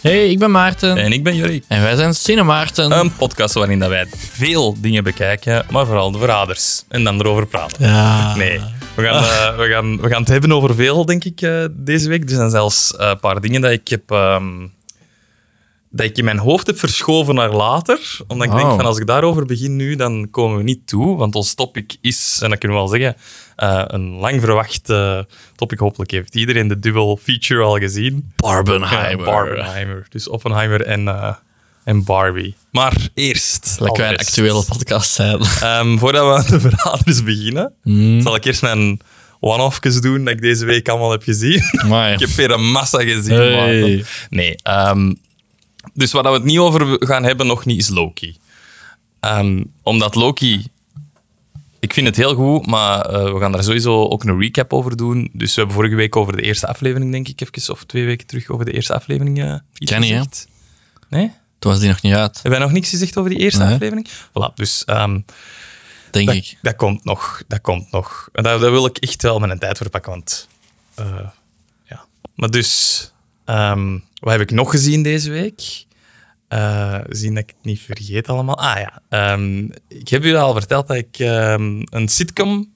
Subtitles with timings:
[0.00, 0.96] Hey, ik ben Maarten.
[0.96, 1.62] En ik ben Jurie.
[1.68, 2.92] En wij zijn Cine Maarten.
[2.92, 6.84] Een podcast waarin dat wij veel dingen bekijken, maar vooral de verraders.
[6.88, 7.86] En dan erover praten.
[7.86, 8.36] ja.
[8.36, 8.60] Nee,
[8.94, 12.08] we gaan, eh, we, gaan, we gaan het hebben over veel, denk ik, eh, deze
[12.08, 12.22] week.
[12.22, 14.10] Er zijn zelfs eh, een paar dingen dat ik heb...
[14.10, 14.66] ehm,
[15.92, 17.98] dat ik in mijn hoofd heb verschoven naar later.
[18.26, 21.16] Omdat ik denk van als ik daarover begin nu, dan komen we niet toe.
[21.16, 23.16] Want ons topic is, en dat kunnen we wel zeggen,
[23.56, 25.18] eh, een lang verwacht eh,
[25.56, 25.78] topic.
[25.78, 28.32] Hopelijk heeft iedereen de dual feature al gezien.
[28.36, 29.26] Barbenheimer.
[29.26, 30.06] Ja, Barbenheimer.
[30.10, 31.34] Dus Oppenheimer en, eh,
[31.84, 32.54] en Barbie.
[32.70, 33.76] Maar eerst.
[33.80, 35.40] Lekker een actuele podcast zijn.
[35.60, 38.20] ehm, voordat we aan de verraders beginnen, Hmm.
[38.20, 39.00] zal ik eerst mijn
[39.40, 41.62] one-offjes doen dat ik deze week allemaal heb gezien.
[42.14, 43.34] Ik heb weer een massa gezien.
[43.36, 44.04] Hey.
[44.30, 44.54] Nee.
[44.62, 45.12] ehm,
[45.94, 48.36] dus waar we het niet over gaan hebben, nog niet, is Loki.
[49.20, 50.66] Ehm, omdat Loki...
[51.80, 54.96] Ik vind het heel goed, maar eh, we gaan daar sowieso ook een recap over
[54.96, 55.30] doen.
[55.32, 58.26] Dus we hebben vorige week over de eerste aflevering, denk ik, even, of twee weken
[58.26, 60.48] terug over de eerste aflevering eh iets Ken niet.
[61.08, 61.32] Nee?
[61.58, 63.72] toen was die nog niet uit, Hebben wij nog niks gezegd over die eerste Nee.
[63.74, 64.08] aflevering?
[64.08, 65.20] Voilà, dus ehm,
[66.10, 66.58] denk dat, ik.
[66.62, 67.42] dat komt nog.
[67.48, 68.28] Dat komt nog.
[68.32, 70.48] En Daar, daar wil ik echt wel mijn tijd voor pakken, want...
[70.94, 71.28] eh,
[71.84, 72.04] ja.
[72.34, 73.12] Maar dus...
[73.44, 75.84] ehm, wat heb ik nog gezien deze week?
[76.48, 78.58] Eh, zien dat ik het niet vergeet allemaal.
[78.58, 82.72] Ah ja, ehm, ik heb jullie al verteld dat ik ehm, een sitcom...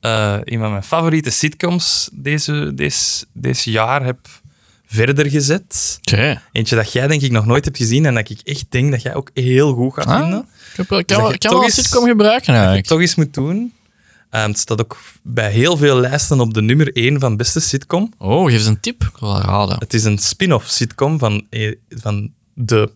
[0.00, 4.18] eh, een van mijn favoriete sitcoms deze, deze, deze jaar heb
[4.86, 5.98] verder gezet.
[6.52, 9.02] Eentje dat jij denk ik nog nooit hebt gezien en dat ik echt denk dat
[9.02, 10.38] jij ook heel goed gaat Ah, vinden.
[10.40, 12.86] Ik heb, ik dat kan, wel een sitcom gebruiken Dat je eigenlijk.
[12.86, 13.72] toch eens moet doen.
[14.32, 18.12] Ehm, het staat ook bij heel veel lijsten op de nummer 1 van beste sitcom.
[18.18, 19.02] Oh, geef eens een tip.
[19.04, 19.78] Ik wil raden.
[19.78, 22.90] Het is een spin-off sitcom van, eh, van de,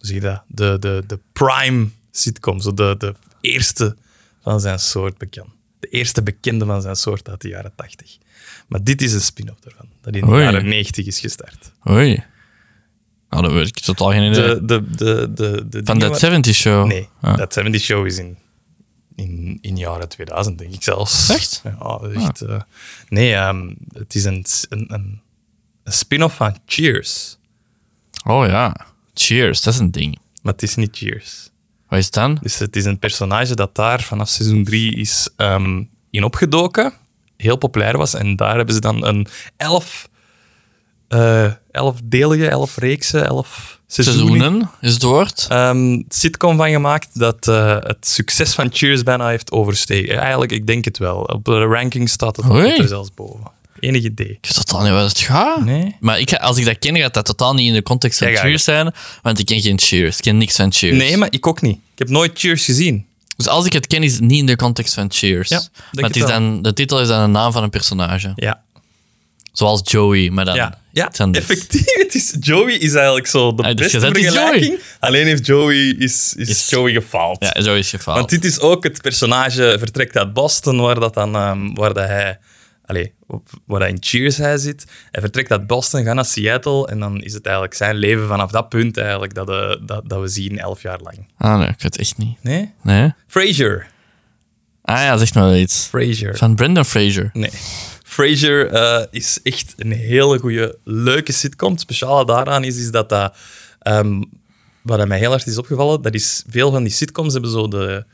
[0.00, 0.42] zeg je dat?
[0.46, 2.60] De, de, de prime sitcom.
[2.60, 3.96] Zo de, de eerste
[4.42, 5.46] van zijn soort bekend.
[5.80, 8.16] De eerste bekende van zijn soort uit de jaren 80.
[8.68, 9.86] Maar dit is een spin-off daarvan.
[10.00, 10.42] Dat in de Oei.
[10.42, 11.72] jaren 90 is gestart.
[11.88, 12.22] Oei.
[13.30, 14.42] Nou, dat weet ik totaal geen idee.
[14.42, 16.86] De, de, de, de, de Van waar- 70 Show.
[16.86, 17.36] Nee, Ah.
[17.36, 18.36] dat 70 Show is in,
[19.14, 21.28] in, in jaren 2000, denk ik zelfs.
[21.28, 21.62] Echt?
[21.64, 22.60] Ja, echt, eh,
[23.08, 25.20] nee, ehm, het is een, een, een,
[25.82, 27.38] een spin-off van Cheers.
[28.24, 28.76] Oh ja.
[29.14, 30.18] Cheers, dat is een ding.
[30.42, 31.50] Maar het is niet Cheers.
[31.88, 32.38] Wat is het dan?
[32.42, 36.92] Dus het is een personage dat daar vanaf seizoen 3 is ehm, in opgedoken.
[37.36, 38.14] Heel populair was.
[38.14, 40.08] En daar hebben ze dan een elf,
[41.72, 45.46] eh elfdelige, elf reeksen, elf seizoenen, Seizoenen is het woord.
[45.48, 50.18] ehm, sitcom van gemaakt dat eh, het succes van Cheers bijna heeft overstegen.
[50.18, 51.16] Eigenlijk, ik denk het wel.
[51.20, 52.46] Op de ranking staat het
[52.78, 53.50] er zelfs boven.
[53.80, 54.26] Enig idee.
[54.28, 55.64] Ik weet totaal niet waar het gaat.
[55.64, 55.96] Nee?
[56.00, 58.40] Maar ik als ik dat ken, gaat dat totaal niet in de context van Ja,
[58.40, 58.92] Cheers zijn.
[59.22, 60.16] Want ik ken geen Cheers.
[60.16, 60.96] Ik ken niks van Cheers.
[60.96, 61.76] Nee, maar ik ook niet.
[61.76, 63.06] Ik heb nooit Cheers gezien.
[63.36, 65.48] Dus als ik het ken, is het niet in de context van Cheers.
[65.48, 68.32] Ja, maar het is dan, de titel is dan een naam van een personage.
[68.34, 68.62] Ja.
[69.60, 71.84] Zoals Joey, maar dan Ja, ja effectief.
[72.02, 74.78] Het is, Joey is eigenlijk zo de dus beste het is vergelijking.
[75.00, 77.44] Alleen heeft Joey, is, is Is- Joey gefaald.
[77.54, 78.14] Ja, zo is geval.
[78.14, 82.06] Want dit is ook het personage vertrekt uit Boston, waar dat dan, ehm, waar dat
[82.06, 82.38] hij,
[82.84, 83.12] allee,
[83.66, 84.84] waar dat in Cheers hij zit.
[85.10, 88.50] Hij vertrekt uit Boston, gaat naar Seattle en dan is het eigenlijk zijn leven vanaf
[88.50, 91.26] dat punt eigenlijk dat, eh, dat, dat we zien elf jaar lang.
[91.38, 92.36] Ah nee, ik weet het echt niet.
[92.42, 92.72] Nee?
[92.82, 93.12] Nee?
[93.26, 93.86] Frasier.
[94.82, 95.86] Ah ja, zeg maar iets.
[95.90, 96.36] Frasier.
[96.36, 97.30] Van Brendan Fraser.
[97.32, 97.50] Nee.
[98.20, 101.72] Frasier eh, is echt een hele goede, leuke sitcom.
[101.72, 103.36] Het speciale daaraan is, is dat dat...
[103.78, 104.22] ehm,
[104.82, 108.04] wat mij heel hard is opgevallen, dat is veel van die sitcoms hebben zo de,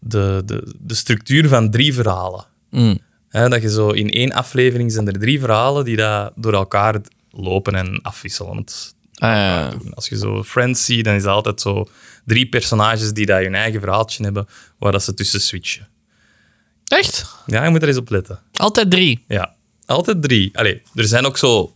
[0.00, 2.44] de, de, de structuur van drie verhalen.
[2.70, 2.98] Mm.
[3.30, 7.00] Dat je zo in één aflevering zijn er drie verhalen die dat door elkaar
[7.30, 8.94] lopen en afwisselend.
[9.14, 9.72] Ah, ja.
[9.94, 11.86] Als je zo Friends ziet, dan is dat altijd zo
[12.24, 14.46] drie personages die dat hun eigen verhaaltje hebben,
[14.78, 15.88] waar dat ze tussen switchen.
[16.88, 17.26] Echt?
[17.46, 18.38] Ja, je moet er eens op letten.
[18.52, 19.24] Altijd drie.
[19.28, 19.54] Ja,
[19.86, 20.58] altijd drie.
[20.58, 21.72] Allee, er zijn ook zo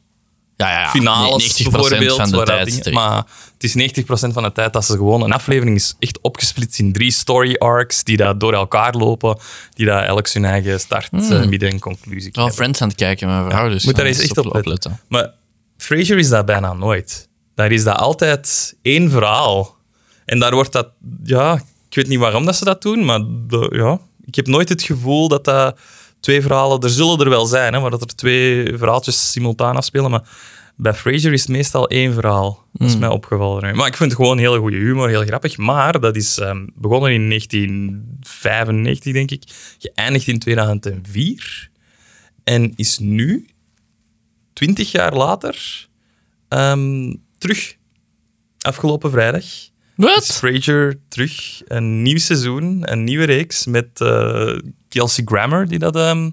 [0.57, 0.81] Ja, ja.
[0.81, 0.91] ja.
[0.91, 2.17] finales 90% bijvoorbeeld.
[2.17, 2.75] van de waar tijd.
[2.85, 3.17] dingen- maar
[3.59, 5.23] het is 90% van de tijd dat ze gewoon...
[5.23, 9.39] Een aflevering is echt opgesplitst in drie story arcs die daar door elkaar lopen,
[9.75, 12.55] die daar elk zijn eigen start, eh, midden en conclusie Ik ben wel hebben.
[12.55, 13.69] Friends aan het kijken, mijn vrouw.
[13.69, 15.01] Dus Moet daar eens echt op letten.
[15.09, 15.33] Maar
[15.77, 17.29] Frasier is dat bijna nooit.
[17.55, 19.77] Daar is dat altijd één verhaal.
[20.25, 20.89] En daar wordt dat...
[21.25, 21.55] Ja,
[21.89, 24.01] ik weet niet waarom dat ze dat doen, maar de- ja,
[24.31, 25.79] ik heb nooit het gevoel dat dat
[26.21, 26.81] twee verhalen...
[26.81, 30.29] Er zullen er wel zijn, hè, maar dat er twee verhaaltjes simultaan afspelen, maar
[30.77, 32.67] bij Frasier is het meestal één verhaal.
[32.73, 33.77] Dat is mij opgevallen.
[33.77, 35.57] Maar ik vind het gewoon heel goede humor, heel grappig.
[35.57, 39.43] Maar dat is ehm, begonnen in 1995, denk ik.
[39.79, 41.71] Geëindigd in 2004.
[42.45, 43.49] En is nu,
[44.53, 45.87] 20 jaar later,
[46.49, 47.77] ehm, terug.
[48.61, 49.45] Afgelopen vrijdag.
[50.01, 50.27] Wat?
[50.27, 51.63] Frasier terug.
[51.67, 54.59] Een nieuw seizoen, een nieuwe reeks met eh,
[54.89, 56.31] Kelsey Grammer, die dat ehm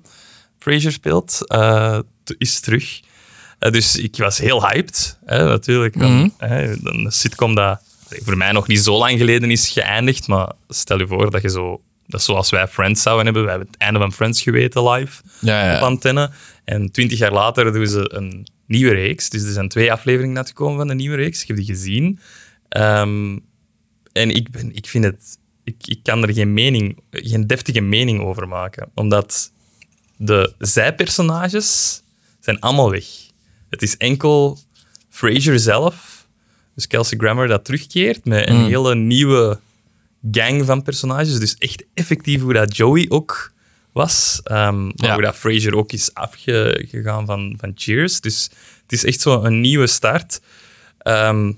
[0.60, 2.00] Frasier speelt, eh,
[2.38, 3.00] is terug.
[3.60, 5.96] Eh, dus ik was heel hyped, hè, natuurlijk.
[5.96, 6.30] Mhm.
[6.38, 11.00] Hè, een sitcom dat voor mij nog niet zo lang geleden is geëindigd, maar stel
[11.00, 11.82] je voor dat je zo...
[12.06, 13.44] Dat is zoals wij Friends zouden hebben.
[13.44, 15.76] We hebben het einde van Friends geweten live Ja, ja.
[15.76, 16.32] op antenne.
[16.66, 19.30] En twintig jaar later doen ze een nieuwe reeks.
[19.30, 21.42] Dus er zijn twee afleveringen uitgekomen van de nieuwe reeks.
[21.42, 22.20] Ik heb die gezien.
[22.70, 23.38] Ehm,
[24.18, 25.38] en ik, ben, ik vind het...
[25.64, 28.90] Ik, ik kan er geen mening, geen deftige mening over maken.
[28.94, 29.52] Omdat
[30.18, 32.02] de zijpersonages
[32.40, 33.06] zijn allemaal weg.
[33.70, 34.60] Het is enkel
[35.10, 36.28] Frasier zelf,
[36.76, 39.60] dus Kelsey Grammer, dat terugkeert met een hele nieuwe
[40.32, 41.40] gang van personages.
[41.40, 43.52] Dus echt effectief hoe dat Joey ook
[43.92, 44.40] was.
[44.44, 45.14] Ehm, maar Ja.
[45.14, 48.22] hoe dat Frasier ook is afgegaan van, van Cheers.
[48.22, 48.44] Dus
[48.82, 50.42] het is echt zo een nieuwe start.
[50.98, 51.52] Ehm,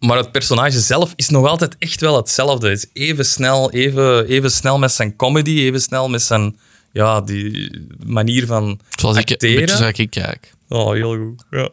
[0.00, 2.68] maar het personage zelf is nog altijd echt wel hetzelfde.
[2.68, 6.56] Het is even snel, even, even snel met zijn comedy, even snel met zijn
[6.92, 7.70] ja, die
[8.06, 9.60] manier van Zoals ik, een acteren.
[9.60, 10.54] beetje zoals ik kijk.
[10.68, 11.44] Oh, heel goed.
[11.50, 11.68] Ja.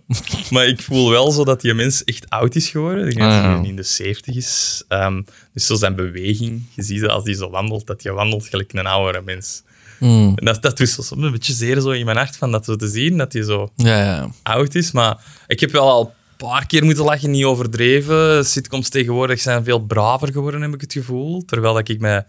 [0.50, 3.07] maar ik voel wel zo dat die mens echt oud is geworden.
[3.07, 4.83] Ik denk dat Ah, hij in de 70 is.
[4.88, 5.21] Ehm,
[5.54, 8.74] dus zo zijn beweging, je ziet dat als hij zo wandelt, dat hij wandelt gelijk
[8.74, 9.63] een oudere mens.
[10.00, 10.31] Hmm.
[10.36, 12.75] En dat, dat is soms een beetje zeer zo in mijn hart van dat zo
[12.75, 14.30] te zien, dat hij zo Ja, ja.
[14.44, 14.92] oud is.
[14.92, 15.18] Maar
[15.48, 18.45] ik heb wel al paar keer moeten lachen, niet overdreven.
[18.45, 21.45] Sitcoms tegenwoordig zijn veel braver geworden, heb ik het gevoel.
[21.45, 22.25] Terwijl dat ik met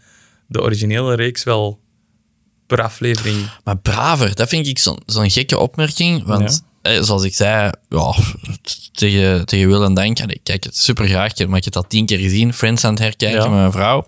[0.47, 1.81] de originele reeks wel
[2.67, 3.51] per aflevering...
[3.65, 6.25] Maar braver, dat vind ik zo'n zo'n gekke opmerking.
[6.25, 8.15] Want eh, zoals ik zei, ja,
[8.93, 12.07] tegen, tegen wil en dank, ik kijk het super graag, maar ik heb al tien
[12.07, 13.49] keer gezien, Friends aan het herkijken Ja.
[13.49, 14.07] met mijn vrouw.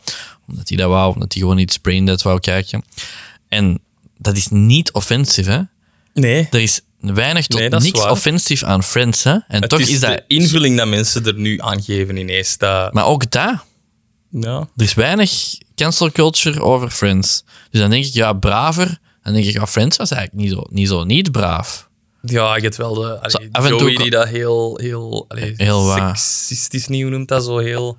[0.49, 2.85] Omdat hij dat wou, omdat hij gewoon iets braindead wou kijken.
[3.49, 3.79] En
[4.19, 5.61] dat is niet offensief, hè.
[6.15, 6.81] Nee, Er is
[7.15, 8.11] weinig tot Nee, niks waar.
[8.11, 9.33] offensief aan Friends, hè.
[9.49, 10.11] En het toch is, is, dat...
[10.11, 12.59] de invulling dat mensen er nu aan geven ineens.
[12.59, 13.55] Dat, Maar ook dat,
[14.31, 14.69] ja.
[14.77, 17.45] er is weinig cancel culture over Friends.
[17.71, 18.99] Dus dan denk ik, ja, braver.
[19.23, 21.89] Dan denk ik, ja, Friends was eigenlijk niet zo niet, zo niet braaf.
[22.23, 25.25] Ja, je hebt wel de allee, Zo, af en toe Joey die dat heel, heel,
[25.29, 27.99] allee, Heel seksistisch nieuw noemt, dat zo heel...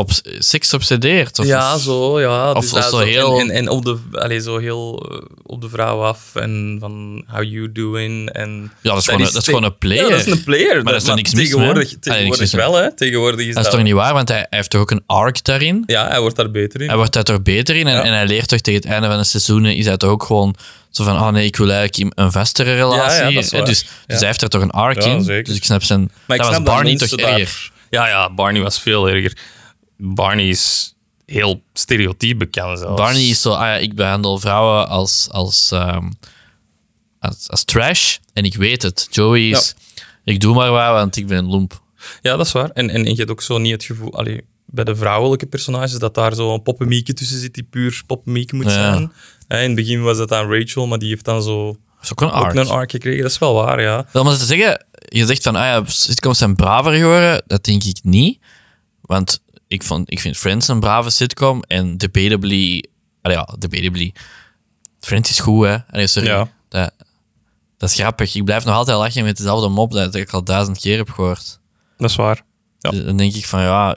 [0.00, 1.38] Op seks obsedeerd.
[1.38, 2.52] Of, ja, zo, ja.
[2.52, 5.68] of dus dat zo heel- En, en op, de, allee, zo heel eh, op de
[5.68, 8.30] vrouw af en van how you doing.
[8.30, 10.04] En Ja, dat is gewoon een- dat is gewoon een player.
[10.04, 10.74] Ja, dat is een player.
[10.74, 12.96] Maar daar is toch niks mis tegenwoordig, Allee, tegenwoordig wel, hè.
[12.96, 15.44] Tegenwoordig is Dat is toch niet waar, want hij, hij heeft toch ook een arc
[15.44, 15.82] daarin.
[15.86, 16.86] Ja, hij wordt daar beter in.
[16.88, 18.02] Hij wordt daar toch beter in en, Ja.
[18.04, 20.54] en hij leert toch tegen het einde van de seizoenen is hij toch ook gewoon
[20.90, 23.24] zo van, oh nee, ik wil eigenlijk een vestere relatie.
[23.32, 25.24] Ja, dat dus, dus hij heeft er toch een arc Ja, in.
[25.24, 25.44] zeker.
[25.44, 26.00] Dus ik snap zijn...
[26.00, 27.70] Maar ik dat was snap dat Barney toch erger.
[27.90, 29.32] Ja, ja, Barney was veel erger.
[30.00, 30.94] Barney is
[31.26, 33.00] heel stereotyp bekend zelfs.
[33.00, 36.10] Barney is zo, ah ja, ik behandel vrouwen als, als, ehm,
[37.18, 39.08] als, als trash en ik weet het.
[39.10, 39.74] Joey is,
[40.24, 41.82] ik doe maar wat, want ik ben een lomp.
[42.22, 42.70] Ja, dat is waar.
[42.70, 44.14] En, en, en je hebt ook zo niet het gevoel...
[44.14, 48.54] Allee, bij de vrouwelijke personages, dat daar zo een poppenmieke tussen zit die puur poppenmieke
[48.56, 48.70] moet Ja.
[48.70, 49.12] zijn.
[49.48, 52.20] Hè, in het begin was dat dan Rachel, maar die heeft dan zo is ook
[52.20, 52.54] een ook arc.
[52.54, 53.22] een arc gekregen.
[53.22, 54.06] Dat is wel waar, ja.
[54.12, 57.42] Wel, maar te zeggen, je zegt van, ah ja, sitcoms zijn braver geworden.
[57.46, 58.38] Dat denk ik niet.
[59.00, 61.62] Want ik, vond, ik vind Friends een brave sitcom.
[61.62, 62.84] En debatably...
[63.22, 64.14] Allee, ja, debatably...
[65.00, 65.76] Friends is goed, hè.
[65.90, 66.28] Allee, sorry.
[66.28, 66.48] Ja.
[66.68, 66.92] Dat,
[67.76, 68.34] dat is grappig.
[68.34, 71.60] Ik blijf nog altijd lachen met dezelfde mop dat ik al duizend keer heb gehoord.
[71.96, 72.42] Dat is waar.
[72.78, 72.90] Ja.
[72.90, 73.96] Dus dan denk ik van, ja...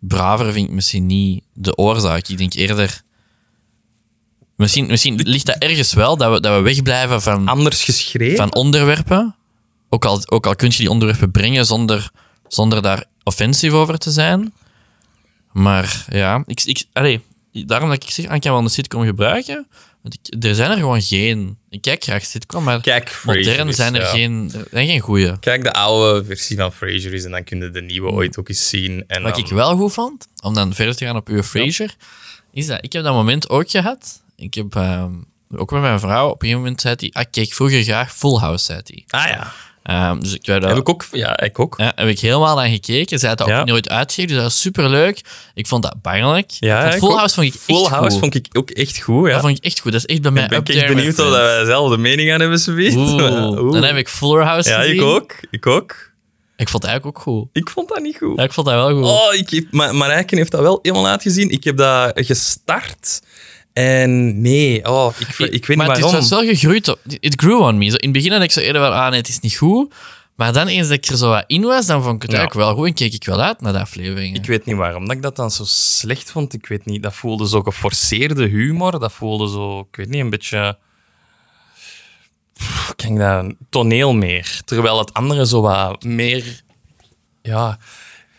[0.00, 2.28] Braver vind ik misschien niet de oorzaak.
[2.28, 3.02] Ik denk eerder...
[4.56, 8.36] Misschien, misschien ligt dat ergens wel, dat we, dat we wegblijven van Anders geschreven?
[8.36, 9.36] van onderwerpen.
[9.88, 12.10] Ook al, ook al kun je die onderwerpen brengen zonder,
[12.48, 14.52] zonder daar offensief over te zijn.
[15.58, 17.20] Maar ja, ik, ik, allee,
[17.52, 19.66] daarom dat ik zeg, ik kan wel een sitcom gebruiken.
[20.02, 21.58] Want ik, er zijn er gewoon geen...
[21.70, 24.06] Ik kijk graag sitcom, maar Kijk, Frasier modern is, zijn er ja.
[24.06, 25.38] geen, er zijn geen goeie.
[25.38, 28.48] Kijk de oude versie van Frasier is en dan kun je de nieuwe ooit ook
[28.48, 29.04] eens zien.
[29.06, 31.94] En Wat dan- ik wel goed vond, om dan verder te gaan op uw Frasier,
[32.52, 34.22] is dat ik heb dat moment ook gehad.
[34.36, 35.12] Ik heb ehm,
[35.50, 38.14] ook met mijn vrouw, op een gegeven moment zei hij, ah, ik keek vroeger graag
[38.14, 39.04] Full House, zei hij.
[39.20, 39.52] Ah ja.
[39.88, 41.06] Ehm, dus ik dat Heb ik ook?
[41.12, 41.74] Ja, ik ook.
[41.78, 43.18] Ja, heb ik helemaal naar gekeken.
[43.18, 43.60] Ze had dat Ja.
[43.60, 45.20] ook nooit uitgegeven, dus dat was superleuk.
[45.54, 46.50] Ik vond dat bangelijk.
[46.50, 47.14] Ja, ik Full.
[47.14, 48.18] House vond ik Full echt House goed.
[48.18, 49.32] vond ik ook echt goed, ja.
[49.32, 49.92] Dat vond ik echt goed.
[49.92, 51.96] Dat is echt bij mij ik ben up echt there benieuwd of dat wij dezelfde
[51.98, 52.94] mening aan hebben, zoiets.
[53.74, 54.94] Dan heb ik Fuller House Ja, gezien.
[54.94, 55.34] ik ook.
[55.50, 56.10] Ik ook.
[56.56, 57.48] Ik vond het eigenlijk ook goed.
[57.52, 58.36] Ik vond dat niet goed.
[58.36, 59.04] Ja, ik vond dat wel goed.
[59.04, 61.50] Oh, ik heb, maar Marijken heeft dat wel helemaal uitgezien.
[61.50, 63.20] Ik heb dat gestart.
[63.78, 66.20] En nee, oh, ik, ik weet maar niet het waarom.
[66.22, 66.88] is wel gegroeid.
[66.88, 67.84] op- It grew on me.
[67.84, 69.94] In het begin had ik zo eerder wel, ah nee, het is niet goed.
[70.34, 72.36] Maar dan eens dat ik er zo wat in was, dan vond ik het Ja.
[72.38, 74.40] eigenlijk wel goed en keek ik wel uit naar de afleveringen.
[74.40, 76.54] Ik weet niet waarom dat ik dat dan zo slecht vond.
[76.54, 78.98] Ik weet niet, dat voelde zo geforceerde humor.
[79.00, 80.78] Dat voelde zo, ik weet niet, een beetje...
[82.54, 83.54] Pff, ik dat?
[83.70, 84.60] Toneel meer.
[84.64, 86.62] Terwijl het andere zo wat meer...
[87.42, 87.78] Ja,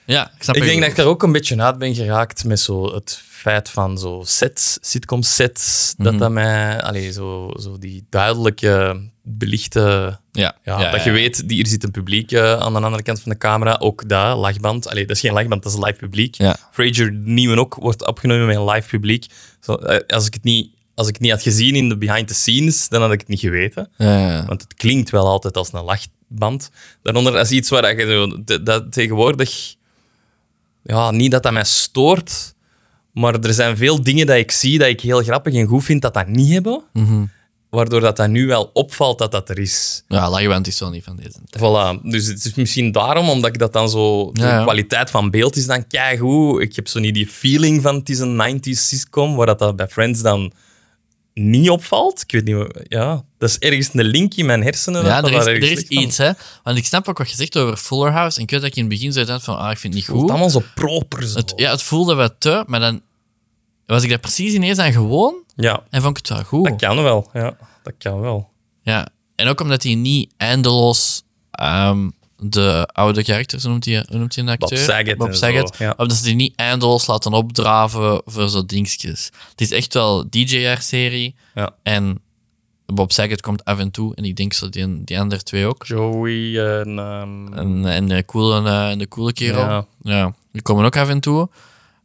[0.09, 0.79] ja, ik snap ik je denk goed.
[0.81, 4.21] dat ik daar ook een beetje uit ben geraakt met zo het feit van zo
[4.25, 6.21] sets, sitcom sets, dat Mhm.
[6.21, 11.67] dat mij, allee, zo, zo die duidelijke, belichte Ja, Ja, dat je weet, die, hier
[11.67, 13.75] zit een publiek eh, aan de andere kant van de camera.
[13.79, 14.87] Ook dat, lachband.
[14.89, 16.35] Allee, dat is geen lachband, dat is live publiek.
[16.35, 16.57] Ja.
[16.71, 19.25] Frasier, de nieuwe ook, wordt opgenomen met een live publiek.
[19.59, 22.27] Zo, eh, als, ik het niet, als ik het niet had gezien in de behind
[22.27, 23.89] the scenes, dan had ik het niet geweten.
[23.97, 24.45] Ja, ja.
[24.45, 26.69] Want het klinkt wel altijd als een lachband.
[27.01, 29.77] Daaronder is iets waar je dat tegenwoordig...
[30.83, 32.53] Ja, niet dat dat mij stoort,
[33.13, 36.01] maar er zijn veel dingen dat ik zie dat ik heel grappig en goed vind
[36.01, 36.83] dat dat niet hebben.
[36.93, 37.25] Mhm.
[37.69, 40.03] Waardoor dat, dat nu wel opvalt dat dat er is.
[40.07, 41.63] ja lachband is wel niet van deze tijd.
[41.63, 42.01] Voilà.
[42.03, 44.31] Dus het is misschien daarom, omdat ik dat dan zo...
[44.31, 44.63] De Ja, ja.
[44.63, 46.61] kwaliteit van beeld is dan keigoed.
[46.61, 49.75] Ik heb zo niet die feeling van het is een 90s sitcom, waar dat, dat
[49.75, 50.51] bij Friends dan
[51.39, 52.21] niet opvalt.
[52.21, 52.85] Ik weet niet...
[52.87, 55.05] Ja, dat is ergens een link in mijn hersenen.
[55.05, 56.31] Ja, dat er is, er is iets, hè.
[56.63, 58.37] Want ik snap ook wat je zegt over Fuller House.
[58.37, 60.03] En ik weet dat ik in het begin zei dat van, ah, ik vind het
[60.03, 60.29] niet Het goed.
[60.29, 61.23] allemaal zo proper.
[61.27, 61.37] Zo.
[61.37, 63.01] Het, ja, het voelde wat te, maar dan
[63.85, 66.67] was ik daar precies ineens aan gewoon Ja, en vond ik het wel goed.
[66.67, 67.29] dat kan wel.
[67.33, 68.49] Ja, dat kan wel.
[68.81, 72.09] Ja, en ook omdat hij niet eindeloos ehm,
[72.41, 74.77] de oude karakters, hoe noemt hij, noemt hij een acteur?
[74.77, 75.75] Saget Bob en Saget.
[75.75, 75.93] zo, ja.
[75.97, 79.29] Omdat ze die niet eindeloos laten opdraven voor zo dingetjes.
[79.49, 81.71] Het is echt wel DJ-serie Ja.
[81.83, 82.21] en
[82.85, 85.85] Bob Saget komt af en toe en ik denk zo die, die andere twee ook.
[85.85, 86.99] Joey en...
[86.99, 89.59] ehm, En, en de coole, eh, de coole kerel.
[89.69, 89.85] Ja.
[90.01, 90.33] Ja.
[90.51, 91.49] die komen ook af en toe.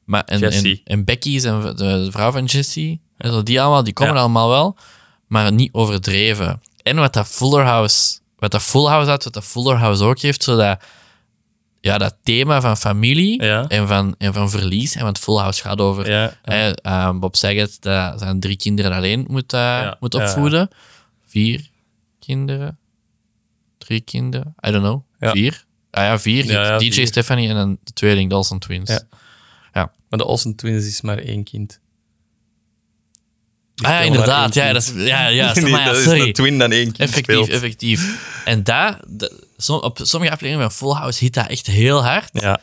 [0.04, 2.98] Maar, en, en, en Becky is een- de, vrouw van Jesse.
[3.16, 4.76] En zo, die allemaal, die komen allemaal wel.
[5.26, 6.60] Maar niet overdreven.
[6.82, 10.18] En wat dat Fuller House, wat dat Full House had, wat dat Fuller House ook
[10.18, 10.80] heeft, zo dat,
[11.80, 13.68] ja, dat thema van familie Ja.
[13.68, 14.94] en, van, en van verlies.
[14.94, 16.34] En want Full House gaat over Ja, ja.
[16.42, 20.68] hè, eh, Bob Saget, dat zijn drie kinderen alleen moet, eh, moet opvoeden.
[21.26, 21.68] Vier
[22.18, 22.78] kinderen.
[23.78, 24.54] Drie kinderen.
[24.66, 25.02] I don't know.
[25.32, 25.64] Vier.
[25.90, 26.44] Ah ja, vier.
[26.78, 27.06] DJ vier.
[27.06, 28.90] Stephanie en dan de tweeling Dawson Twins.
[28.90, 29.00] Ja.
[29.72, 29.92] Ja.
[30.08, 31.80] Maar de Olsen Twins is maar één kind.
[33.82, 34.54] Ah ja, inderdaad.
[34.54, 36.98] Ja, dat is, ja, ja, Nee, maar ja, dat is een twin dan één kind
[36.98, 37.48] Effectief, speelt.
[37.48, 38.18] effectief.
[38.44, 42.28] En daar, de- som- op sommige afleveringen van Full House hit dat echt heel hard.
[42.32, 42.60] Ja,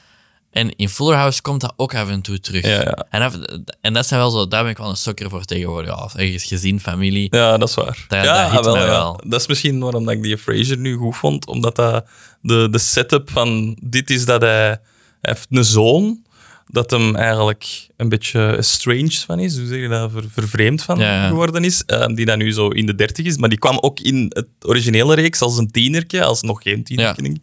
[0.52, 2.66] En in Fuller House komt dat ook af en toe terug.
[2.66, 3.06] Ja, ja.
[3.10, 5.90] En, dat, en dat zijn wel zo, daar ben ik wel een sokker voor tegenwoordig.
[6.14, 7.28] Ja, ergens gezin, familie.
[7.36, 8.06] ja, dat is waar.
[8.08, 8.90] Dat- ja, dat hit wel, mij ja.
[8.90, 9.22] wel.
[9.26, 11.48] Dat is misschien waarom ik die Fraser nu goed vond.
[11.48, 12.06] Omdat dat
[12.42, 14.80] de, de setup van dit is dat hij, hij
[15.22, 16.26] heeft een zoon
[16.72, 19.58] dat hem eigenlijk een beetje estranged van is.
[19.58, 20.12] Hoe zeg je dat?
[20.12, 21.28] Ver- vervreemd van Ja, ja.
[21.28, 21.84] geworden is.
[21.86, 23.38] eh, die dan nu zo in de dertig is.
[23.38, 27.24] Maar die kwam ook in het originele reeks als een tienerke, als nog geen tienerke.
[27.24, 27.36] Ja.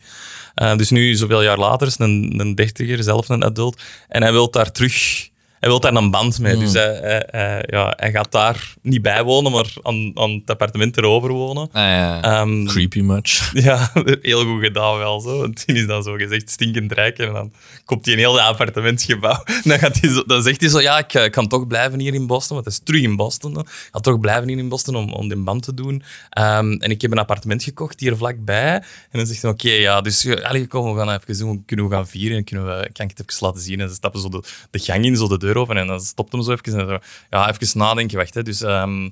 [0.54, 3.82] Eh, dus nu, zoveel jaar later, is een, een dertiger, zelf een adult.
[4.08, 5.27] En hij wil daar terug...
[5.60, 6.54] Hij wil daar een band mee.
[6.54, 6.60] Mm.
[6.60, 10.50] Dus hij, hij, hij- ja, hij gaat daar niet bij wonen, maar aan, aan het
[10.50, 11.68] appartement erover wonen.
[11.72, 12.22] Ah, ja.
[12.22, 13.50] Ehm, Creepy much.
[13.66, 15.38] ja, heel goed gedaan wel zo.
[15.40, 17.18] Want die is dan zo gezegd stinkend rijk.
[17.18, 17.52] En dan
[17.84, 19.42] komt hij in heel appartementsgebouw.
[19.44, 21.66] En dan, gaat hij zo, dan zegt hij zo, ja, ik, eh, ik kan toch
[21.66, 22.54] blijven hier in Boston.
[22.54, 23.58] Want hij is terug in Boston.
[23.58, 26.02] Ik ga toch blijven hier in Boston om, om die band te doen.
[26.30, 28.74] Ehm, en ik heb een appartement gekocht hier vlakbij.
[29.10, 31.62] En dan zegt hij, oké, ja, dus eh, allee, kom, we gaan even doen.
[31.66, 32.36] Kunnen we gaan vieren?
[32.36, 33.80] En kunnen we, kan ik het even laten zien?
[33.80, 35.76] En ze stappen zo de, de gang in, zo de deur open.
[35.76, 36.78] En dan stopt hem zo even.
[36.78, 36.98] En zo,
[37.30, 38.16] ja, even nadenken.
[38.16, 38.42] Wacht, hè.
[38.42, 38.62] Dus...
[38.62, 39.08] ehm,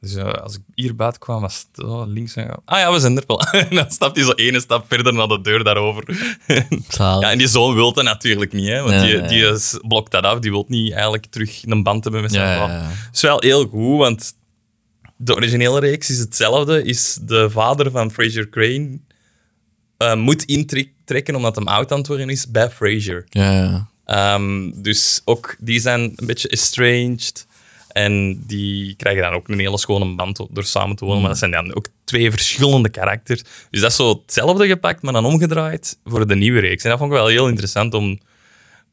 [0.00, 2.34] dus eh, als ik hier buiten kwam, was het oh, links.
[2.34, 3.40] En, ah ja, we zijn er wel.
[3.68, 6.04] en dan stapt hij zo ene stap verder naar de deur daarover.
[6.98, 9.78] Ja, en die zoon wil dat natuurlijk niet, hè, want Ja, die, ja, die is-
[9.88, 10.38] blokt dat af.
[10.38, 12.68] Die wil niet eigenlijk terug een band hebben met zijn Ja, vrouw.
[12.78, 14.32] Het is wel heel goed, want
[15.16, 16.82] de originele reeks is hetzelfde.
[16.82, 18.98] Is de vader van Fraser Crane
[19.96, 23.24] eh, moet intrekken omdat hem oud aan het worden is bij Fraser.
[23.28, 23.88] Ja, ja.
[24.10, 27.46] Ehm, dus ook die zijn een beetje estranged.
[27.88, 31.20] En die krijgen dan ook een hele schone band door samen te wonen.
[31.20, 33.42] Maar dat zijn dan ook twee verschillende karakters.
[33.70, 36.84] Dus dat is zo hetzelfde gepakt, maar dan omgedraaid voor de nieuwe reeks.
[36.84, 38.18] En dat vond ik wel heel interessant om...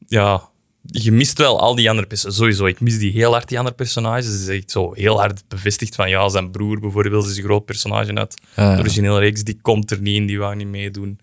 [0.06, 0.48] Ja,
[0.82, 2.38] je mist wel al die andere personages.
[2.38, 4.26] Sowieso, ik mis die heel hard, die andere personages.
[4.26, 6.08] Het is echt zo heel hard bevestigd van...
[6.08, 8.74] Ja, zijn broer bijvoorbeeld is een groot personage uit Ja, ja.
[8.74, 9.44] de originele reeks.
[9.44, 11.20] Die komt er niet in, die wou niet meedoen.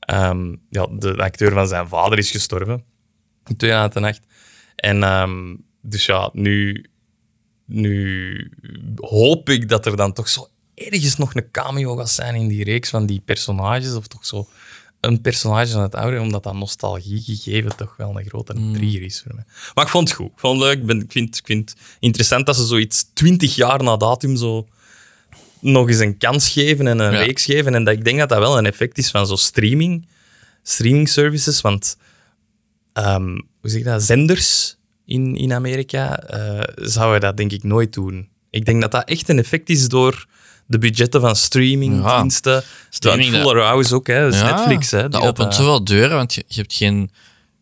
[0.00, 2.94] Ehm, ja, de acteur van zijn vader is gestorven
[3.48, 4.20] in 2008.
[4.76, 6.84] En ehm, dus ja, nu,
[7.64, 8.50] nu
[8.96, 12.64] hoop ik dat er dan toch zo ergens nog een cameo gaat zijn in die
[12.64, 13.94] reeks van die personages.
[13.94, 14.48] Of toch zo
[15.00, 19.22] een personage van het oude, omdat dat nostalgie gegeven toch wel een grote trigger is
[19.22, 19.44] voor mij.
[19.74, 20.26] Maar ik vond het goed.
[20.26, 20.78] Ik vond het leuk.
[20.78, 24.36] Ik, ben, ik, vind, ik vind het interessant dat ze zoiets twintig jaar na datum
[24.36, 24.68] zo
[25.60, 27.18] nog eens een kans geven en een Ja.
[27.18, 27.74] reeks geven.
[27.74, 30.08] En dat, ik denk dat dat wel een effect is van zo streaming,
[30.62, 31.60] streaming services.
[31.60, 31.96] Want
[33.04, 33.28] ehm,
[33.60, 34.76] hoe zeg je dat, zenders
[35.06, 38.28] in, in Amerika eh, zouden dat denk ik nooit doen.
[38.50, 40.26] Ik denk dat dat echt een effect is door
[40.66, 42.52] de budgetten van streamingdiensten.
[42.52, 42.62] Ja.
[42.90, 44.22] Streaming, Fuller House ook, hè.
[44.22, 44.90] Dat Ja, Netflix.
[44.90, 47.10] Hè, Dat opent eh, zoveel deuren, want je, je hebt geen...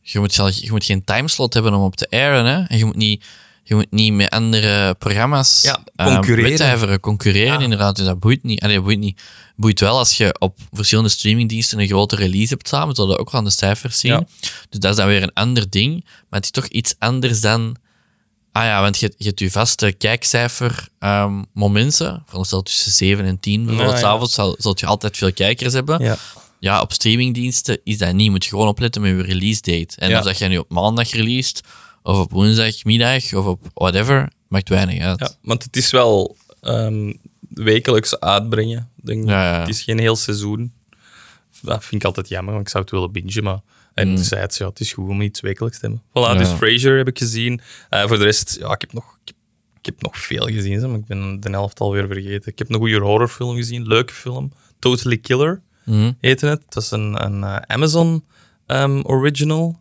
[0.00, 2.62] Je moet, zelf, je moet geen timeslot hebben om op te airen, hè.
[2.62, 3.24] En je moet niet...
[3.64, 7.00] je moet niet met andere programma's Ja, ehm, concurreren.
[7.00, 7.60] concurreren Ja.
[7.60, 7.96] inderdaad.
[7.96, 8.60] Dus dat boeit niet.
[8.60, 9.22] Allee, boeit niet.
[9.56, 13.30] boeit wel als je op verschillende streamingdiensten een grote release hebt samen, zodat we ook
[13.30, 14.12] wel aan de cijfers zien.
[14.12, 14.26] Ja.
[14.68, 17.76] Dus dat is dan weer een ander ding, maar het is toch iets anders dan...
[18.52, 23.40] Ah ja, want je, je hebt je vaste kijkcijfer ehm, momenten, veronderstel tussen 7 en
[23.40, 26.02] 10 bijvoorbeeld, s'avonds zal, zult je altijd veel kijkers hebben.
[26.02, 26.16] Ja.
[26.60, 28.24] Ja, op streamingdiensten is dat niet.
[28.24, 29.96] Je moet gewoon opletten met je release date.
[29.96, 30.18] En Ja.
[30.18, 31.60] of dat jij nu op maandag released,
[32.04, 35.18] of op woensdagmiddag, of op whatever, maakt weinig uit.
[35.20, 37.12] Ja, want het is wel ehm,
[37.48, 38.88] wekelijks uitbrengen.
[38.96, 39.28] Denk.
[39.28, 39.58] Ja.
[39.60, 40.72] Het is geen heel seizoen.
[41.62, 43.42] Dat vind ik altijd jammer, want ik zou het willen bingen.
[43.44, 43.60] Maar
[43.94, 44.10] en Mm.
[44.10, 46.02] anderzijds, ja, het is goed om iets wekelijks te hebben.
[46.10, 47.60] Voilà, dus Frasier heb ik gezien.
[47.88, 49.36] Eh, voor de rest, ja, ik heb nog, ik heb,
[49.78, 52.52] ik heb nog veel gezien, maar ik ben de helft alweer vergeten.
[52.52, 54.52] Ik heb een goede horrorfilm gezien, leuke film.
[54.78, 56.12] Totally Killer Mhm.
[56.20, 56.62] heette het.
[56.68, 58.24] Dat is een, een eh, Amazon
[58.66, 59.80] ehm, original.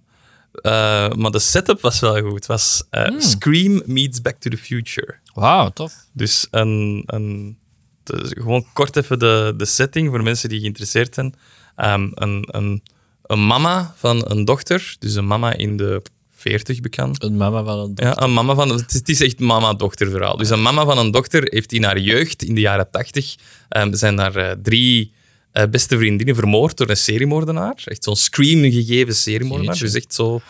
[0.53, 2.33] Eh, maar de setup was wel goed.
[2.33, 3.21] Het was eh, Hmm.
[3.21, 5.15] Scream meets Back to the Future.
[5.33, 5.93] Wauw, tof.
[6.11, 7.57] Dus een, een,
[8.03, 11.35] dus gewoon kort even de, de setting voor mensen die geïnteresseerd zijn.
[11.75, 12.83] Ehm, een, een,
[13.23, 17.23] een mama van een dochter, dus een mama in de 40 bekend.
[17.23, 20.37] Een mama van een Ja, een mama van, het is, het is echt mama-dochter verhaal.
[20.37, 23.35] Dus een mama van een dochter heeft in haar jeugd, in de jaren 80,
[23.69, 25.13] ehm, zijn daar eh, drie
[25.53, 27.81] eh, beste vriendinnen vermoord door een seriemoordenaar.
[27.85, 29.77] Echt zo'n scream gegeven seriemoordenaar.
[29.77, 30.41] Dus echt zo...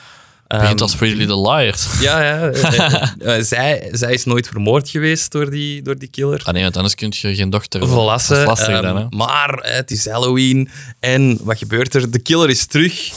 [0.48, 2.00] begint ehm, als Pretty Little Liars.
[2.00, 2.50] ja, ja.
[2.50, 6.42] eh, eh, zij, zij is nooit vermoord geweest door die, door die killer.
[6.44, 7.86] Ah nee, want anders kun je geen dochter...
[7.86, 9.06] Lastig ehm, dan, hè.
[9.10, 10.70] maar het is Halloween.
[11.00, 12.12] En wat gebeurt er?
[12.12, 13.12] De killer is terug.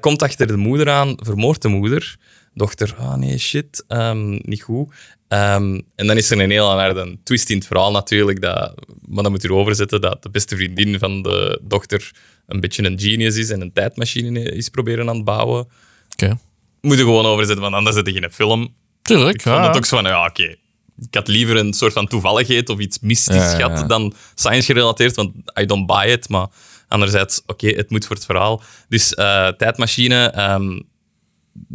[0.00, 1.14] komt achter de moeder aan.
[1.16, 2.16] Vermoordt de moeder.
[2.58, 3.84] Dochter, ah nee, shit.
[3.88, 4.94] ehm, niet goed.
[5.28, 8.40] Ehm, en dan is er een heel harde twist in het verhaal natuurlijk.
[8.40, 8.74] Dat,
[9.08, 12.10] maar dan moet je erover zetten dat de beste vriendin van de dochter
[12.46, 15.68] een beetje een genius is en een tijdmachine is proberen aan het bouwen.
[16.12, 16.38] Oké.
[16.80, 18.74] Moet je gewoon overzetten, want anders zit je geen film.
[19.02, 19.66] Tuurlijk, Ik vond ja.
[19.66, 20.54] het ook zo van, ja, oké.
[21.00, 23.86] Ik had liever een soort van toevalligheid of iets mystisch Ja, gehad ja.
[23.86, 26.28] dan science gerelateerd, want I don't buy it.
[26.28, 26.46] Maar
[26.88, 28.62] anderzijds, oké, het moet voor het verhaal.
[28.88, 30.80] Dus eh, tijdmachine, ehm,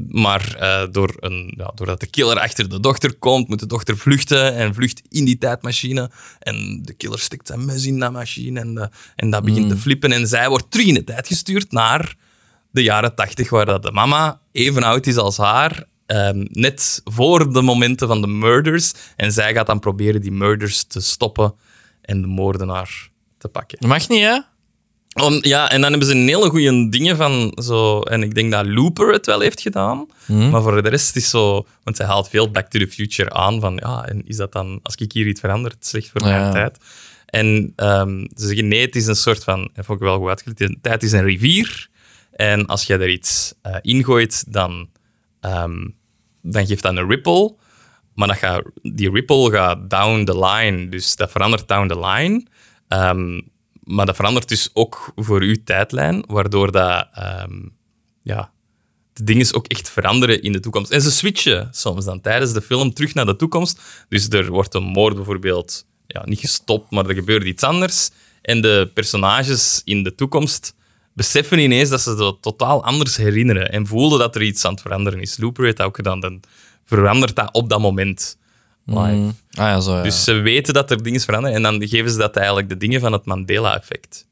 [0.08, 3.98] maar eh, door een, ja, doordat de killer achter de dochter komt, moet de dochter
[3.98, 6.12] vluchten en vlucht in die tijdmachine.
[6.40, 9.78] En de killer stikt zijn mes in dat machine en, de- en dat begint te
[9.78, 10.12] flippen.
[10.12, 12.16] En zij wordt terug in de tijd gestuurd naar
[12.72, 15.84] de jaren tachtig, waar dat de mama even oud is als haar.
[16.06, 18.94] ehm, net voor de momenten van de murders.
[19.16, 21.54] En zij gaat dan proberen die murders te stoppen
[22.02, 23.78] en de moordenaar te pakken.
[23.80, 24.40] Dat mag niet, hè?
[25.14, 28.02] Om, ja, en dan hebben ze een hele goede dingen van zo.
[28.02, 30.06] En ik denk dat Looper het wel heeft gedaan.
[30.28, 31.66] Maar voor de rest is zo.
[31.84, 33.60] Want zij haalt veel Back to the Future aan.
[33.60, 34.80] Van ja, en is dat dan.
[34.84, 36.28] Als ik hier iets verander, slecht voor Ja.
[36.40, 36.78] mijn tijd.
[37.26, 39.70] En ehm, ze zeggen nee, het is een soort van.
[39.74, 40.78] Dat vond ik wel goed uitgelegd.
[40.82, 41.88] Tijd is een rivier.
[42.32, 44.90] En als je er iets eh ingooit, dan,
[45.40, 45.88] ehm,
[46.42, 47.56] dan geeft dat een ripple.
[48.16, 50.90] Maar dat gaat, die ripple gaat down the line.
[50.90, 52.46] Dus dat verandert down the line.
[52.88, 53.42] Ehm,
[53.84, 57.62] maar dat verandert dus ook voor uw tijdlijn, waardoor dat, ehm,
[58.22, 58.52] ja,
[59.14, 60.92] de dingen ook echt veranderen in de toekomst.
[60.92, 63.82] En ze switchen soms dan tijdens de film terug naar de toekomst.
[64.10, 68.10] Dus er wordt een moord bijvoorbeeld ja, niet gestopt, maar er gebeurt iets anders.
[68.42, 70.76] En de personages in de toekomst
[71.14, 74.82] beseffen ineens dat ze dat totaal anders herinneren en voelen dat er iets aan het
[74.82, 75.38] veranderen is.
[75.38, 76.20] Looper heeft dat ook gedaan.
[76.20, 76.40] Dan
[76.86, 78.38] verandert dat op dat moment
[78.86, 79.00] live.
[79.16, 79.36] Mm.
[79.52, 80.04] Ah ja, zo ja.
[80.04, 83.00] Dus ze weten dat er dingen veranderen en dan geven ze dat eigenlijk de dingen
[83.00, 84.28] van het Mandela-effect.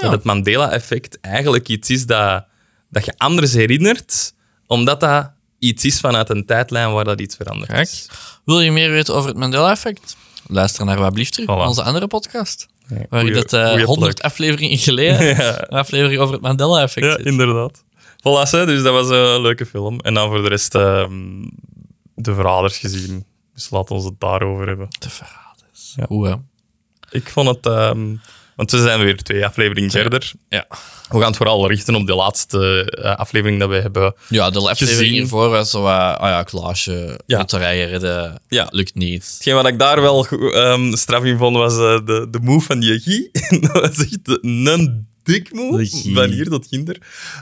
[0.00, 2.44] Dat het Mandela-effect eigenlijk iets is dat,
[2.90, 4.34] dat je anders herinnert,
[4.66, 7.70] omdat dat iets is vanuit een tijdlijn waar dat iets verandert.
[7.70, 7.82] Kijk.
[7.86, 8.08] is.
[8.44, 10.16] Wil je meer weten over het Mandela-effect?
[10.48, 11.66] Luister naar wat blieft terug, Voilà.
[11.66, 12.66] onze andere podcast.
[12.88, 14.24] Ja, Waar je dat eh, goeie 100 plug.
[14.30, 15.28] afleveringen geleden,
[15.70, 17.26] een aflevering over het Mandela-effect Ja, zit.
[17.26, 17.84] inderdaad.
[18.18, 20.00] Voilà, hè, dus dat was een leuke film.
[20.00, 21.42] En dan voor de rest ehm,
[22.14, 23.24] de verraders gezien.
[23.56, 24.88] Dus laten we het daarover hebben.
[24.98, 25.92] De verraders.
[25.96, 26.04] Ja.
[26.08, 26.34] Hoe, hè?
[27.10, 27.66] Ik vond het...
[27.66, 28.14] ehm,
[28.56, 30.32] want we zijn weer twee afleveringen verder.
[30.48, 30.66] Ja.
[31.08, 34.58] We gaan het vooral richten op de laatste eh, aflevering dat we hebben Ja, de
[34.70, 37.44] aflevering hiervoor was zo, uh, ah ja, Klaasje, Ja.
[37.48, 38.66] rijden redden, Ja.
[38.70, 39.24] lukt niet.
[39.34, 42.82] Hetgeen wat ik daar wel ehm, straf in vond, was eh, de, de move van
[42.82, 43.30] Guy.
[43.60, 46.14] dat was echt een dik De move, Guy.
[46.14, 46.96] van hier tot ginder.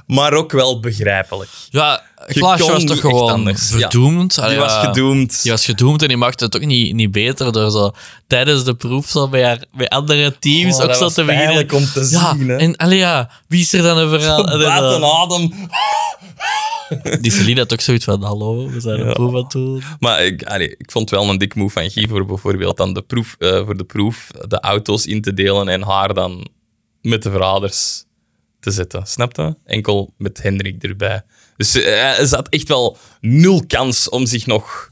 [0.06, 1.50] Maar ook wel begrijpelijk.
[1.70, 3.78] Ja, Je Klaasje was toch gewoon anders, ja.
[3.78, 4.34] verdoemd.
[4.48, 5.42] Die was gedoemd.
[5.42, 7.92] Die was gedoemd en die maakte het ook niet, niet beter door zo
[8.26, 11.72] tijdens de proef zo bij, haar, bij andere teams Oh, ook zo te beginnen.
[11.72, 12.56] om te ja, zien, hè.
[12.56, 14.48] en allee, ja, wie is er dan een verhaal?
[14.48, 15.52] Eh, adem.
[17.20, 19.12] die Celine had ook zoiets van, hallo, we zijn een Ja.
[19.12, 19.82] proef aan het doen.
[19.98, 23.02] Maar ik, allee, ik vond wel een dik move van Guy voor bijvoorbeeld dan de
[23.02, 26.48] proef, eh, voor de proef de auto's in te delen en haar dan
[27.04, 28.04] met de verraders
[28.60, 29.06] te zetten.
[29.06, 29.54] Snap je?
[29.64, 31.22] Enkel met Hendrik erbij.
[31.56, 34.90] Dus eh, ze had echt wel nul kans om zich nog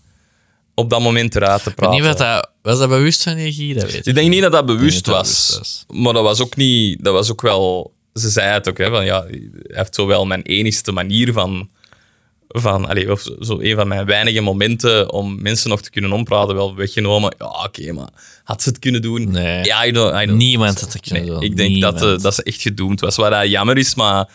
[0.75, 1.97] op dat moment eruit te Ik weet praten.
[1.97, 2.51] niet wat dat...
[2.63, 3.33] Was dat bewust van?
[3.33, 4.05] Dat weet ik.
[4.05, 5.49] Ik denk niet dat dat bewust dat was.
[5.49, 5.85] bewust was.
[5.89, 7.05] Maar dat was ook niet...
[7.05, 7.93] Dat was ook wel...
[8.15, 11.71] Ze zei het ook, hè, van ja, hij heeft zo wel mijn enigste manier van...
[12.55, 16.55] van allee, of zo- een van mijn weinige momenten om mensen nog te kunnen ompraten
[16.55, 17.35] wel weggenomen.
[17.39, 18.09] Ja, oké, maar
[18.45, 19.31] had ze het kunnen doen?
[19.31, 19.65] Nee.
[19.65, 21.43] Ja, I don't, I don't- Niemand had het kunnen Nee, doen.
[21.43, 23.17] ik denk dat, eh, dat ze echt gedoemd was.
[23.17, 24.29] Wat dat jammer is, maar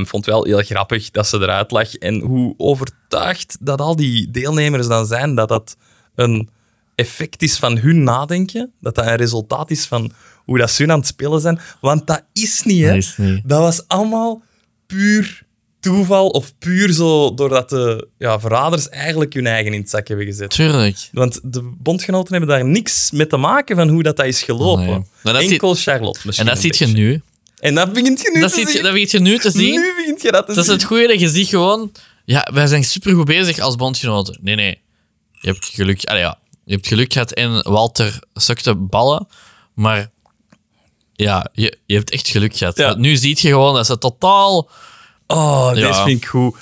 [0.00, 1.94] ik vond wel heel grappig dat ze eruit lag.
[1.94, 5.76] En hoe overtuigd dat al die deelnemers dan zijn dat dat
[6.14, 6.48] een
[6.94, 8.72] effect is van hun nadenken.
[8.80, 10.12] Dat dat een resultaat is van
[10.44, 11.60] hoe dat ze hun aan het spelen zijn.
[11.80, 12.88] Want dat is niet, hè.
[12.88, 13.40] Dat is niet.
[13.44, 14.42] Dat was allemaal
[14.86, 15.41] puur
[15.82, 20.26] toeval of puur zo doordat de ja, verraders eigenlijk hun eigen in het zak hebben
[20.26, 20.50] gezet.
[20.50, 21.08] Tuurlijk.
[21.12, 24.86] Want de bondgenoten hebben daar niks mee te maken van hoe dat, dat is gelopen.
[24.86, 25.04] Nee.
[25.22, 27.22] Dat Enkel Charlotte misschien En dat ziet je nu.
[27.58, 28.82] En dat begint je nu Dat te ziet je, zien.
[28.82, 29.74] dat begint je nu te zien.
[29.74, 30.74] Nu begint je dat te Dat is zien.
[30.74, 31.92] het goede dat je ziet gewoon...
[32.24, 34.38] Ja, wij zijn supergoed bezig als bondgenoten.
[34.40, 34.80] Nee, nee.
[35.32, 36.04] Je hebt geluk...
[36.04, 36.38] Allee, ja.
[36.64, 39.26] Je hebt geluk gehad en Walter sukte ballen.
[39.74, 40.10] Maar
[41.14, 42.76] ja, je, je hebt echt geluk gehad.
[42.76, 42.94] Ja.
[42.94, 44.70] Nu zie je gewoon dat ze totaal...
[45.32, 45.86] Oh, Ja.
[45.86, 46.56] deze vind ik goed.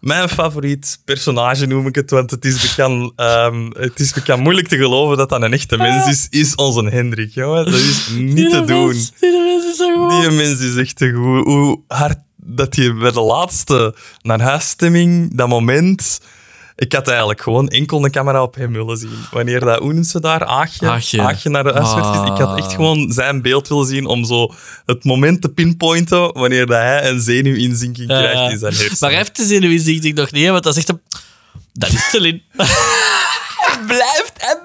[0.00, 4.68] Mijn favoriet personage noem ik het, want het is bekend, ehm, het is bekend moeilijk
[4.68, 7.64] te geloven dat dat een echte mens is, is onze Hendrik, jongen.
[7.64, 8.90] Dat is niet te doen.
[9.20, 10.20] Die mens is zo goed.
[10.20, 11.44] Die mens is echt te goed.
[11.44, 16.20] Hoe hard dat je bij de laatste naar huisstemming, dat moment...
[16.76, 19.18] Ik had eigenlijk gewoon enkel een camera op hem willen zien.
[19.30, 20.44] Wanneer dat, ze daar?
[20.44, 20.88] Aagje?
[21.20, 21.48] Aagje.
[21.48, 22.32] naar de huis werd gezien.
[22.32, 22.74] Ik had echt Ah.
[22.74, 24.54] gewoon zijn beeld willen zien om zo
[24.86, 28.50] het moment te pinpointen wanneer dat hij een zenuwinzinking krijgt ja.
[28.50, 28.96] in zijn hersenen.
[29.00, 31.00] Maar hij heeft de zenuwinzicht ik nog niet, want dat is echt een...
[31.72, 32.42] Dat is Celine.
[33.66, 34.58] hij blijft, hij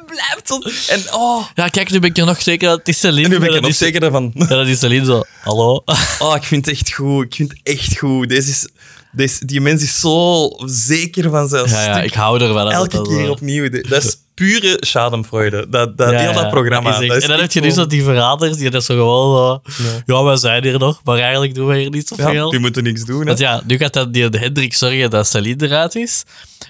[0.88, 3.24] En, oh, Ja, kijk, nu ben ik er nog zeker dat het is Celine.
[3.24, 4.32] en nu ben ik er dat nog is- zeker van.
[4.36, 5.24] Ja, dat is Celine zo.
[5.42, 5.84] Hallo?
[6.20, 7.26] Oh, ik vind het echt goed.
[7.26, 8.30] Ik vind het echt goed.
[8.30, 8.68] Deze is,
[9.12, 12.64] deze, die mens is zo zeker van zijn Ja, ja, ik hou ervan.
[12.66, 13.70] dat Elke dat keer opnieuw.
[13.70, 15.69] Dat is pure schadenfreude.
[15.69, 16.89] Dat, dat, Ja, heel ja, dat programma.
[16.99, 19.84] echt- dat en dan heb je dus dat die verraders, die dat zo gewoon zo...
[20.06, 22.32] Ja, wij zijn hier nog, maar eigenlijk doen we hier niet zoveel.
[22.45, 23.19] Ja, die moeten niks doen.
[23.19, 23.25] Hè.
[23.25, 26.23] Want ja, nu gaat dat die, Hendrik zorgen dat Celine eruit is.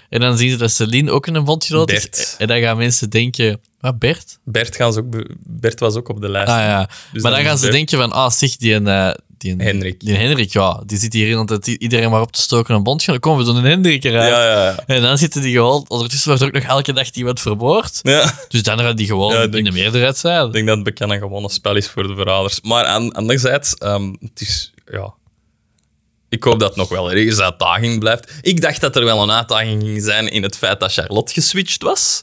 [0.09, 2.01] En dan zien ze dat Celine ook in een bondgenoot is.
[2.09, 2.35] Bert.
[2.37, 3.59] En dan gaan mensen denken...
[3.79, 4.37] Wat, Bert?
[4.43, 6.49] Bert, gaan ze ook be- Bert was ook op de lijst.
[6.51, 6.89] Ah ja.
[7.13, 8.11] Dus maar dan dan gaan ze Bert- denken van...
[8.11, 9.99] Ah, zeg, die, eh die Hendrik.
[9.99, 10.81] Die Hendrik, ja.
[10.85, 13.19] Die zit hier altijd iedereen maar op te stoken een bondgenoot.
[13.19, 14.29] Kom, we doen een Hendrik eruit.
[14.29, 14.83] Ja, ja, ja.
[14.85, 15.85] En dan zitten die gewoon...
[15.87, 17.99] Ondertussen wordt er ook nog elke dag iemand vermoord.
[18.03, 18.33] ja.
[18.47, 20.45] Dus dan gaat die gewoon Ja, in denk- de meerderheid zijn.
[20.47, 22.61] Ik denk dat het bekend een gewone spel is voor de verraders.
[22.61, 24.73] Maar aan, anderzijds, ehm, het is...
[24.91, 25.13] Ja,
[26.29, 28.33] ik hoop dat het nog wel ergens uitdaging blijft.
[28.41, 31.83] Ik dacht dat er wel een uitdaging ging zijn in het feit dat Charlotte geswitcht
[31.83, 32.21] was.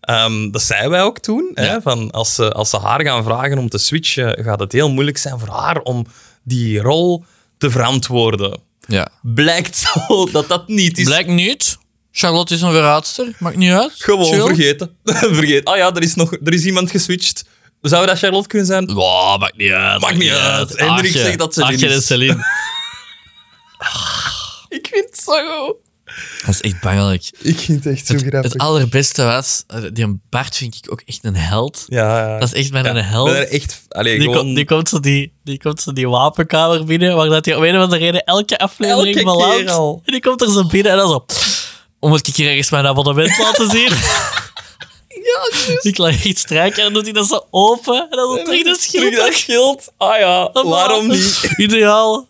[0.00, 1.50] Ehm, dat zeiden wij ook toen.
[1.54, 4.90] Hè, van als, ze, als ze haar gaan vragen om te switchen, gaat het heel
[4.90, 6.06] moeilijk zijn voor haar om
[6.46, 7.24] die rol
[7.58, 8.60] te verantwoorden.
[8.86, 9.08] Ja.
[9.22, 11.04] Blijkt zo dat dat niet is.
[11.04, 11.78] Blijkt niet.
[12.12, 13.34] Charlotte is een verraadster.
[13.38, 13.92] Maakt niet uit.
[13.98, 14.46] Gewoon Chill.
[14.46, 14.96] vergeten.
[15.38, 15.64] Vergeet.
[15.64, 17.44] Ah ja, er is, nog, er is iemand geswitcht.
[17.80, 18.92] Zou dat Charlotte kunnen zijn?
[18.92, 20.00] Wow, maakt niet uit.
[20.00, 20.78] Maakt niet uit.
[20.78, 22.06] Hendrik zegt dat Celine Aagje en is.
[22.12, 22.44] Celine.
[24.68, 25.76] Ik vind het zo goed.
[26.46, 27.30] Dat is echt bangelijk.
[27.40, 29.64] Ik vind het echt zo Het, het allerbeste was...
[29.66, 31.84] eh, Die Bart vind ik ook echt een held.
[31.88, 32.38] ja, ja.
[32.38, 33.28] Dat is echt bijna Ja, een held.
[33.28, 33.82] ik ben er echt...
[33.88, 34.36] Allee, Die, gewoon...
[34.44, 37.62] komt, die, komt zo die, die komt zo die wapenkamer binnen, waar dat hij om
[37.64, 39.56] een of andere reden elke aflevering Elke belandt.
[39.56, 40.02] keer al.
[40.04, 41.24] En die komt er zo binnen en dan zo...
[42.00, 43.90] Om het keer ergens mijn abonnement laten zien.
[45.08, 45.84] Ja, juist.
[45.84, 48.06] ik laat iets strijken en dan doet hij dat zo open.
[48.10, 49.02] En dan zo terug dat schild.
[49.12, 49.92] Terug dat schild.
[49.96, 51.40] Ah ja, waarom niet?
[51.56, 52.28] Ideaal.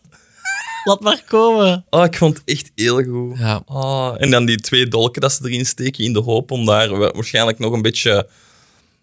[0.87, 1.85] Laat maar komen.
[1.91, 3.39] Oh, ik vond het echt heel goed.
[3.39, 3.63] Ja.
[3.67, 6.99] Oh, en dan die twee dolken dat ze erin steken in de hoop om daar
[6.99, 8.27] wa- waarschijnlijk nog een beetje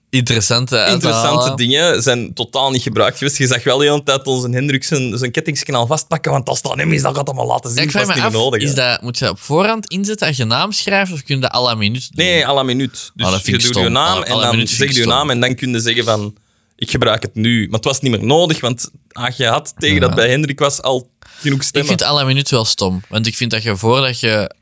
[0.09, 1.55] Interessante interessante halen.
[1.57, 3.37] dingen zijn totaal niet gebruikt geweest.
[3.37, 6.71] Je zag wel de hele tijd onze Hendrik zijn, zijn kettingskanaal vastpakken, want als het
[6.71, 7.79] aan hem is, dan gaat hij maar laten zien.
[7.83, 8.61] Ik dat vraag is me niet af, nodig.
[8.61, 11.41] is dat, moet je dat op voorhand inzetten als je naam schrijft of kun je
[11.41, 12.25] dat à la minuut doen?
[12.25, 13.11] Nee, à la minuut.
[13.15, 15.39] Dus Oh, dat vind je doet je naam Ah, en dan zeg je naam en
[15.39, 16.35] dan kun je zeggen van
[16.75, 17.65] ik gebruik het nu.
[17.65, 20.81] Maar het was niet meer nodig, want ah, je had tegen dat bij Hendrik was
[20.81, 21.89] al genoeg Ik stemmen.
[21.89, 23.01] vind à la minuut wel stom.
[23.09, 24.55] Want ik vind dat je voordat je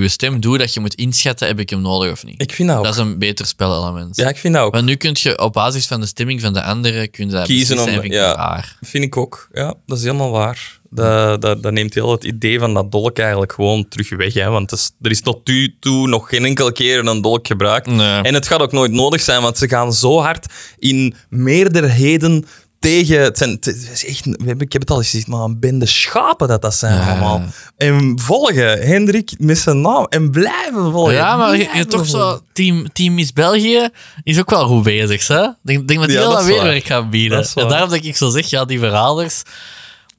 [0.00, 2.42] je stem doet, dat je moet inschatten, heb ik hem nodig of niet.
[2.42, 2.84] Ik vind dat ook.
[2.84, 4.16] Dat is een beter spelelement.
[4.16, 4.74] Ja, ik vind dat ook.
[4.74, 7.46] Want nu kun je op basis van de stemming van de anderen kun je dat
[7.46, 8.64] Kiezen om- vind ik ja.
[8.80, 9.48] Vind ik ook.
[9.52, 10.80] Ja, dat is helemaal waar.
[10.94, 14.34] Dat, dat, dat neemt heel het idee van dat dolk eigenlijk gewoon terug weg.
[14.34, 14.48] Hè?
[14.50, 17.86] Want is- er is tot nu toe nog geen enkele keer een dolk gebruikt.
[17.86, 18.22] Nee.
[18.22, 20.46] En het gaat ook nooit nodig zijn, want ze gaan zo hard
[20.78, 22.44] in meerderheden
[22.82, 23.20] tegen...
[23.20, 24.26] Het zijn, het is echt,
[24.58, 27.10] ik heb het al eens gezegd, maar een bende schapen dat dat zijn Ja.
[27.10, 27.42] allemaal.
[27.76, 31.14] En volgen Hendrik met zijn naam en blijven volgen.
[31.14, 32.40] Ja, maar je, toch zo...
[32.52, 33.88] Team, team Miss België
[34.22, 35.42] is ook wel goed bezig, hè?
[35.42, 37.38] Ik denk, denk dat die Ja, heel dat wat is weerwerk gaan bieden.
[37.38, 39.42] Is En daarom dat ik zo zeg, ja, die verraders...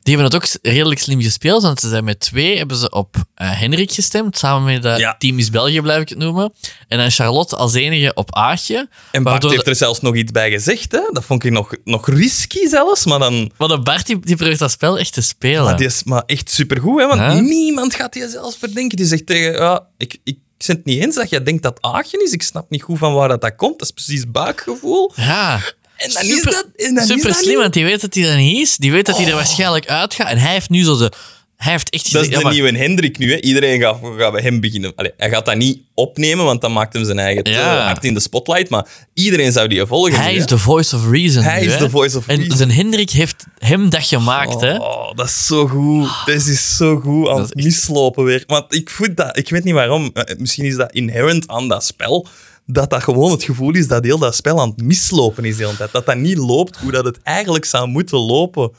[0.03, 3.15] Die hebben het ook redelijk slim gespeeld, want ze zijn met twee hebben ze op
[3.35, 5.15] eh Henrik gestemd, samen met Ja.
[5.17, 6.53] Team is België, blijf ik het noemen.
[6.87, 8.89] En dan Charlotte als enige op Aatje.
[9.11, 10.91] En Bart heeft er zelfs nog iets bij gezegd.
[10.91, 11.01] Hè?
[11.11, 13.51] Dat vond ik nog, nog risky zelfs, maar dan...
[13.57, 15.63] Want Bart die, die probeert dat spel echt te spelen.
[15.63, 17.07] Maar die is maar echt supergoed, hè?
[17.07, 18.97] want niemand gaat die zelfs verdenken.
[18.97, 20.37] Die zegt tegen, ja, ik, ik
[20.67, 22.31] ben het niet eens dat jij denkt dat Aagje is.
[22.31, 23.79] Ik snap niet goed van waar dat, dat komt.
[23.79, 25.11] Dat is precies buikgevoel.
[25.15, 25.59] Ja.
[26.03, 28.01] En dan super, is dat, en dan super is dat slim, niet- want die weet
[28.01, 28.77] dat hij er niet is.
[28.77, 30.29] Die weet dat hij er waarschijnlijk uitgaat.
[30.29, 31.11] En hij heeft nu zo de...
[31.57, 32.27] Hij heeft echt Dat gezegd...
[32.27, 33.31] is ja, de maar- nieuwe Hendrik nu.
[33.31, 33.39] Hè.
[33.41, 34.91] Iedereen gaat, gaat bij hem beginnen.
[34.95, 37.85] Allee, hij gaat dat niet opnemen, want dan maakt hem zijn eigen Ja.
[37.85, 38.69] hard in de spotlight.
[38.69, 40.13] Maar iedereen zou die volgen.
[40.15, 40.47] Hij nu, is hè.
[40.47, 41.79] de voice of reason Hij nu, is hè.
[41.79, 42.57] de voice of En reason.
[42.57, 44.75] zijn Hendrik heeft hem dat gemaakt, hè.
[44.77, 46.09] Oh, dat is zo goed.
[46.25, 48.43] Dit is zo goed aan Dat het is echt- mislopen weer.
[48.47, 50.09] Want ik voel dat, ik weet niet waarom.
[50.13, 52.27] Eh, Misschien is dat inherent aan dat spel.
[52.65, 55.63] Dat dat gewoon het gevoel is dat heel dat spel aan het mislopen is de
[55.63, 55.91] hele tijd.
[55.91, 58.71] Dat dat niet loopt hoe dat het eigenlijk zou moeten lopen.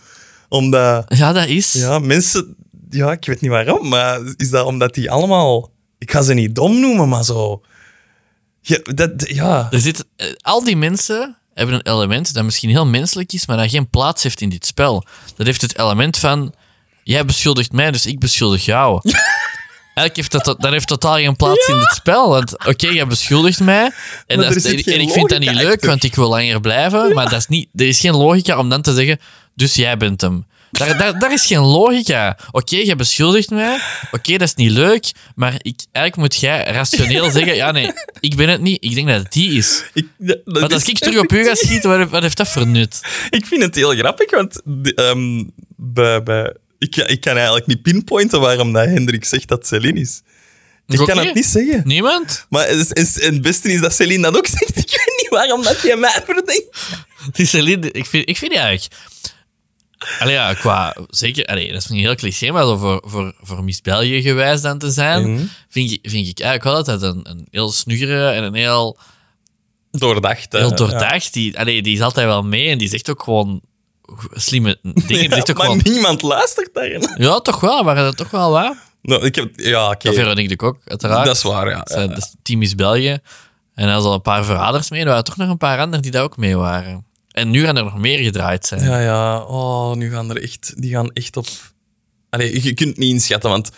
[0.48, 1.72] Omdat, Ja, dat is...
[1.72, 2.56] ja, mensen...
[2.90, 5.70] Ja, ik weet niet waarom, maar is dat omdat die allemaal...
[5.98, 7.62] Ik ga ze niet dom noemen, maar zo...
[8.60, 9.68] Ja, dat, ja.
[9.70, 13.56] Er zit, eh, al die mensen hebben een element dat misschien heel menselijk is, maar
[13.56, 15.04] dat geen plaats heeft in dit spel.
[15.36, 16.54] Dat heeft het element van,
[17.02, 19.00] jij beschuldigt mij, dus ik beschuldig jou.
[19.94, 22.28] Eigenlijk heeft dat, dat heeft totaal geen plaats in dit spel.
[22.28, 23.90] Want oké, jij beschuldigt mij.
[24.26, 25.88] En, dat en ik vind dat niet leuk, achter.
[25.88, 27.14] want ik wil langer blijven.
[27.14, 29.18] Maar dat is niet, er is geen logica om dan te zeggen,
[29.54, 30.46] dus jij bent hem.
[30.78, 32.38] Daar, daar, daar is geen logica.
[32.50, 33.78] Oké, jij beschuldigt mij.
[34.10, 35.12] Oké, dat is niet leuk.
[35.34, 38.84] Maar ik, eigenlijk moet jij rationeel zeggen, ja nee, ik ben het niet.
[38.84, 39.84] Ik denk dat het die is.
[39.92, 42.48] Ik, dat Want als is ik terug op u ga schieten, wat, wat heeft dat
[42.48, 43.00] voor nut?
[43.30, 44.60] Ik vind het heel grappig, want
[44.94, 45.44] ehm,
[45.76, 50.22] bij, bij, ik, ik kan eigenlijk niet pinpointen waarom dat Hendrik zegt dat Celine is.
[50.86, 51.82] Ik kan het niet zeggen.
[51.84, 52.46] Niemand?
[52.48, 54.76] Maar het, is- het beste is dat Celine dat ook zegt.
[54.76, 56.88] Ik weet niet waarom dat je mij verdenkt.
[57.32, 58.94] Die Celine, ik vind, ik vind die eigenlijk...
[60.18, 60.96] Allee, ja, qua...
[61.08, 64.60] Zeker, allee, dat is misschien heel cliché, maar zo voor, voor, voor Miss België gewijs
[64.60, 65.44] dan te zijn, Mhm.
[65.68, 68.98] vind, ik, vind ik eigenlijk wel dat een, een heel snuggere en een heel,
[69.90, 70.52] Doordacht.
[70.52, 71.32] heel doordacht...
[71.32, 73.60] Die, allee, die is altijd wel mee en die zegt ook gewoon
[74.32, 75.22] slimme dingen.
[75.22, 75.80] Ja, maar gewoon...
[75.82, 77.08] niemand luistert daarin.
[77.16, 78.82] Ja, toch wel, maar dat toch wel waar.
[79.02, 80.06] Nou, ik heb, ja, oké.
[80.06, 81.26] Dat Vero denk ik ook, uiteraard.
[81.26, 81.84] Dat is waar, ja.
[82.16, 83.18] Is team is België.
[83.74, 85.00] En er al een paar verraders mee.
[85.00, 87.06] Er waren toch nog een paar anderen die daar ook mee waren.
[87.30, 88.82] En nu gaan er nog meer gedraaid zijn.
[88.82, 89.42] Ja, ja.
[89.42, 90.72] Oh, nu gaan er echt...
[90.76, 91.46] Die gaan echt op...
[92.30, 93.70] Allee, je kunt het niet inschatten, want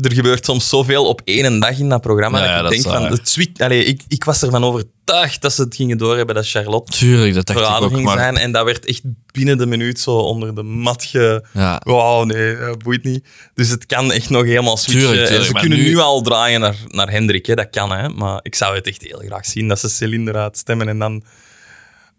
[0.00, 2.44] er gebeurt soms zoveel op één dag in dat programma.
[2.44, 3.12] Ja, dat ik dat denk van...
[3.18, 6.92] Het switch, allee, ik, ik was ervan overtuigd dat ze het gingen doorhebben dat Charlotte
[6.92, 7.92] Tuurlijk, dat dacht ik ook.
[7.92, 8.36] ging Maar zijn.
[8.36, 11.44] En dat werd echt binnen de minuut zo onder de mat ge...
[11.52, 11.80] Ja.
[11.84, 13.24] Wauw, nee, dat boeit niet.
[13.54, 15.08] Dus het kan echt nog helemaal switchen.
[15.08, 15.84] Tuurlijk, En ze kunnen nu...
[15.84, 17.54] nu- al draaien naar, naar Hendrik, hè.
[17.54, 17.92] dat kan.
[17.92, 18.08] Hè.
[18.08, 21.22] Maar ik zou het echt heel graag zien dat ze Céline eruit stemmen en dan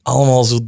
[0.01, 0.59] allemaal zo,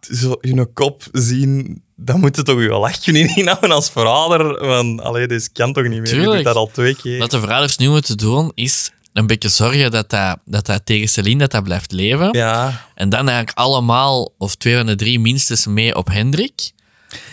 [0.00, 1.82] zo hun kop zien.
[2.02, 4.66] Dan moet het toch wel lach kunnen inhouden als verrader.
[4.66, 6.16] Want allee, dit kan toch niet meer.
[6.16, 7.18] Je doet dat al twee keer.
[7.18, 11.08] wat de verraders nu moeten doen, is een beetje zorgen dat dat, dat, dat tegen
[11.08, 12.28] Celine dat dat blijft leven.
[12.32, 12.86] Ja.
[12.94, 16.70] En dan eigenlijk allemaal, of twee van de drie minstens, mee op Hendrik.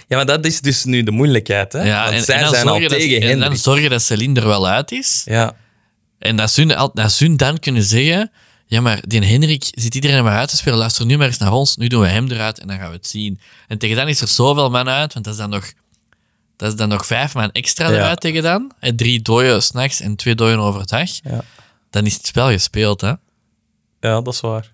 [0.07, 1.73] ja, maar dat is dus nu de moeilijkheid.
[1.73, 1.83] Hè?
[1.83, 3.61] Ja, Want en, zij en dan zijn al zorgen dat, tegen en dan Hendrik.
[3.61, 5.21] zorgen dat Celine er wel uit is.
[5.25, 5.55] Ja.
[6.19, 8.31] En dat ze, dat ze dan kunnen zeggen...
[8.69, 10.77] Ja, maar die Hendrik zit iedereen maar uit te spelen.
[10.77, 11.75] Luister nu maar eens naar ons.
[11.77, 13.39] Nu doen we hem eruit en dan gaan we het zien.
[13.67, 15.71] En tegen dan is er zoveel man uit, want dat is dan nog,
[16.55, 17.95] dat is dan nog vijf man extra Ja.
[17.95, 18.71] eruit tegen dan.
[18.79, 21.09] En drie dooien s'nachts en twee dooien overdag.
[21.23, 21.43] Ja.
[21.89, 23.07] Dan is het spel gespeeld, hè.
[23.99, 24.71] ja, dat is waar.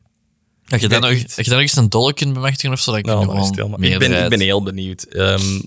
[0.67, 1.23] Als je dan nog, Echt.
[1.23, 3.29] als je dan nog eens een dolle kunt bemachtigen of zo, dan kun je Nou,
[3.55, 5.03] gewoon ik, ben, ik ben heel benieuwd.
[5.03, 5.61] Ehm,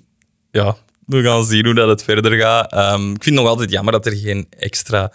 [0.51, 2.73] ja, we gaan zien hoe dat het verder gaat.
[2.73, 5.13] Ehm, ik vind het nog altijd jammer dat er geen extra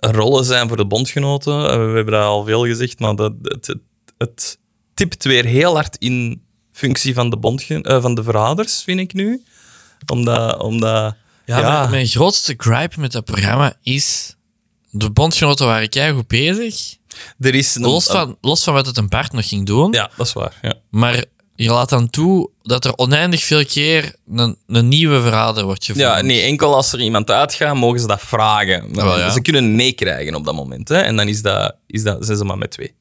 [0.00, 1.52] rollen zijn voor de bondgenoten.
[1.52, 3.78] Eh, we hebben dat al veel gezegd, maar dat, het, het,
[4.18, 4.58] het
[4.94, 9.12] tipt weer heel hard in functie van de, bondgen, eh, van de verraders, vind ik
[9.12, 9.42] nu.
[10.06, 10.62] Omdat...
[10.62, 14.36] omdat Ja, Mijn, mijn grootste gripe met dat programma is...
[14.90, 16.96] De bondgenoten waren keigoed bezig.
[17.38, 19.92] er is een, Los van, los van wat het een paard nog ging doen.
[19.92, 20.58] Ja, dat is waar.
[20.62, 20.74] Ja.
[20.90, 21.24] Maar
[21.64, 26.10] je laat dan toe dat er oneindig veel keer een, een nieuwe verrader wordt gevonden.
[26.10, 28.84] Ja, nee, enkel als er iemand uitgaat, mogen ze dat vragen.
[28.94, 29.30] Maar Wel, ja.
[29.30, 30.88] Ze kunnen nee krijgen op dat moment.
[30.88, 30.96] Hè?
[30.98, 32.94] En dan is dat, is dat, zijn ze maar met twee.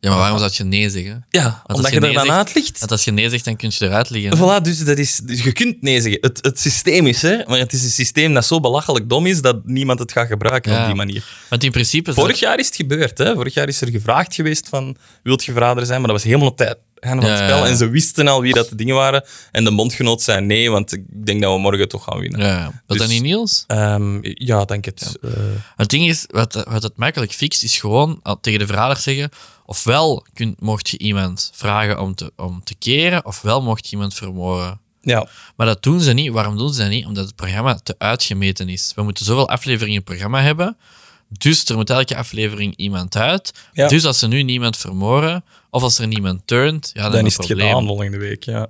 [0.00, 1.26] Ja, maar waarom zou je nee zeggen?
[1.30, 2.78] Ja, omdat je je er nee dan zegt- uit ligt.
[2.78, 4.38] Want als je nee zegt, dan kun je eruit liggen.
[4.38, 4.60] hè?
[4.60, 6.20] Voilà, dus, dat is, dus je kunt nee zeggen.
[6.20, 9.40] Het, het systeem is er, maar het is een systeem dat zo belachelijk dom is
[9.42, 10.80] dat niemand het gaat gebruiken Ja.
[10.80, 11.24] op die manier.
[11.48, 12.14] Want in principe...
[12.14, 13.18] Vorig dat- jaar is het gebeurd.
[13.18, 13.34] Hè?
[13.34, 15.98] Vorig jaar is er gevraagd geweest van, wilt je verrader zijn?
[15.98, 16.76] Maar dat was helemaal op tijd.
[17.00, 17.66] Einde van het Ja, spel.
[17.66, 19.24] En ze wisten al wie dat de dingen waren.
[19.52, 22.40] En de bondgenoot zei nee, want ik denk dat we morgen toch gaan winnen.
[22.40, 22.64] Ja.
[22.64, 23.64] Was Dus- dat niet Niels?
[23.66, 25.18] Ehm, ja denk het.
[25.22, 25.30] Eh,
[25.76, 29.30] Het ding is, wat, wat het makkelijk fixt, is gewoon tegen de verrader zeggen...
[29.70, 34.14] Ofwel kunt, mocht je iemand vragen om te, om te keren, ofwel mocht je iemand
[34.14, 34.80] vermoorden.
[35.00, 35.28] Ja.
[35.56, 36.32] Maar dat doen ze niet.
[36.32, 37.06] Waarom doen ze dat niet?
[37.06, 38.92] Omdat het programma te uitgemeten is.
[38.94, 40.76] We moeten zoveel afleveringen in het programma hebben.
[41.28, 43.52] Dus er moet elke aflevering iemand uit.
[43.72, 43.88] Ja.
[43.88, 47.46] Dus als ze nu niemand vermoren, of als er niemand turnt, ja, dan, is het
[47.46, 47.66] probleem.
[47.68, 48.68] gedaan volgende week, ja.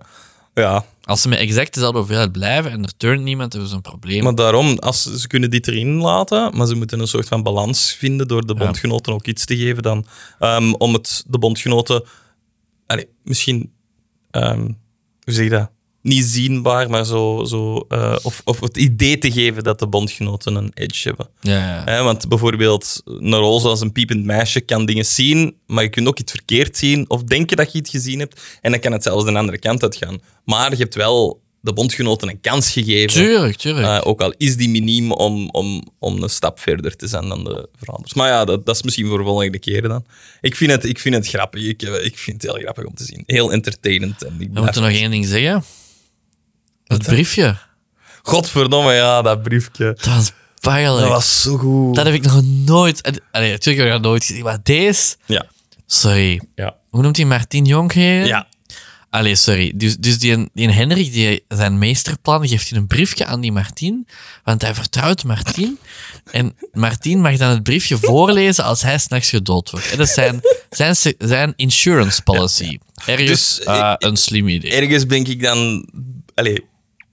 [0.54, 3.82] Ja, Als ze met exact dezelfde hoeveelheid blijven en er turnt niemand, hebben ze een
[3.82, 4.22] probleem.
[4.22, 7.92] maar daarom, als, ze kunnen dit erin laten, maar ze moeten een soort van balans
[7.92, 8.64] vinden door de Ja.
[8.64, 10.06] bondgenoten ook iets te geven dan,
[10.38, 12.04] ehm, om het de bondgenoten,
[12.86, 13.72] allee, misschien,
[14.30, 14.60] ehm,
[15.24, 15.70] hoe zeg je dat?
[16.08, 20.54] Niet zienbaar, maar zo, zo eh, of, of het idee te geven dat de bondgenoten
[20.54, 21.28] een edge hebben.
[21.40, 21.82] ja, ja.
[21.84, 26.08] Hè, want bijvoorbeeld een rol zoals een piepend meisje kan dingen zien, maar je kunt
[26.08, 28.40] ook iets verkeerd zien of denken dat je iets gezien hebt.
[28.60, 30.18] En dan kan het zelfs de andere kant uitgaan.
[30.44, 33.22] Maar je hebt wel de bondgenoten een kans gegeven.
[33.22, 33.86] Tuurlijk, tuurlijk.
[33.86, 37.44] eh, ook al is die miniem om, om, om een stap verder te zijn dan
[37.44, 38.14] de veranders.
[38.14, 40.04] Maar ja, dat, dat is misschien voor volgende keer dan.
[40.40, 41.62] Ik vind het, ik vind het grappig.
[41.62, 43.22] Ik, eh, ik vind het heel grappig om te zien.
[43.26, 44.24] Heel entertainend.
[44.24, 45.64] En ik We moeten nog één ding zeggen.
[46.88, 47.14] Het dan?
[47.14, 47.56] briefje.
[48.22, 49.84] Godverdomme, ja, dat briefje.
[49.84, 51.00] Dat was pijnlijk.
[51.00, 51.94] Dat was zo goed.
[51.94, 53.20] Dat heb ik nog nooit...
[53.30, 55.16] Allee, natuurlijk heb ik dat nooit gezien, maar deze...
[55.26, 55.46] Ja,
[55.86, 56.40] Sorry.
[56.54, 58.26] ja, Hoe noemt hij Martin Jonkheren?
[58.26, 58.46] ja.
[59.10, 59.72] Allee, sorry.
[59.74, 64.06] Dus, dus die, die Henrik, die, zijn meesterplan, geeft hij een briefje aan die Martin,
[64.44, 65.78] want hij vertrouwt Martin.
[66.30, 69.90] En Martin mag dan het briefje voorlezen als hij s'nachts gedood wordt.
[69.90, 72.78] En dat is zijn, zijn, zijn insurance policy.
[73.06, 74.70] Ergens Dus, eh, een slim idee.
[74.70, 75.88] ergens denk ik dan
[76.34, 76.64] allee,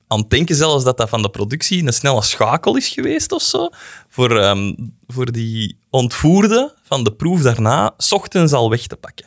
[0.08, 3.42] aan het denken zelfs dat dat van de productie een snelle schakel is geweest of
[3.42, 3.70] zo.
[4.10, 4.74] Voor, ehm,
[5.08, 9.26] voor die ontvoerde van de proef daarna, 's ochtends al weg te pakken.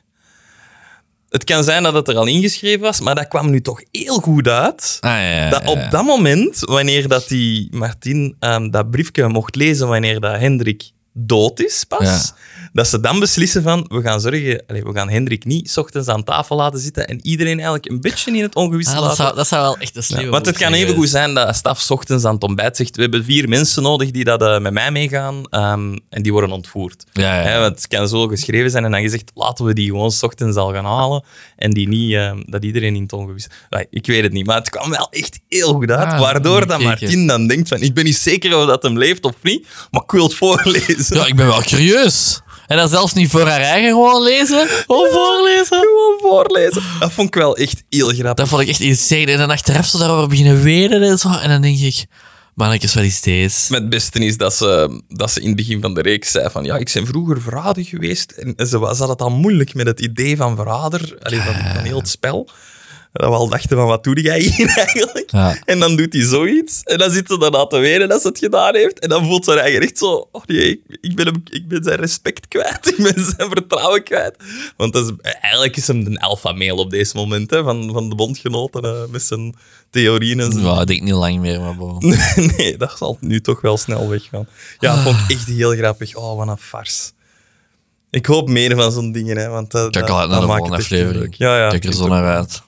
[1.28, 4.18] Het kan zijn dat het er al ingeschreven was, maar dat kwam nu toch heel
[4.18, 4.98] goed uit.
[5.00, 5.70] Ah, ja, ja, Dat ja.
[5.70, 10.90] op dat moment, wanneer dat die Martin ehm, dat briefje mocht lezen wanneer dat Hendrik
[11.12, 12.32] dood is pas.
[12.72, 16.08] Dat ze dan beslissen van, we gaan zorgen, allee, we gaan Hendrik niet 's ochtends
[16.08, 19.24] aan tafel laten zitten en iedereen eigenlijk een beetje in het ongewisse Ah, dat, laten.
[19.24, 21.56] zou, dat zou wel echt een slimme Ja, want het kan even goed zijn dat
[21.56, 24.58] staf 's ochtends aan het ontbijt zegt, we hebben vier mensen nodig die dat, eh,
[24.58, 27.04] met mij meegaan ehm, en die worden ontvoerd.
[27.12, 27.48] Ja, ja.
[27.48, 30.22] Hè, want het kan zo geschreven zijn en dan gezegd, laten we die gewoon 's
[30.22, 31.24] ochtends al gaan halen
[31.56, 33.48] en die niet, ehm, dat iedereen in het ongewisse...
[33.70, 36.66] Ja, ik weet het niet, maar het kwam wel echt heel goed uit, Ah, waardoor
[36.66, 36.80] dat.
[36.80, 40.02] Martin dan denkt van, ik ben niet zeker of dat hem leeft of niet, maar
[40.02, 41.16] ik wil het voorlezen.
[41.16, 42.40] Ja, ik ben wel curieus.
[42.68, 44.66] En dat zelfs niet voor haar eigen gewoon lezen.
[44.68, 45.66] Gewoon voorlezen.
[45.78, 46.82] Gewoon voorlezen.
[47.00, 48.34] Dat vond ik wel echt heel grappig.
[48.34, 49.32] Dat vond ik echt insane.
[49.32, 51.30] En dan achteraf zo daarover beginnen wenen en zo.
[51.30, 52.04] En dan denk ik,
[52.54, 53.66] mannetjes, wat is deze?
[53.72, 56.50] Maar het beste is dat ze, dat ze in het begin van de reeks zei
[56.50, 58.30] van ja, ik ben vroeger verrader geweest.
[58.30, 61.54] En ze, was- ze had het al moeilijk met het idee van verrader, allee, van,
[61.54, 62.48] van heel het spel.
[63.12, 65.30] Dat we al dachten van, wat doe jij hier eigenlijk?
[65.30, 65.56] Ja.
[65.64, 66.82] En dan doet hij zoiets.
[66.82, 68.98] En dan zit ze daarna te wenen dat ze het gedaan heeft.
[68.98, 71.68] En dan voelt ze haar eigen echt zo, oh nee, ik, ik, ben hem, ik
[71.68, 72.86] ben zijn respect kwijt.
[72.96, 74.36] Ik ben zijn vertrouwen kwijt.
[74.76, 78.14] Want dat is, eigenlijk is hem een alpha-mail op deze moment, hè, van, van de
[78.14, 79.54] bondgenoten, eh, met zijn
[79.90, 81.98] theorieën en Ja, ik denk niet lang meer, maar bon.
[82.56, 84.46] nee, dat zal nu toch wel snel weggaan.
[84.78, 86.16] Ja, dat vond ik echt heel grappig.
[86.16, 87.10] Oh, wat een farce.
[88.10, 90.48] Ik hoop meer van zo'n dingen, hè, want dat, Kijk dat, al uit naar dat
[90.48, 91.34] de volgende aflevering.
[91.36, 91.68] Ja, ja.
[91.68, 92.62] Kijk er zo naar uit.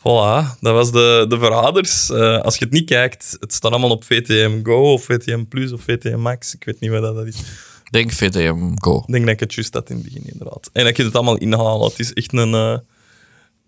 [0.00, 2.10] Voilà, dat was de, de verraders.
[2.10, 5.72] Eh, als je het niet kijkt, het staat allemaal op VTM Go of VTM Plus
[5.72, 6.54] of VTM Max.
[6.54, 7.38] Ik weet niet wat dat is.
[7.84, 8.98] Ik denk VTM Go.
[8.98, 10.70] Ik denk dat ik het juist had in het begin, inderdaad.
[10.72, 11.88] En dat je het allemaal inhalen.
[11.88, 12.78] Het is echt een, eh,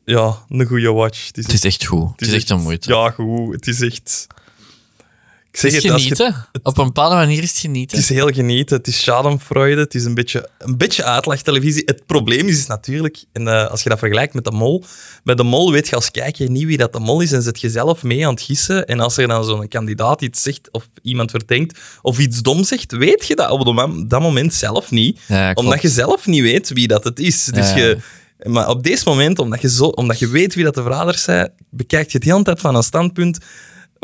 [0.05, 1.27] ja, een goede watch.
[1.27, 2.11] Het is, Het is echt goed.
[2.16, 2.92] Het is echt een moeite.
[2.92, 3.55] Ja, goed.
[3.55, 4.27] Het is echt...
[5.53, 6.47] Ik zeg het is het, als je- genieten.
[6.62, 7.97] Op een bepaalde manier is het genieten.
[7.99, 8.77] Het is heel genieten.
[8.77, 9.81] Het is schadenfreude.
[9.81, 11.83] Het is een beetje, een beetje uitlachtelevisie.
[11.87, 14.85] Het probleem is, is natuurlijk, en eh, als je dat vergelijkt met de mol,
[15.25, 17.61] bij de mol weet je als kijker niet wie dat de mol is en zet
[17.61, 18.87] je zelf mee aan het gissen.
[18.87, 22.93] En als er dan zo'n kandidaat iets zegt of iemand verdenkt of iets dom zegt,
[22.93, 23.65] weet je dat op
[24.09, 25.21] dat moment zelf niet.
[25.29, 27.45] Ja, omdat je zelf niet weet wie dat het is.
[27.45, 27.77] Dus Ja.
[27.77, 27.99] je,
[28.47, 31.51] maar op deze moment, omdat je, zo, omdat je weet wie dat de verraders zijn,
[31.71, 33.38] bekijk je het de hele tijd van een standpunt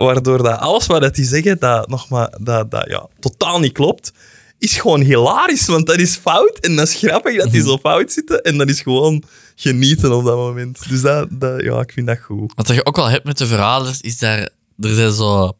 [0.05, 3.73] waardoor dat alles wat dat die zeggen, dat, nog maar, dat, dat ja, totaal niet
[3.73, 4.13] klopt,
[4.59, 8.13] is gewoon hilarisch, want dat is fout en dat is grappig dat die zo fout
[8.13, 9.23] zitten en dat is gewoon
[9.55, 10.89] genieten op dat moment.
[10.89, 12.53] Dus dat, dat, ja, ik vind dat goed.
[12.55, 14.39] Wat je ook wel hebt met de verraders, is daar...
[14.81, 15.53] Er zijn zo...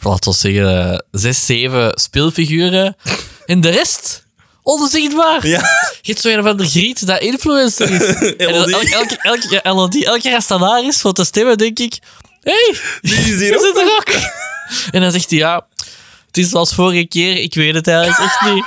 [0.00, 2.96] Laten we zeggen, zes, zeven speelfiguren.
[3.46, 4.26] En de rest...
[4.62, 5.46] Onzichtbaar.
[5.46, 5.58] Ja,
[6.00, 8.00] Je hebt zo een van de griet dat influencer is.
[8.36, 11.98] elke, elke, elke, ja, LOD, elke daar is voor te stemmen, denk ik...
[12.50, 14.12] Hé, die is hey, hier er ook.
[14.94, 15.66] En dan zegt hij, ja...
[16.26, 18.64] Het is zoals vorige keer, ik weet het eigenlijk echt niet.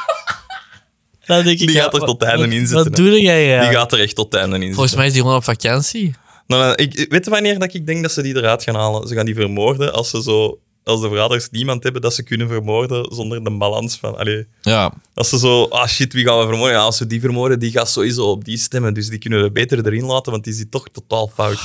[1.25, 3.45] Dan denk ik, Die ja, gaat er tot het einde in zitten, Wat doe jij
[3.45, 3.61] ja?
[3.61, 4.97] Die gaat er echt tot het einde in Volgens zitten.
[4.97, 6.15] mij is die gewoon op vakantie.
[6.47, 9.07] Nou, nou, ik, weet je wanneer dat ik denk dat ze die eruit gaan halen?
[9.07, 12.47] Ze gaan die vermoorden als ze zo als de verraders niemand hebben dat ze kunnen
[12.47, 14.17] vermoorden zonder de balans van...
[14.17, 16.77] Allee, Ja, als ze zo, ah shit, wie gaan we vermoorden?
[16.77, 18.93] Ja, als we die vermoorden, die gaat sowieso op die stemmen.
[18.93, 21.59] Dus die kunnen we beter erin laten, want die zit toch totaal fout.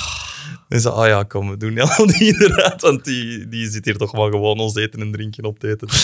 [0.68, 3.96] En ze, ah ja, kom, we doen heel die inderdaad, want die, die zit hier
[3.96, 5.88] toch wel gewoon ons eten en drinken op te eten.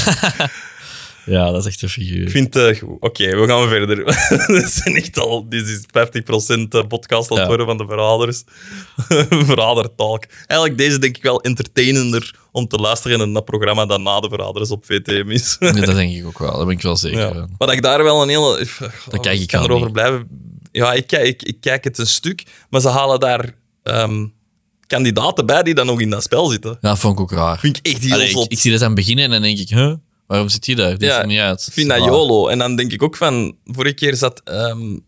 [1.24, 2.30] ja, dat is echt een Ik figuur.
[2.30, 3.00] vind het goed.
[3.00, 4.04] Oké, we gaan verder.
[4.60, 8.42] Dit zijn echt al, dit is 50% podcast aan het worden van de verraders.
[9.46, 10.24] Verradertalk.
[10.46, 14.28] Eigenlijk deze denk ik wel entertainender om te luisteren in dat programma dat na de
[14.28, 15.56] verraders op VTM is.
[15.60, 16.56] Ja, dat denk ik ook wel.
[16.56, 17.28] Dat ben ik wel zeker Ja.
[17.32, 17.38] van.
[17.58, 18.66] Maar dat ik daar wel een hele...
[19.08, 19.92] Dat kijk ik kan erover niet.
[19.92, 20.28] blijven...
[20.72, 24.26] Ja, ik, kijk- ik, ik kijk het een stuk, maar ze halen daar ehm,
[24.86, 26.70] kandidaten bij die dan nog in dat spel zitten.
[26.80, 27.58] Ja, dat vond ik ook raar.
[27.58, 29.58] Vind ik echt heel Allee, ik, ik zie dat aan het beginnen en dan denk
[29.58, 29.92] ik, huh?
[30.26, 30.98] Waarom zit die daar?
[30.98, 31.68] Die Ja, niet uit.
[32.04, 32.48] YOLO.
[32.48, 33.56] En dan denk ik ook van...
[33.64, 34.98] Vorige keer zat, ehm,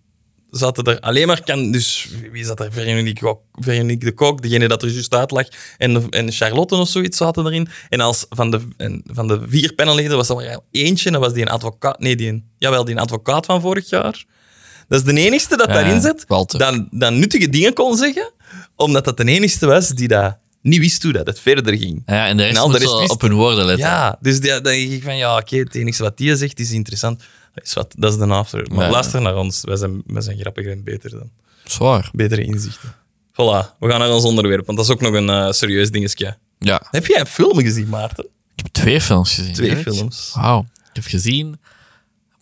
[0.50, 1.42] zaten er alleen maar...
[1.42, 2.72] Kan, dus wie zat er?
[2.72, 5.46] Veronique, Veronique de Kok, degene dat er juist uit lag.
[5.78, 7.68] En, en Charlotte of zoiets zaten erin.
[7.88, 11.10] En als van de, en van de vier panelleden was er maar eentje.
[11.10, 11.98] Dat was die een advocaat...
[11.98, 14.24] Nee, die een, jawel, die een advocaat van vorig jaar.
[14.88, 16.24] Dat is de enigste dat Ja, daarin zit.
[16.58, 18.32] Dat, dat nuttige dingen kon zeggen.
[18.76, 22.02] Omdat dat de enigste was die dat niet wist hoe dat het verder ging.
[22.06, 23.86] Ja, en de rest En al de moet rest zo wist- op hun woorden letten.
[23.86, 26.70] Ja, dus die- dan denk ik van ja, oké, het enige wat die zegt is
[26.70, 27.22] interessant.
[27.54, 28.66] Dat is, wat, dat is de after.
[28.72, 28.90] Maar Ja.
[28.90, 31.30] luister naar ons, wij zijn, wij zijn grappiger en beter dan.
[31.64, 32.08] Zwaar.
[32.12, 32.94] Betere inzichten.
[33.32, 36.36] Voilà, we gaan naar ons onderwerp, want dat is ook nog een eh, serieus dingetje.
[36.58, 38.24] Ja, Heb jij een film gezien, Maarten?
[38.54, 39.52] ik heb twee films gezien.
[39.52, 40.32] Twee films.
[40.34, 40.60] Wauw.
[40.88, 41.60] Ik heb gezien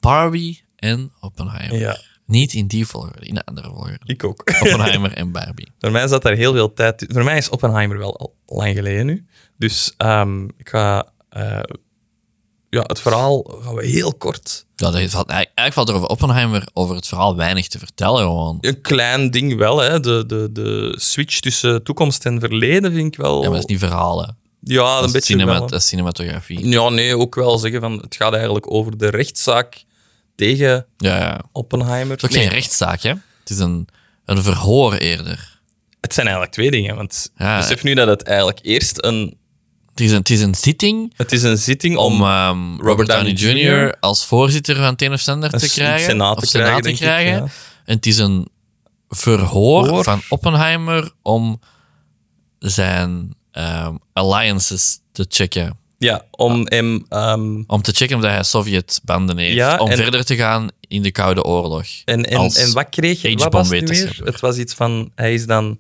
[0.01, 1.79] Barbie en Oppenheimer.
[1.79, 1.99] Ja,
[2.33, 3.99] Niet in die volgorde, in de andere volgorde.
[4.05, 4.43] ik ook.
[4.63, 5.69] Oppenheimer en Barbie.
[5.79, 7.05] Voor mij zat daar heel veel tijd.
[7.09, 9.27] Voor mij is Oppenheimer wel al lang geleden nu.
[9.59, 11.07] Dus ehm, ik ga.
[11.29, 11.61] eh,
[12.71, 14.67] ja, het verhaal gaan we heel kort.
[14.77, 18.21] Ja, dat valt, eigenlijk valt er over Oppenheimer over het verhaal weinig te vertellen.
[18.23, 18.59] Gewoon.
[18.61, 20.01] Een klein ding wel, hè.
[20.01, 23.35] De, de, de switch tussen toekomst en verleden vind ik wel.
[23.35, 24.37] Ja, maar dat is niet verhalen.
[24.61, 25.61] Ja, Dat een beetje cinema- wel.
[25.67, 26.69] dat is cinematografie.
[26.69, 29.85] Ja, nee, ook wel zeggen van het gaat eigenlijk over de rechtszaak
[30.37, 31.41] tegen Ja, ja.
[31.53, 32.11] Oppenheimer.
[32.13, 33.09] Het is ook Nee, geen rechtszaak, hè?
[33.41, 33.89] Het is een,
[34.25, 35.61] een verhoor eerder.
[36.01, 37.57] Het zijn eigenlijk twee dingen, want Ja.
[37.59, 39.37] besef nu dat het eigenlijk eerst een...
[39.91, 42.13] Het is een, het is een zitting Het is een zitting om...
[42.13, 43.95] om ehm, Robert Downey Jr.
[44.01, 46.11] als voorzitter van het een of ander te krijgen.
[46.11, 47.33] senaat te of krijgen, senaat te ik, krijgen.
[47.35, 47.41] ja.
[47.85, 48.49] En het is een
[49.09, 50.05] verhoor Hoor.
[50.05, 51.61] van Oppenheimer om
[52.59, 55.79] zijn ehm, alliances te checken.
[56.03, 57.05] Ja, om hem...
[57.09, 59.55] ehm, Om te checken of hij Sovjet-banden heeft.
[59.55, 61.87] Ja, om en- verder te gaan in de Koude Oorlog.
[62.05, 63.35] en, en, wat kreeg hij?
[63.35, 64.21] Wat was het weer?
[64.25, 65.11] Het was iets van...
[65.15, 65.79] Hij is dan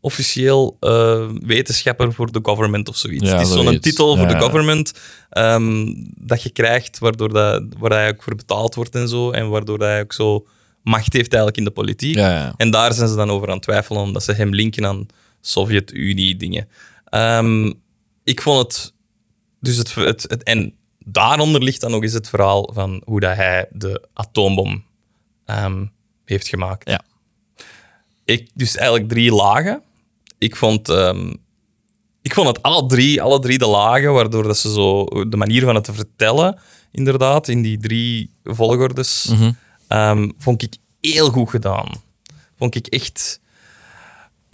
[0.00, 3.28] officieel eh, wetenschapper voor de government of zoiets.
[3.30, 4.34] Ja, het is zo'n titel voor Ja.
[4.34, 4.92] de government
[5.30, 5.86] ehm,
[6.18, 9.30] dat je krijgt, waardoor dat, waar hij ook voor betaald wordt en zo.
[9.30, 10.46] En waardoor hij ook zo
[10.82, 12.14] macht heeft eigenlijk in de politiek.
[12.14, 12.54] Ja.
[12.56, 15.06] En daar zijn ze dan over aan het twijfelen, omdat ze hem linken aan
[15.40, 16.68] Sovjet-Unie-dingen.
[17.04, 17.72] Ehm,
[18.24, 18.92] ik vond het...
[19.64, 20.42] Dus het, het, het...
[20.42, 24.84] En daaronder ligt dan nog eens het verhaal van hoe dat hij de atoombom
[25.44, 25.86] ehm,
[26.24, 26.88] heeft gemaakt.
[26.88, 27.02] Ja.
[28.24, 29.82] Ik, dus eigenlijk drie lagen.
[30.38, 30.88] Ik vond...
[30.88, 31.32] ehm,
[32.22, 35.64] ik vond het alle drie, alle drie de lagen, waardoor dat ze zo de manier
[35.64, 36.58] van het te vertellen,
[36.92, 39.52] inderdaad, in die drie volgordes, Mhm.
[39.88, 41.88] ehm, vond ik heel goed gedaan.
[42.58, 43.40] Vond ik echt.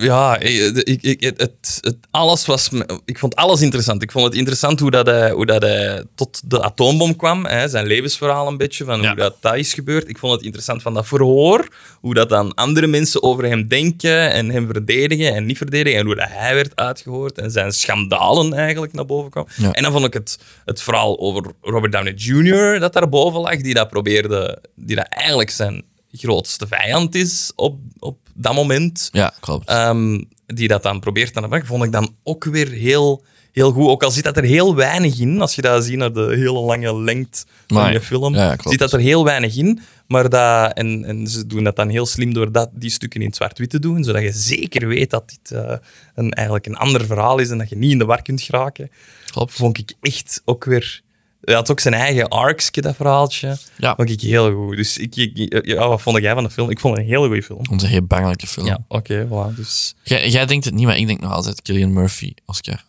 [0.01, 1.81] Ja, ik, ik, ik- het,
[2.11, 2.71] alles was.
[3.05, 4.03] Ik vond alles interessant.
[4.03, 7.47] Ik vond het interessant hoe, dat hij, hoe dat hij tot de atoombom kwam.
[7.47, 9.07] Hè, zijn levensverhaal een beetje, van Ja.
[9.07, 10.09] hoe dat, dat is gebeurd.
[10.09, 11.69] Ik vond het interessant van dat verhoor.
[12.01, 15.99] Hoe dat dan andere mensen over hem denken en hem verdedigen en niet verdedigen.
[15.99, 19.47] En hoe dat hij werd uitgehoord en zijn schandalen eigenlijk naar boven kwam.
[19.57, 19.73] Ja.
[19.73, 22.81] En dan vond ik het, het verhaal over Robert Downey Jr.
[22.81, 23.57] dat daarboven lag.
[23.57, 29.09] Die dat probeerde, die dat eigenlijk zijn grootste vijand is op, op dat moment.
[29.13, 29.69] Ja, klopt.
[29.69, 33.73] Ehm, die dat dan probeert aan de bak, vond ik dan ook weer heel, heel
[33.73, 33.87] goed.
[33.87, 36.61] Ook al zit dat er heel weinig in, als je dat ziet naar de hele
[36.61, 39.81] lange lengte van je film, ja, zit dat er heel weinig in.
[40.07, 43.35] Maar dat, en, en ze doen dat dan heel slim door dat, die stukken in
[43.35, 45.77] zwart-wit te doen, zodat je zeker weet dat dit eh,
[46.15, 48.91] een, eigenlijk een ander verhaal is en dat je niet in de war kunt geraken.
[49.31, 49.53] klopt.
[49.53, 51.03] Vond ik echt ook weer...
[51.41, 53.57] Hij had ook zijn eigen arcje, dat verhaaltje.
[53.77, 53.95] Ja.
[53.95, 54.77] Vond ik heel goed.
[54.77, 56.71] Dus ik, ik- ja, wat vond jij van de film?
[56.71, 57.63] Ik vond het een hele goede film.
[57.71, 58.67] Onze heel bangelijke film.
[58.67, 59.55] Ja, oké, voilà.
[59.57, 59.95] Dus...
[60.03, 62.85] Jij, jij denkt het niet, maar ik denk nog altijd Killian Murphy, Oscar.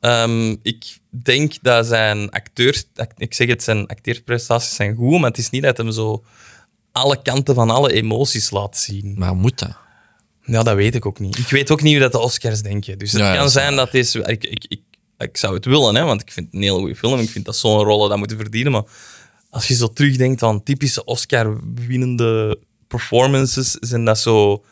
[0.00, 5.30] Ehm, ik denk dat zijn acteurs, act- ik zeg het, zijn acteerprestaties zijn goed, maar
[5.30, 6.24] het is niet dat hem zo
[6.92, 9.14] alle kanten van alle emoties laat zien.
[9.18, 9.76] Maar moet dat?
[10.46, 11.38] Ja, dat weet ik ook niet.
[11.38, 12.98] Ik weet ook niet hoe dat de Oscars denken.
[12.98, 14.18] Dus het Ja, kan is zijn dat deze...
[14.22, 14.64] Ik, ik,
[15.18, 17.18] ik, zou het willen, hè, want ik vind het een hele goede film.
[17.18, 18.72] Ik vind dat zo'n rollen dat moeten verdienen.
[18.72, 18.82] Maar
[19.50, 22.58] als je zo terugdenkt aan typische Oscar-winnende
[22.88, 24.64] performances, zijn dat zo...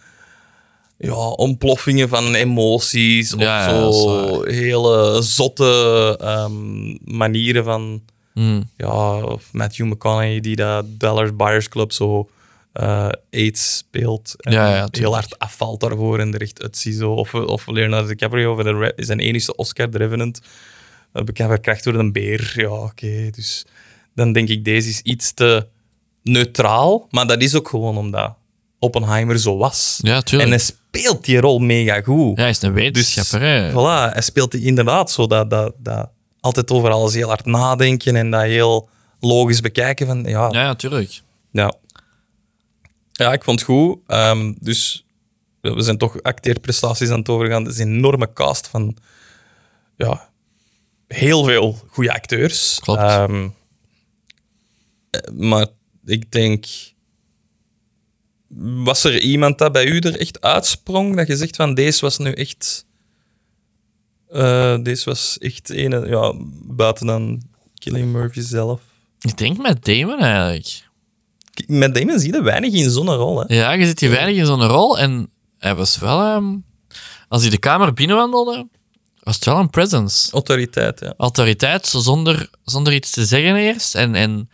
[0.99, 3.34] ja, ontploffingen van emoties.
[3.38, 8.03] Ja, of zo hele zotte ehm, manieren van.
[8.32, 8.70] Hmm.
[8.76, 12.28] Ja, of Matthew McConaughey die dat Dallas Buyers Club zo
[12.72, 14.34] eh, AIDS speelt.
[14.38, 17.12] En Ja, ja, heel hard afvalt daarvoor en er echt uitziet zo.
[17.12, 20.40] Of, of Leonardo DiCaprio voor de zijn enige Oscar, The Revenant.
[21.14, 22.52] Uh, bekend verkracht door een beer.
[22.56, 23.30] Ja, oké.
[23.30, 23.64] dus
[24.14, 25.66] dan denk ik, deze is iets te
[26.22, 27.06] neutraal.
[27.10, 28.34] Maar dat is ook gewoon omdat
[28.78, 29.98] Oppenheimer zo was.
[30.02, 30.50] Ja, tuurlijk.
[30.50, 32.36] En hij speelt die rol mega goed.
[32.36, 33.40] Ja, hij is een wetenschapper.
[33.48, 33.62] hè.
[33.62, 36.08] Dus Voilà, hij speelt die inderdaad zo dat, dat, dat
[36.40, 38.88] altijd over alles heel hard nadenken en dat heel
[39.20, 41.20] logisch bekijken van ja, Ja, ja, tuurlijk.
[41.50, 41.72] ja.
[43.22, 43.98] Ja, ik vond het goed.
[44.06, 45.04] Ehm, dus
[45.60, 47.64] we zijn toch acteerprestaties aan het overgaan.
[47.64, 48.96] Het is een enorme cast van
[49.96, 50.30] ja,
[51.06, 52.78] heel veel goede acteurs.
[52.80, 53.00] Klopt.
[53.00, 53.48] Ehm,
[55.10, 55.66] eh, maar
[56.04, 56.66] ik denk...
[58.84, 61.16] Was er iemand dat bij u er echt uitsprong?
[61.16, 62.86] Dat je zegt van deze was nu echt...
[64.28, 66.32] eh, deze was echt ene, ja,
[66.64, 67.42] buiten dan
[67.78, 68.80] Killing Murphy zelf.
[69.20, 70.90] Ik denk met Damon eigenlijk.
[71.66, 73.38] Met Damon zie je weinig in zo'n rol.
[73.40, 73.55] Hè?
[73.55, 76.20] Ja, je zit hier weinig in zo'n rol en hij was wel...
[76.20, 76.57] ehm,
[77.28, 78.68] als hij de kamer binnenwandelde,
[79.22, 80.32] was het wel een presence.
[80.32, 81.14] Autoriteit, ja.
[81.16, 83.94] Autoriteit, zo zonder, zonder iets te zeggen eerst.
[83.94, 84.50] En, en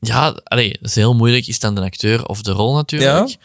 [0.00, 1.46] ja, allee, dat is heel moeilijk.
[1.46, 3.28] Is dan de acteur of de rol natuurlijk.
[3.28, 3.36] Ja.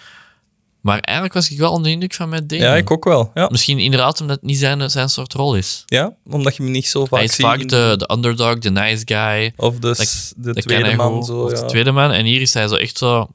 [0.82, 2.66] Maar eigenlijk was ik wel onder de indruk van Matt Damon.
[2.66, 3.32] Ja, ik ook wel.
[3.34, 5.84] Ja, Misschien inderdaad omdat het niet zijn, zijn soort rol is.
[5.86, 7.46] ja omdat je hem niet zo vaak Hij is ziet.
[7.46, 9.54] vaak in- de, de underdog, de nice guy.
[9.56, 11.14] Of de, Dat- de Dat tweede man.
[11.14, 11.26] goed.
[11.26, 11.60] Zo, Of ja.
[11.60, 12.12] de tweede man.
[12.12, 13.28] En hier is hij zo echt zo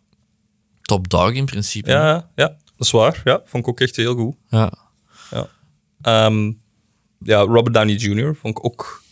[0.82, 1.90] top dog in principe.
[1.90, 3.20] Ja, ja, dat is waar.
[3.24, 4.34] Ja, vond ik ook echt heel goed.
[4.51, 4.72] Ja.
[6.03, 6.53] Ehm,
[7.18, 8.36] ja, Robert Downey Jr.
[8.40, 9.03] vond ik ook...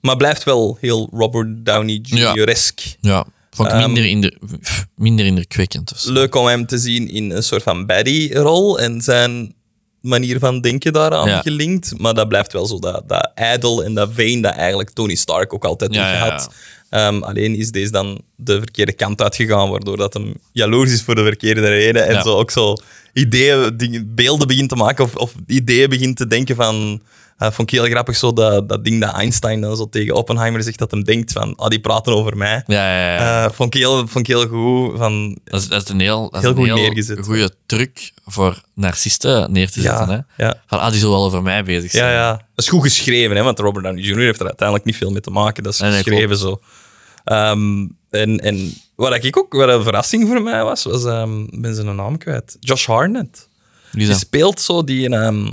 [0.00, 2.80] Maar blijft wel heel Robert Downey Jr.-esk.
[3.00, 3.24] Ja,
[3.56, 5.92] vond ik Ehm, minder, inder, pff, minder indrukwekkend.
[5.96, 6.12] zo.
[6.12, 9.54] Leuk om hem te zien in een soort van baddie-rol en zijn
[10.00, 11.40] manier van denken daaraan Ja.
[11.40, 11.98] gelinkt.
[11.98, 15.54] Maar dat blijft wel zo dat, dat ijdel en dat vain dat eigenlijk Tony Stark
[15.54, 16.54] ook altijd Ja, heeft ja, gehad.
[16.88, 21.14] Ehm, alleen is deze dan de verkeerde kant uitgegaan, waardoor dat hem jaloers is voor
[21.14, 22.06] de verkeerde reden.
[22.06, 22.76] En zo ook zo
[23.12, 27.02] ideeën, dingen, beelden begint te maken of, of ideeën begint te denken van...
[27.46, 30.62] eh, vond ik heel grappig, zo dat, dat ding dat Einstein dan zo tegen Oppenheimer
[30.62, 32.62] zegt, dat hem denkt van, ah, die praten over mij.
[32.66, 33.44] Ja, ja, ja.
[33.44, 34.98] Eh, vond, ik heel, vond ik heel goed.
[34.98, 37.18] Van, dat, is, dat is een heel, dat is heel een goed heel neergezet.
[37.24, 40.08] goede truc voor narcisten neer te zetten.
[40.08, 40.44] ja, Hè?
[40.44, 42.04] ja, Van, ah, die zullen wel over mij bezig zijn.
[42.04, 42.30] ja, ja.
[42.30, 44.18] Dat is goed geschreven, hè, want Robert Downey Jr.
[44.18, 45.62] heeft er uiteindelijk niet veel mee te maken.
[45.62, 46.60] Dat is Nee, geschreven zo.
[47.24, 51.04] Ehm, en, en wat ik ook, wat een verrassing voor mij was, was,
[51.50, 53.46] ik ben zijn naam kwijt, Josh is
[53.92, 55.50] Die speelt zo die, ehm,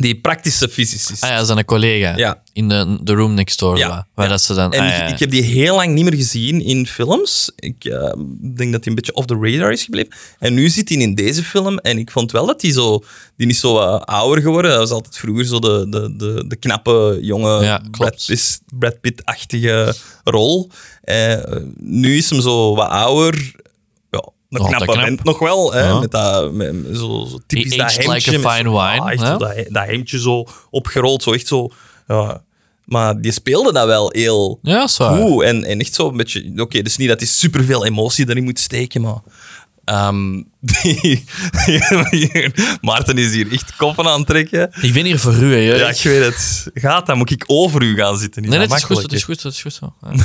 [0.00, 1.22] die praktische fysicist.
[1.22, 2.16] Ah ja, zijn collega.
[2.16, 2.42] Ja.
[2.52, 3.78] In de, de room next door.
[3.78, 4.30] Ja, waar- ja.
[4.30, 4.72] dat ze dan...
[4.72, 5.12] En ah, ik, ja, ja.
[5.12, 7.50] ik heb die heel lang niet meer gezien in films.
[7.56, 10.12] Ik eh, denk dat hij een beetje off the radar is gebleven.
[10.38, 11.78] En nu zit hij in deze film.
[11.78, 13.02] En ik vond wel dat hij zo...
[13.36, 14.70] Die is zo wat ouder geworden.
[14.70, 17.80] Hij was altijd vroeger zo de, de, de, de knappe, jonge,
[18.78, 19.94] Brad Pitt-achtige
[20.24, 20.70] rol.
[21.02, 21.42] Eh,
[21.76, 23.54] nu is hem zo wat ouder.
[24.48, 25.24] Een Nog altijd knappe knap.
[25.24, 25.72] nog wel.
[25.72, 25.98] Hè, Ja.
[26.00, 28.12] met dat, met, zo, zo typisch dat hemdje.
[28.12, 31.22] like fine zo- wine, ah, echt zo dat, dat hemdje zo opgerold.
[31.22, 31.68] Zo echt zo...
[32.06, 32.42] Ja.
[32.84, 35.42] Maar die speelde dat wel heel Ja, dat goed.
[35.42, 36.52] En, en echt zo een beetje...
[36.56, 39.18] Oké, dus niet dat hij superveel emotie erin moet steken, maar...
[39.84, 41.24] ehm, die,
[42.80, 44.70] Maarten is hier echt koppen aan het trekken.
[44.82, 45.58] Ik ben hier voor u, hè.
[45.76, 46.70] Ja, ik weet het.
[46.74, 48.42] Gaat, dan moet ik over u gaan zitten.
[48.42, 49.94] Is Nee, dat is goed, het is goed, het is goed zo.
[50.00, 50.10] Ja.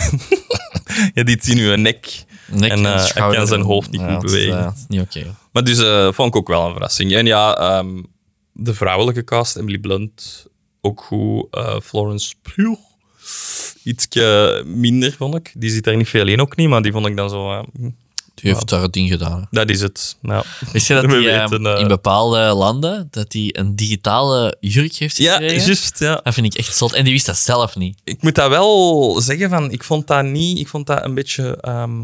[1.14, 2.24] Ja, die zien uw nek.
[2.48, 4.58] Nek en eh, hij kan zijn hoofd niet Ja, goed bewegen.
[4.58, 5.36] eh, dat is niet oké.
[5.52, 7.14] Maar dus eh, vond ik ook wel een verrassing.
[7.14, 8.02] En ja, ehm,
[8.54, 10.48] de vrouwelijke cast, Emily Blunt,
[10.82, 11.58] ook goed.
[11.84, 12.80] Florence Pugh,
[13.84, 14.08] iets
[14.66, 15.52] minder, vond ik.
[15.58, 17.66] Die zit er niet veel in, ook niet, maar die vond ik dan zo...
[18.44, 19.48] Die heeft daar het ding gedaan.
[19.52, 20.18] dat is het.
[20.22, 23.76] Nou, Wist je dat We die eh, weten, eh, in bepaalde landen dat die een
[23.76, 25.66] digitale jurk heeft ja, gekregen?
[25.66, 26.00] juist.
[26.00, 26.20] Ja.
[26.24, 26.94] Dat vind ik echt zot.
[26.94, 28.00] En die wist dat zelf niet.
[28.04, 30.60] Ik moet dat wel zeggen, van, ik vond dat niet...
[30.60, 32.02] Ik vond dat een beetje ehm,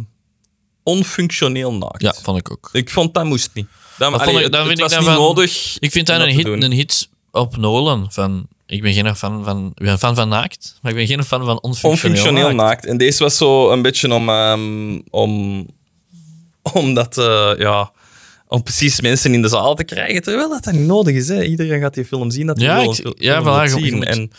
[0.84, 2.02] onfunctioneel naakt.
[2.02, 2.70] Ja, vond ik ook.
[2.72, 3.68] Ik vond dat moest niet.
[3.98, 5.78] Dat, Dat allee, vond ik- het- het vind ik was dan niet van- nodig.
[5.80, 8.08] Ik vind dat een hit, een hit op Nolan.
[8.12, 11.24] Van, ik ben geen fan van, ik ben fan van naakt, maar ik ben geen
[11.24, 12.56] fan van onfunctioneel, onfunctioneel naakt.
[12.70, 12.86] naakt.
[12.86, 14.30] En deze was zo een beetje om...
[14.30, 15.66] ehm, om
[16.74, 17.92] omdat, eh, ja...
[18.52, 21.28] Om precies mensen in de zaal te krijgen, terwijl dat, dat niet nodig is.
[21.28, 21.44] Hè.
[21.44, 23.96] Iedereen gaat die film zien dat hij Ja, wil ik- ja, voilà, zien.
[23.96, 24.32] moet- En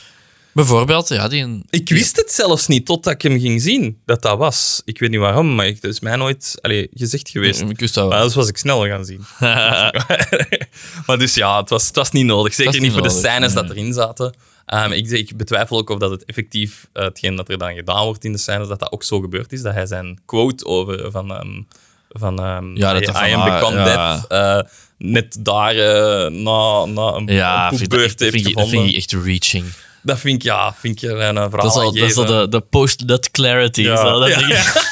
[0.52, 4.38] Bijvoorbeeld, ja, die ik wist het zelfs niet totdat ik hem ging zien, dat dat
[4.38, 4.82] was.
[4.84, 7.60] Ik weet niet waarom, maar het is mij nooit allee, gezegd geweest.
[7.60, 8.08] Ik wist dat wel.
[8.08, 9.24] Maar anders was ik sneller gaan zien.
[11.06, 12.54] maar dus ja, het was, het was niet nodig.
[12.54, 13.62] Zeker niet voor de scènes nee.
[13.62, 14.34] dat erin zaten.
[14.66, 18.04] Ehm, ik, ik betwijfel ook of dat het effectief, eh, hetgeen dat er dan gedaan
[18.04, 19.62] wordt in de scènes, dat dat ook zo gebeurd is.
[19.62, 21.30] Dat hij zijn quote over van...
[21.34, 21.62] ehm,
[22.11, 23.84] van ehm, Ja, dat I, I van, Am Become ja.
[23.84, 24.26] Dead.
[24.28, 28.44] eh, net daar eh, na, na een, Ja, een vind ik, dat, heeft vind, ik,
[28.46, 28.70] gevonden.
[28.70, 29.64] vind ik echt reaching.
[30.02, 32.24] Dat vind ik, ja, vind ik er een verhaal Dat is al, dat is al
[32.24, 33.80] de, de post-nut clarity.
[33.82, 33.96] Ja.
[33.96, 34.36] Zo, dat ik.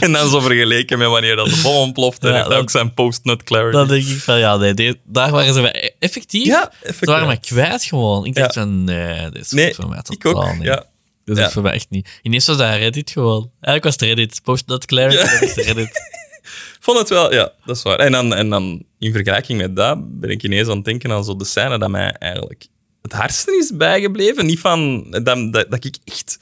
[0.00, 2.22] En dan zo vergeleken met wanneer dat de bom ontploft.
[2.24, 3.72] en Ja, heeft dat- ook zijn post-nut clarity.
[3.76, 6.46] Dan denk ik van, ja, nee, die- daar waren ze effectief.
[6.46, 7.08] ja, Ze effectief.
[7.08, 8.24] waren mij kwijt gewoon.
[8.26, 10.54] Ik dacht van, nee, dit is Nee, goed voor mij ik totaal ook.
[10.54, 10.62] niet.
[10.62, 10.84] Ja.
[11.24, 11.50] Dat is Ja.
[11.50, 12.18] voor mij echt niet.
[12.22, 13.50] Ineens was dat Reddit gewoon.
[13.60, 14.40] Eigenlijk was het Reddit.
[14.42, 15.40] Post-nut clarity, Ja.
[15.40, 16.02] dat is Reddit.
[16.80, 17.98] vond het wel, ja, dat is waar.
[17.98, 21.24] En dan, en dan in vergelijking met dat ben ik ineens aan het denken aan
[21.24, 22.66] zo de scène dat mij eigenlijk
[23.02, 24.46] het hardste is bijgebleven.
[24.46, 26.38] Niet van dat, dat, dat ik echt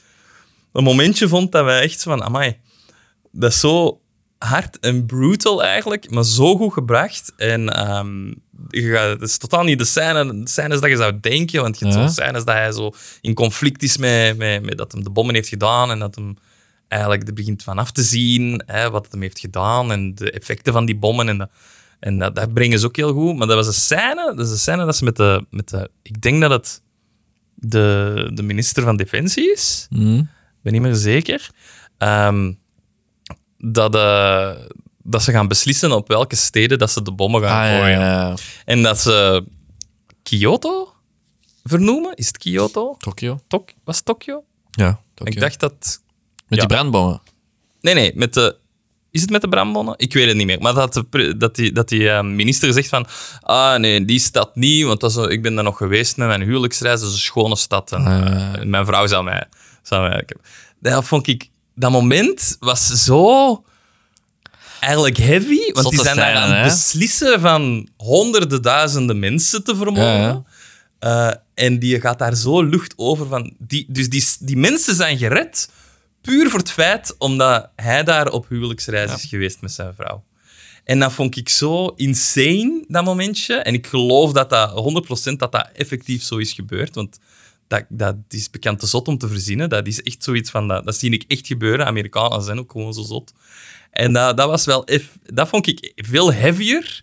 [0.73, 2.57] een momentje vond dat wij echt van, amai,
[3.33, 4.01] dat is zo
[4.39, 7.33] hard en brutal eigenlijk, maar zo goed gebracht.
[7.37, 8.33] En ehm,
[8.71, 11.97] het is totaal niet de, scène, de scènes dat je zou denken, want je hebt
[11.99, 12.07] Ja.
[12.07, 12.91] zo scènes dat hij zo
[13.21, 16.37] in conflict is met, met, met dat hem de bommen heeft gedaan en dat hem
[16.89, 20.31] eigenlijk er begint van af te zien hè, wat het hem heeft gedaan en de
[20.31, 21.29] effecten van die bommen.
[21.29, 21.51] En, dat,
[22.01, 23.37] en dat, dat brengen ze ook heel goed.
[23.37, 25.91] Maar dat was een scène, dat is een scène dat ze met de, met de...
[26.03, 26.83] Ik denk dat het
[27.55, 29.87] de, de minister van Defensie is.
[30.19, 31.51] Ik ben niet meer zeker.
[31.99, 32.53] Ehm,
[33.59, 34.51] dat, eh,
[35.03, 38.01] dat ze gaan beslissen op welke steden dat ze de bommen gaan Ah, gooien.
[38.01, 38.35] ja.
[38.65, 39.45] En dat ze
[40.23, 40.93] Kyoto
[41.65, 42.15] vernoemen.
[42.15, 42.95] Is het Kyoto?
[42.99, 43.41] Tokio.
[43.49, 44.45] Tok was het Tokio?
[44.71, 45.35] Ja, Tokio.
[45.35, 46.01] Ik dacht dat...
[46.49, 47.21] Met die brandbommen.
[47.81, 48.57] Nee, nee, met de...
[49.11, 49.95] Is het met de brandbonnen?
[49.97, 50.61] Ik weet het niet meer.
[50.61, 53.07] Maar dat, de, dat die, dat die eh, minister zegt van...
[53.41, 56.43] Ah, nee, die stad niet, want dat is, ik ben daar nog geweest met mijn
[56.43, 57.01] huwelijksreis.
[57.01, 57.93] Dat is een schone stad.
[57.93, 58.55] En, Ah.
[58.55, 59.45] eh, mijn vrouw zou mij...
[59.83, 60.27] Zou mij
[60.81, 61.51] dat vond ik...
[61.75, 63.65] Dat moment was zo...
[64.83, 70.05] Eigenlijk heavy, want die zijn daar aan het beslissen van honderden duizenden mensen te vermoorden.
[70.05, 70.45] Ja.
[70.99, 73.55] Eh, en die gaat daar zo lucht over van...
[73.59, 75.69] Die, dus die, die mensen zijn gered
[76.21, 80.25] puur voor het feit omdat hij daar op huwelijksreis is geweest met zijn vrouw.
[80.85, 83.55] En dat vond ik zo insane, dat momentje.
[83.55, 84.71] En ik geloof dat dat
[85.31, 86.95] 100% dat dat effectief zo is gebeurd.
[86.95, 87.19] Want
[87.69, 89.69] dat, dat is bekend te zot om te verzinnen.
[89.69, 90.69] Dat is echt zoiets van...
[90.69, 91.87] Dat, dat zie ik echt gebeuren.
[91.87, 93.33] Amerikanen zijn ook gewoon zo zot.
[93.93, 94.85] En dat, dat was wel...
[94.85, 97.03] eff- Dat vond ik veel heavier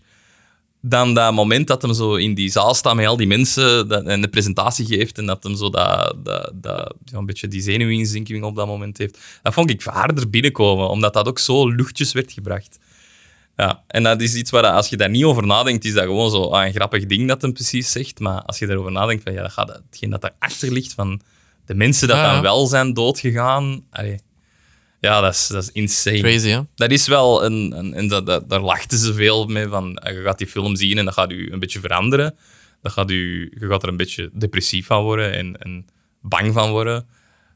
[0.82, 4.04] dan dat moment dat hem zo in die zaal staat met al die mensen dat,
[4.04, 7.60] en de presentatie geeft en dat hem zo dat, dat, dat, ja, een beetje die
[7.60, 9.18] zenuwinzinking op dat moment heeft.
[9.42, 12.78] Dat vond ik harder binnenkomen, omdat dat ook zo luchtjes werd gebracht.
[13.56, 16.30] Ja, en dat is iets waar als je daar niet over nadenkt, is dat gewoon
[16.30, 18.18] zo ah, een grappig ding dat hem precies zegt.
[18.20, 21.20] Maar als je daarover nadenkt, van, ja, dat gaat, hetgeen dat daarachter ligt, van
[21.66, 22.32] de mensen dat Ja, ja.
[22.32, 24.20] dan wel zijn doodgegaan, allee,
[25.00, 26.20] ja, dat is, dat is insane.
[26.20, 26.60] Crazy, hè?
[26.74, 27.72] Dat is wel een...
[27.78, 29.96] een en dat, dat, daar lachten ze veel mee van...
[29.96, 32.36] eh, Je gaat die film zien en dat gaat u een beetje veranderen.
[32.82, 35.86] Dat gaat u, je gaat er een beetje depressief van worden en, en
[36.20, 37.06] bang van worden.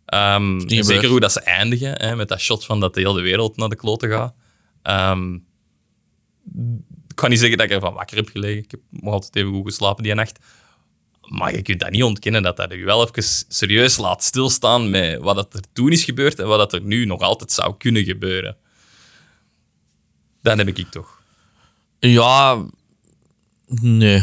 [0.04, 3.56] Ehm, zeker hoe dat ze eindigen, hè, met dat shot van dat de hele wereld
[3.56, 4.34] naar de kloten gaat.
[4.82, 5.34] Ehm,
[7.08, 8.62] ik kan niet zeggen dat ik ervan wakker heb gelegen.
[8.62, 10.38] Ik heb nog altijd even goed geslapen die nacht.
[11.28, 15.20] Maar je kunt dat niet ontkennen dat dat je wel even serieus laat stilstaan met
[15.20, 18.04] wat dat er toen is gebeurd en wat dat er nu nog altijd zou kunnen
[18.04, 18.56] gebeuren.
[20.42, 21.22] Dat heb ik toch.
[21.98, 22.64] Ja,
[23.66, 24.16] nee.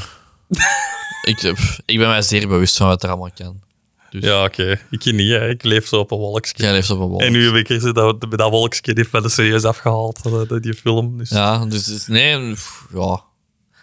[1.23, 3.61] ik, pff, ik ben mij zeer bewust van wat er allemaal kan.
[4.09, 4.79] Dus Ja, oké.
[4.89, 5.49] Ik niet, hè.
[5.49, 6.53] Ik leef zo op een wolkje.
[6.55, 7.19] jij leeft op een wol.
[7.19, 11.17] En nu heb ik dat dat wolkje heeft er serieus afgehaald, dat- dat- die film.
[11.17, 11.29] Dus.
[11.29, 13.23] Ja, dus, dus nee, pff, ja.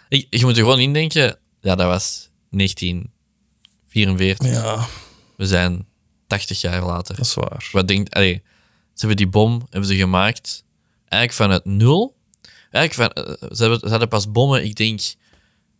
[0.09, 4.51] Ik, je moet er gewoon indenken, ja, dat was 1944.
[4.51, 4.85] ja,
[5.35, 5.85] We zijn
[6.27, 7.15] 80 jaar later.
[7.15, 7.69] dat is waar.
[7.71, 8.41] Wat denkt, allee,
[8.93, 10.63] ze hebben die bom hebben ze gemaakt
[11.07, 12.15] eigenlijk vanuit nul.
[12.71, 15.01] Eigenlijk van, eh, ze, hebben, ze hadden pas bommen, ik denk,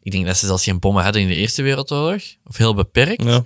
[0.01, 2.21] ik denk dat ze zelfs geen bommen hadden in de Eerste Wereldoorlog.
[2.45, 3.23] Of heel beperkt.
[3.23, 3.43] Ja.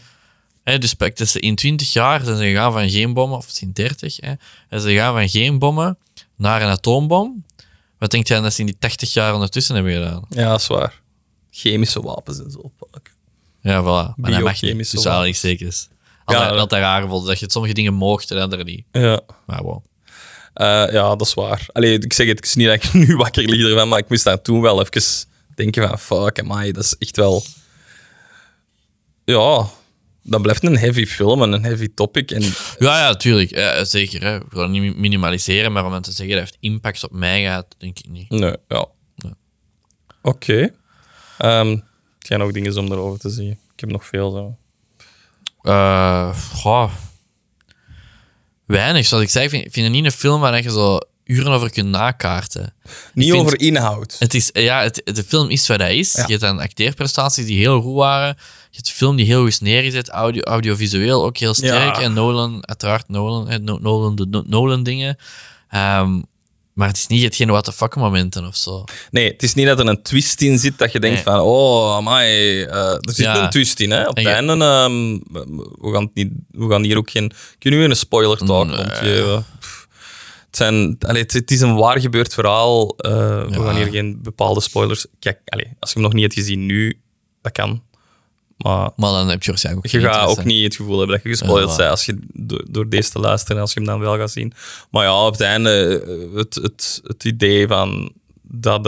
[0.64, 3.72] Hè, dus pak, tussen in 20 jaar zijn ze gegaan van geen bommen, of in
[3.74, 4.34] 30, hè,
[4.70, 5.98] en ze gaan van geen bommen
[6.36, 7.46] naar een atoombom.
[8.00, 10.26] Wat denk jij dat ze in die 80 jaar ondertussen hebben gedaan?
[10.30, 11.02] ja, dat is waar.
[11.56, 12.72] Chemische wapens en zo.
[12.92, 13.14] Fuck.
[13.62, 14.16] Ja, voilà.
[14.16, 14.92] Maar dat mag niet.
[14.92, 15.88] Dus aanhalingstekens.
[16.26, 16.56] Altijd, Ja.
[16.58, 18.86] altijd raar gevonden dat je sommige dingen mocht en andere niet.
[18.92, 19.22] Ja.
[19.46, 19.84] Maar wow.
[20.54, 21.66] Eh, ja, dat is waar.
[21.72, 24.10] Allee, ik zeg het, het is niet dat ik nu wakker lig ervan, maar ik
[24.10, 27.44] moest daar toen wel even denken van, fuck, amai, dat is echt wel...
[29.26, 29.68] Ja,
[30.24, 32.32] dat blijft een heavy film en een heavy topic.
[32.32, 32.42] En
[32.80, 33.50] Ja, ja, tuurlijk.
[33.50, 34.22] Ja, zeker.
[34.22, 34.36] Hè.
[34.36, 38.00] Ik wil niet minimaliseren, maar om te zeggen dat heeft impact op mij gaat, denk
[38.00, 38.30] ik niet.
[38.30, 38.88] nee, ja.
[40.22, 40.74] Oké.
[41.44, 43.58] Ehm, heb jij nog dingen om erover te zeggen?
[43.74, 44.58] Ik heb nog veel zo.
[45.62, 46.92] Eh, goh.
[48.66, 49.44] Weinig, zoals ik zei.
[49.46, 52.74] Ik vind, ik vind het niet een film waar je zo uren over kunt nakaarten.
[53.14, 54.16] Niet vind- over inhoud.
[54.20, 56.12] Het is, ja, het, de film is wat hij is.
[56.14, 56.22] Ja.
[56.24, 58.28] Je hebt dan acteerprestaties die heel goed waren.
[58.70, 60.10] Je hebt een film die heel goed is neergezet.
[60.10, 61.96] Audio, audiovisueel ook heel sterk.
[61.96, 62.02] Ja.
[62.02, 65.18] En Nolan, uiteraard Nolan, Nolan, de No- Nolan dingen.
[65.70, 66.22] Ehm,
[66.74, 68.84] Maar het is niet hetgeen what the fuck momenten of zo.
[69.12, 71.24] Nee, het is niet dat er een twist in zit dat je denkt Nee.
[71.36, 73.44] van, oh, amai, eh, er zit Ja.
[73.44, 73.92] een twist in.
[73.92, 74.08] Hè?
[74.08, 75.20] Op En het einde, ehm,
[75.82, 77.32] we, gaan het niet, we gaan hier ook geen...
[77.60, 78.78] Kunnen we een spoiler talk Nee.
[78.78, 79.46] ontgeven?
[79.60, 79.88] Pff.
[80.46, 82.96] Het, zijn, allee, het, het is een waar gebeurd verhaal.
[82.98, 83.12] Eh,
[83.46, 85.06] We gaan hier geen bepaalde spoilers...
[85.20, 87.00] Kijk, allee, als je hem nog niet hebt gezien nu,
[87.42, 87.84] dat kan.
[88.64, 91.24] Maar Maar dan heb je waarschijnlijk ook je gaat ook niet het gevoel hebben dat
[91.26, 93.90] je gespoild Ja, bent als je door, door deze te luisteren en als je hem
[93.90, 94.54] dan wel gaat zien.
[94.92, 98.84] Maar ja, op het einde, eh, het, het, het idee van dat.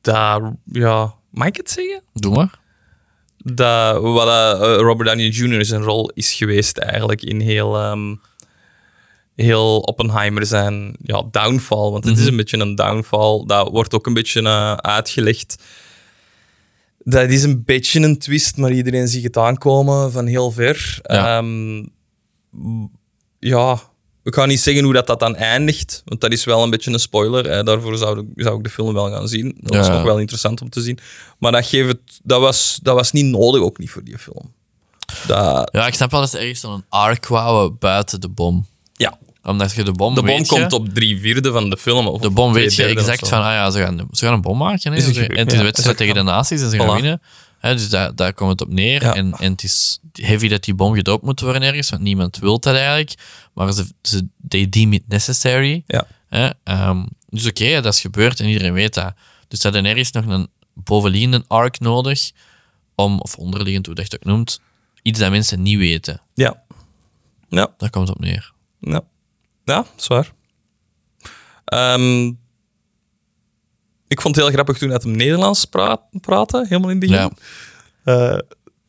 [0.00, 2.02] dat, ja, mag ik het zeggen?
[2.12, 2.62] Doe maar.
[3.44, 5.64] Dat, wat eh, Robert Downey Jr.
[5.64, 8.14] zijn rol is geweest eigenlijk in heel, ehm,
[9.34, 11.90] heel Oppenheimer zijn ja, downfall.
[11.90, 13.44] Want het is een beetje een downfall.
[13.46, 15.62] Dat wordt ook een beetje eh, uitgelegd.
[17.04, 20.98] Dat is een beetje een twist, maar iedereen ziet het aankomen van heel ver.
[21.02, 21.38] Ja.
[21.38, 21.84] Ehm,
[23.38, 23.80] ja,
[24.22, 26.92] ik ga niet zeggen hoe dat, dat dan eindigt, want dat is wel een beetje
[26.92, 27.50] een spoiler.
[27.50, 27.62] Hè.
[27.62, 29.56] Daarvoor zou ik, zou ik de film wel gaan zien.
[29.60, 29.92] Dat was Ja.
[29.92, 30.98] nog wel interessant om te zien.
[31.38, 34.52] Maar dat, geeft het, dat, was, dat was niet nodig, ook niet voor die film.
[35.26, 38.66] Dat, Ja, ik snap wel dat ze ergens een arc wouden buiten de bom.
[39.44, 42.06] Omdat je de bom de bom weet je- komt op drie vierde van de film.
[42.06, 44.58] Of De bom weet je exact van, ah ja, ze gaan, ze gaan een bom
[44.58, 44.92] maken.
[44.92, 44.98] Hè.
[44.98, 46.88] Is het en het is een Ja, wedstrijd is tegen de nazi's en ze gaan
[46.88, 47.00] Voilà.
[47.02, 47.22] winnen.
[47.58, 49.02] Hè, dus daar, daar komt het op neer.
[49.02, 49.14] Ja.
[49.14, 52.58] En, en het is heavy dat die bom gedoopt moet worden ergens, want niemand wil
[52.60, 53.14] dat eigenlijk.
[53.54, 55.82] Maar ze, ze they deem it necessary.
[55.86, 56.06] Ja.
[56.28, 56.48] Hè.
[56.64, 59.12] Ehm, dus oké, dat is gebeurd en iedereen weet dat.
[59.48, 62.30] Dus dat er ergens nog een bovenliggende arc nodig
[62.94, 64.60] om, of onderliggend, hoe dat je het ook noemt,
[65.02, 66.20] iets dat mensen niet weten.
[66.34, 66.62] Ja.
[67.48, 68.52] Ja, Daar komt het op neer.
[68.80, 69.02] ja.
[69.64, 70.32] Ja, zwaar.
[71.64, 72.26] Ehm,
[74.08, 77.30] ik vond het heel grappig toen hij hem Nederlands praat, praatte, helemaal in begin.
[78.04, 78.42] Ja.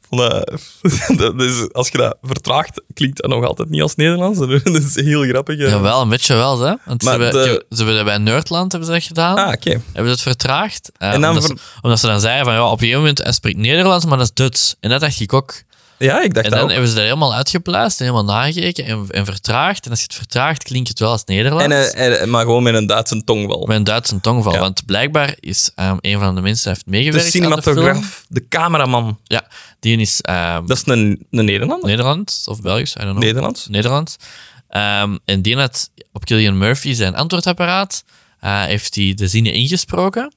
[1.37, 4.39] Is, als je dat vertraagt, klinkt dat nog altijd niet als Nederlands.
[4.63, 5.59] Dat is heel grappig.
[5.59, 5.69] eh.
[5.69, 6.73] Ja, wel, een beetje wel, hè.
[6.85, 9.37] Want ze Maar hebben, de- ze hebben bij Nerdland hebben ze dat gedaan.
[9.37, 9.69] Ah, oké.
[9.69, 10.91] Hebben ze het vertraagd.
[10.97, 12.99] Eh, En dan omdat, ver- ze, omdat ze dan zeiden van, ja, op een gegeven
[12.99, 14.75] moment, hij spreekt Nederlands, maar dat is Duits.
[14.79, 15.53] En dat dacht ik ook.
[15.97, 19.25] Ja, ik dacht En dan hebben ze dat helemaal uitgepluist en helemaal nagekeken en, en
[19.25, 19.85] vertraagd.
[19.85, 21.63] En als je het vertraagt, klinkt het wel als Nederlands.
[21.63, 23.65] En, eh, eh, maar gewoon met een Duitse tongval.
[23.65, 24.53] met een Duitse tongval.
[24.53, 24.59] Ja.
[24.59, 27.75] Want blijkbaar is ehm, een van de mensen die heeft De meegewerkt aan de film.
[27.75, 29.19] cinematograaf, de cameraman.
[29.23, 29.47] Ja,
[29.79, 31.89] die is ehm, Dat is een, een Nederlander.
[31.89, 33.23] Nederlands of Belgisch, I don't know.
[33.23, 33.67] Nederlands.
[33.67, 34.15] Nederlands.
[34.69, 38.03] Ehm, en die had op Killian Murphy zijn antwoordapparaat,
[38.39, 40.33] eh, heeft hij de zinnen ingesproken.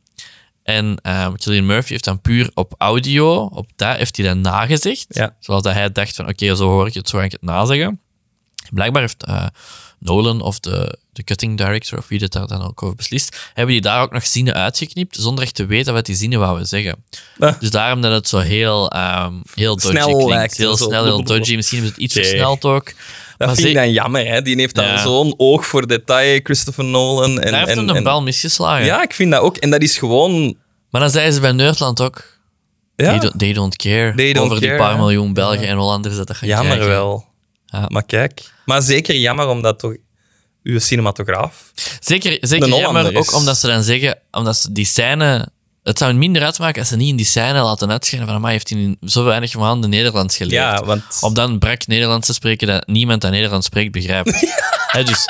[0.69, 0.99] En
[1.37, 5.07] Killian Murphy heeft dan puur op audio, op dat heeft hij dan nagezegd.
[5.09, 5.37] Ja.
[5.41, 8.01] Zoals dat hij dacht van, oké, zo hoor ik het, zo ga ik het nazeggen.
[8.71, 9.47] Blijkbaar heeft eh,
[9.99, 13.75] Nolan of de, de cutting director, of wie dat daar dan ook over beslist, hebben
[13.75, 17.05] die daar ook nog zinnen uitgeknipt, zonder echt te weten wat die zinnen wouden zeggen.
[17.39, 17.61] Ah.
[17.61, 20.57] Dus daarom dat het zo heel, ehm, heel dodgy Snel klinkt.
[20.57, 21.57] heel snel, heel dodgy.
[21.57, 22.27] Misschien is het iets Oké.
[22.27, 22.93] versneld ook.
[23.39, 24.27] Dat Maar vind ik dan jammer.
[24.27, 24.43] Hè?
[24.43, 25.03] Die heeft dan Ja.
[25.03, 27.41] zo'n oog voor detail, Christopher Nolan.
[27.41, 28.85] En, Daar heeft en, hem de en- bal misgeslagen.
[28.85, 29.57] Ja, ik vind dat ook.
[29.57, 30.57] En dat is gewoon...
[30.91, 32.25] Maar dan zeiden ze bij Nerdland ook,
[32.97, 34.97] Ja, they, don't, they don't care They don't over die paar hè.
[34.99, 37.27] miljoen Belgen en Hollanders dat dat gaan jammer wel.
[37.67, 37.85] Ja.
[37.89, 38.53] Maar kijk.
[38.65, 39.95] Maar zeker jammer omdat toch
[40.63, 41.73] uw cinematograaf...
[42.01, 45.49] Zeker, zeker jammer, ook omdat ze dan zeggen, omdat ze die scène...
[45.89, 48.69] Het zou minder uitmaken als ze niet in die scène laten uitschijnen van, maar heeft
[48.69, 50.55] hij in zo weinig maanden Nederlands geleerd.
[50.55, 51.03] Ja, want...
[51.21, 54.33] Om dan brak Nederlands te spreken dat niemand dat Nederlands spreekt begrijpt.
[55.05, 55.25] Dus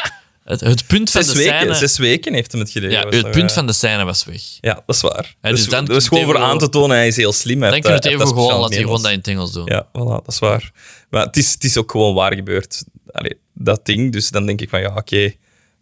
[0.45, 1.75] het, het punt van Zes de weken, scène...
[1.75, 2.93] zes weken heeft hem het geleerd.
[2.93, 4.43] ja, het punt van de scène was weg.
[4.61, 5.35] Ja, dat is waar.
[5.41, 7.61] Dus dus dan gewoon voor even- aan te tonen, hij is heel slim.
[7.61, 9.67] Dan kun je het eh, even dat gewoon laten gewoon dat in het Engels doen.
[9.67, 10.71] Ja, voilà, dat is waar.
[11.11, 12.85] Maar het is, het is ook gewoon waar gebeurd.
[13.11, 14.13] Allee, dat ding.
[14.13, 15.33] Dus dan denk ik van ja, oké,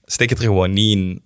[0.04, 1.22] steek het er gewoon niet in.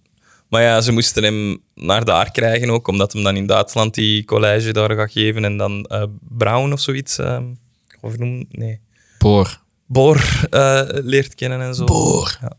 [0.50, 4.24] Maar ja, ze moesten hem naar daar krijgen ook, omdat hem dan in Duitsland die
[4.24, 7.18] college daar gaat geven en dan eh Brown of zoiets.
[7.18, 7.44] ehm
[8.00, 8.80] of noem, nee.
[9.18, 9.60] Boor.
[9.86, 11.84] Boor eh, leert kennen en zo.
[11.84, 12.38] Boor.
[12.40, 12.52] Ja.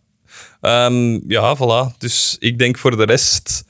[0.61, 1.97] Ehm, ja, voilà.
[1.97, 3.63] Dus ik denk voor de rest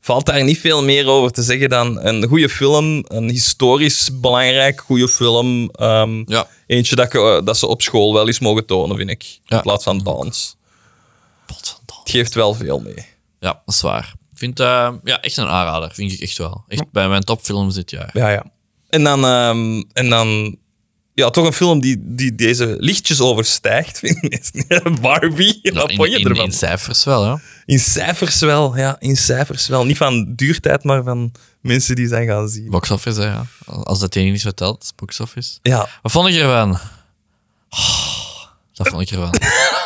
[0.00, 4.80] valt daar niet veel meer over te zeggen dan een goede film, een historisch belangrijk
[4.80, 5.70] goede film.
[5.70, 6.46] Ehm, Ja.
[6.66, 9.38] Eentje dat, je, eh, dat ze op school wel eens mogen tonen, vind ik.
[9.44, 9.56] Ja.
[9.56, 10.56] In plaats van dans.
[11.46, 13.06] Het geeft wel veel mee.
[13.40, 14.14] Ja, dat is waar.
[14.32, 16.64] Ik vind eh, ja, echt een aanrader, vind ik echt wel.
[16.68, 18.10] Echt bij mijn topfilms dit jaar.
[18.12, 18.44] Ja, ja.
[18.88, 20.56] En dan, ehm, en dan
[21.14, 25.00] ja, toch een film die, die deze lichtjes overstijgt, vind ik.
[25.00, 26.44] Barbie, Ja, wat in, vond je ervan?
[26.44, 27.34] in cijfers wel, hè.
[27.64, 29.84] In cijfers wel, ja, in cijfers wel.
[29.84, 32.70] Niet van duurtijd, maar van mensen die zijn gaan zien.
[32.70, 33.46] Box office, hè, ja.
[33.66, 35.58] Als dat één is verteld, box office.
[35.62, 36.78] Ja, Wat vond ik ervan?
[37.70, 39.34] Oh, dat vond ik ervan.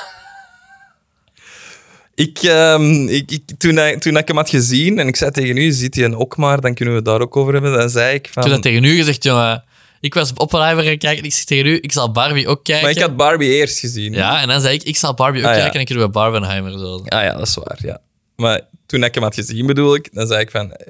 [2.29, 5.57] ik, ehm, ik, ik, toen, hij, toen ik hem had gezien en ik zei tegen
[5.57, 7.73] u, ziet hij een ook maar, dan kunnen we het daar ook over hebben.
[7.73, 8.43] Dan zei ik van...
[8.43, 9.65] Toen dat tegen u gezegd, jongen,
[10.01, 12.85] Ik was Oppenheimer gaan kijken en ik zeg tegen u, ik zal Barbie ook kijken.
[12.85, 14.13] Maar ik had Barbie eerst gezien.
[14.13, 15.61] Ja, en dan zei ik, ik zal Barbie ook Ah, ja.
[15.61, 16.95] kijken en ik doe bij Barbenheimer zo.
[17.05, 18.01] Ah ja, dat is waar, ja.
[18.37, 20.73] Maar toen ik hem had gezien, bedoel ik, dan zei ik van...
[20.73, 20.87] eh,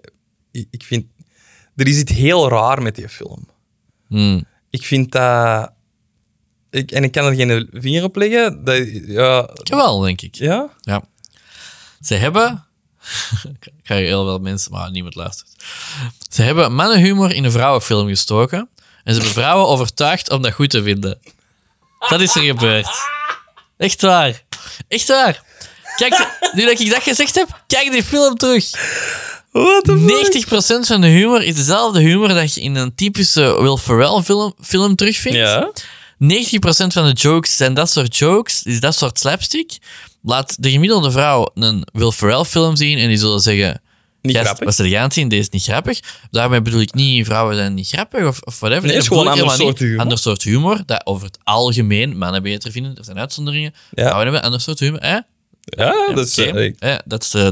[0.52, 1.04] Ik, ik vind...
[1.76, 3.48] Er is iets heel raar met die film.
[4.08, 4.44] Hmm.
[4.70, 5.70] Ik vind dat...
[6.70, 8.64] Ik, en ik kan er geen vinger op leggen.
[8.64, 8.76] Dat,
[9.06, 10.34] ja, Jawel, denk ik.
[10.34, 10.70] ja?
[10.80, 11.02] Ja.
[12.02, 12.64] Ze hebben...
[13.62, 15.48] ik ga je heel veel mensen, maar niemand luistert.
[16.30, 18.68] Ze hebben mannenhumor in een vrouwenfilm gestoken
[19.04, 21.18] en ze hebben vrouwen overtuigd om dat goed te vinden.
[22.08, 22.88] Dat is er gebeurd.
[23.76, 24.42] Echt waar.
[24.88, 25.42] Echt waar.
[25.96, 28.70] Kijk, nu dat ik dat gezegd heb, kijk die film terug.
[29.50, 33.76] What the 90% van de humor is dezelfde humor dat je in een typische Will
[33.76, 35.38] Ferrell film, film terugvindt.
[35.38, 35.72] Ja?
[36.22, 39.78] 90% van de jokes zijn dat soort jokes, is dat soort slapstick.
[40.22, 43.80] Laat de gemiddelde vrouw een Will Ferrell film zien en die zullen zeggen...
[44.22, 44.64] Niet "Gast, grappig.
[44.64, 46.00] Wat ze er aan het zien, deze is niet grappig.
[46.30, 48.84] Daarmee bedoel ik niet, vrouwen zijn niet grappig of, of whatever.
[48.86, 50.00] Nee, het is gewoon ik ander soort humor.
[50.00, 52.96] Ander soort humor, dat over het algemeen mannen beter vinden.
[52.96, 53.74] Er zijn uitzonderingen.
[53.90, 54.98] Vrouwen hebben een ander soort humor.
[54.98, 55.16] Eh?
[55.64, 56.34] Ja, dat is...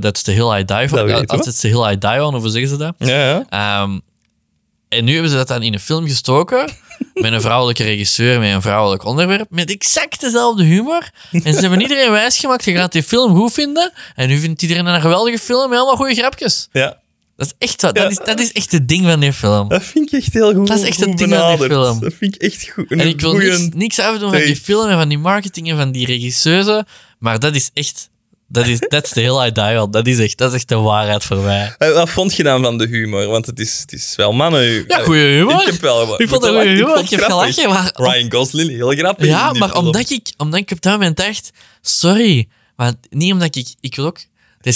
[0.00, 1.26] Dat is de, hill I die on.
[1.26, 2.94] Dat is de hill I die on, of hoe zeggen ze dat?
[2.98, 3.44] ja, ja.
[3.48, 3.98] Ehm,
[4.88, 6.70] en nu hebben ze dat dan in een film gestoken.
[7.14, 9.46] Met een vrouwelijke regisseur, met een vrouwelijk onderwerp.
[9.50, 11.10] Met exact dezelfde humor.
[11.32, 12.64] En ze hebben iedereen wijsgemaakt.
[12.64, 13.92] Je gaat die film goed vinden.
[14.14, 16.68] En nu vindt iedereen een geweldige film met allemaal goede grapjes.
[16.72, 16.98] ja.
[17.36, 17.94] Dat is echt wat.
[17.94, 19.68] Dat is, dat is echt het ding van die film.
[19.68, 22.00] Dat vind ik echt heel goed Dat is echt het ding aan die film.
[22.00, 22.90] Dat vind ik echt goed.
[22.90, 25.92] En ik wil niks, niks afdoen van die film en van die marketing en van
[25.92, 26.86] die regisseuze.
[27.18, 28.08] Maar dat is echt.
[28.52, 29.90] Dat is that's the hill I die on.
[29.90, 31.74] Dat is echt, dat is echt de waarheid voor mij.
[31.78, 33.26] Eh, Wat vond je dan van de humor?
[33.26, 34.84] Want het is, het is wel mannen.
[34.88, 35.60] Ja, goede humor.
[35.60, 36.98] Ik heb wel Ik vond dat goede humor.
[36.98, 39.26] Ik heb gelachen, maar Ryan Gosling, heel grappig.
[39.26, 43.68] Ja, maar omdat ik, omdat ik op dat moment dacht, sorry, maar niet omdat ik,
[43.80, 44.18] ik wil ook,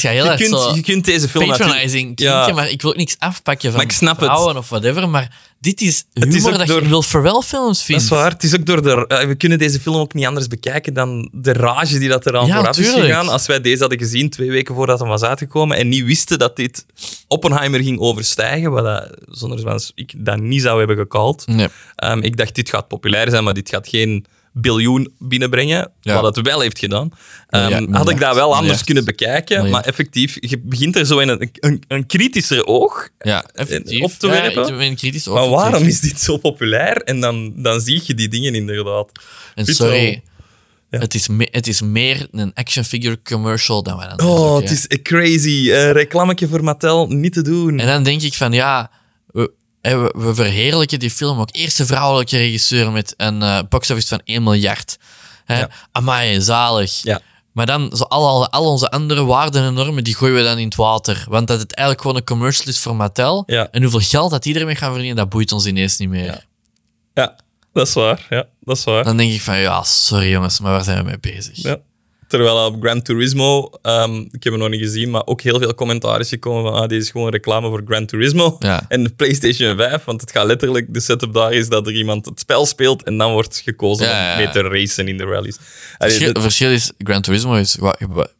[0.01, 2.53] gaat heel je erg kunt, zo je kunt deze film patronizing Ja.
[2.53, 4.24] maar ik wil ook niks afpakken van Maar ik snap het.
[4.28, 7.41] vrouwen of whatever, maar dit is humor is ook dat door- je in Will Ferrell
[7.45, 8.03] films Dat vindt.
[8.03, 8.30] is waar.
[8.30, 9.07] Het is ook door de...
[9.07, 12.37] eh, we kunnen deze film ook niet anders bekijken dan de rage die dat er
[12.39, 13.28] aan Ja, vooraf is gegaan.
[13.28, 16.57] Als wij deze hadden gezien twee weken voordat hij was uitgekomen en niet wisten dat
[16.57, 16.87] dit
[17.28, 21.37] Oppenheimer ging overstijgen, wat dat, zonder dat ik dat niet zou hebben.
[21.47, 21.68] Nee.
[21.97, 24.24] Ehm, ik dacht, dit gaat populair zijn, maar dit gaat geen
[24.57, 26.20] biljoen binnenbrengen, Ja.
[26.22, 27.09] wat het wel heeft gedaan.
[27.48, 31.28] Ehm, had ik dat wel anders kunnen bekijken, maar effectief, je begint er zo in
[31.28, 34.02] een, een, een kritischer oog Ja, effectief.
[34.02, 34.76] op te werpen.
[34.76, 35.50] ben kritisch maar ook.
[35.55, 36.96] waarom is dit zo populair?
[36.96, 39.11] En dan, dan zie je die dingen inderdaad.
[39.55, 40.22] En sorry,
[40.90, 40.98] Ja.
[41.00, 44.28] het, is het is meer een action figure commercial dan wat anders.
[44.28, 45.70] Oh, het is crazy.
[45.70, 47.78] Eh reclametje voor Mattel, niet te doen.
[47.78, 48.90] En dan denk ik van ja,
[49.93, 51.49] we, we, verheerlijken die film ook.
[51.53, 54.99] Eerste vrouwelijke regisseur met een eh box-office van 1 miljard.
[55.45, 55.59] Hè?
[55.59, 55.68] Ja.
[55.93, 57.03] Amai, zalig.
[57.03, 57.20] Ja.
[57.53, 60.59] Maar dan, zo al, al, al onze andere waarden en normen, die gooien we dan
[60.59, 61.24] in het water.
[61.28, 63.43] Want dat het eigenlijk gewoon een commercial is voor Mattel.
[63.47, 63.68] Ja.
[63.70, 66.45] En hoeveel geld dat die ermee gaan verdienen, dat boeit ons ineens niet meer.
[67.14, 67.37] Ja,
[67.72, 68.26] dat is waar.
[68.30, 69.05] Ja, dat is waar.
[69.05, 71.62] Dan denk ik van, ja, sorry jongens, maar waar zijn we mee bezig?
[71.62, 71.78] Ja.
[72.35, 75.74] Terwijl op Gran Turismo, ehm, ik heb hem nog niet gezien, maar ook heel veel
[75.74, 78.85] commentaar is gekomen van ah, deze is gewoon reclame voor Gran Turismo Ja.
[78.89, 82.24] en de PlayStation 5, want het gaat letterlijk, de setup daar is dat er iemand
[82.26, 85.57] het spel speelt en dan wordt gekozen Ja, om mee te racen in de rallies.
[85.57, 87.78] Allee, Verschil, dat- verschil is, Gran Turismo is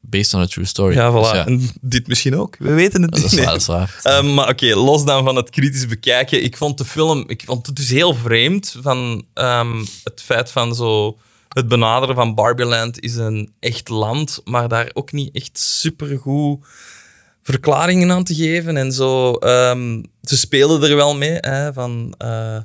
[0.01, 0.95] based on a true story.
[0.95, 1.45] ja, voilà.
[1.47, 2.57] Dus En dit misschien ook.
[2.59, 3.45] We weten het niet.
[3.45, 4.01] dat is waar.
[4.03, 6.43] Ehm, maar oké, los dan van het kritisch bekijken.
[6.45, 10.75] Ik vond de film ik vond het dus heel vreemd van ehm, het feit van
[10.75, 11.19] zo.
[11.55, 16.65] Het benaderen van Barbieland is een echt land, maar daar ook niet echt supergoed
[17.43, 18.77] verklaringen aan te geven.
[18.77, 22.59] En zo, ehm, ze spelen er wel mee, hè, van eh,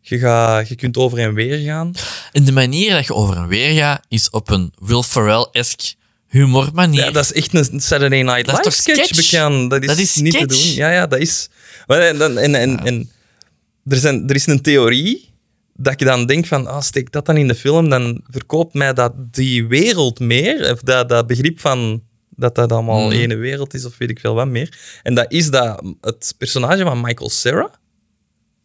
[0.00, 1.92] je, gaat, je kunt over en weer gaan.
[2.32, 5.94] En de manier dat je over en weer gaat, is op een Will Ferrell-esque
[6.28, 7.04] humor manier.
[7.04, 9.16] Ja, dat is echt een Saturday Night Live sketch, sketch?
[9.16, 9.70] bekend.
[9.70, 10.72] Dat is, Dat is niet te doen.
[10.74, 11.48] Ja, ja, dat is...
[11.86, 13.10] En, en, en, en
[13.84, 15.31] er, zijn, er is een theorie
[15.82, 18.92] dat je dan denkt van, ah, steek dat dan in de film, dan verkoopt mij
[18.92, 22.02] dat die wereld meer, of dat, dat begrip van
[22.36, 23.12] dat dat allemaal Mhm.
[23.12, 24.78] ene wereld is, of weet ik veel wat meer.
[25.02, 27.70] En dat is dat het personage van Michael Cera,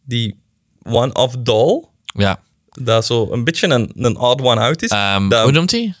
[0.04, 0.40] die
[0.82, 2.40] one-off doll, ja.
[2.82, 4.88] dat zo een beetje een, een odd one out is.
[5.28, 5.94] Dat- hoe noemt hij?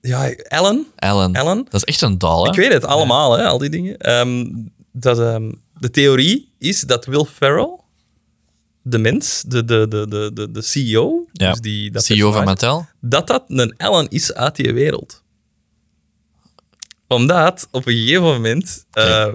[0.00, 1.34] ja, Ellen, Alan.
[1.34, 2.48] Ellen, Dat is echt een dal, hè?
[2.50, 3.96] ik weet het, allemaal, hè, al die dingen.
[3.98, 4.46] Ehm,
[4.92, 7.80] dat, ehm, de theorie is dat Will Ferrell,
[8.86, 11.50] de mens, de, de, de, de, de, CEO, Ja.
[11.50, 12.86] dus die, dat CEO van Mattel.
[13.00, 15.22] dat dat een Ellen is uit die wereld.
[17.08, 19.26] Omdat op een gegeven moment, eh,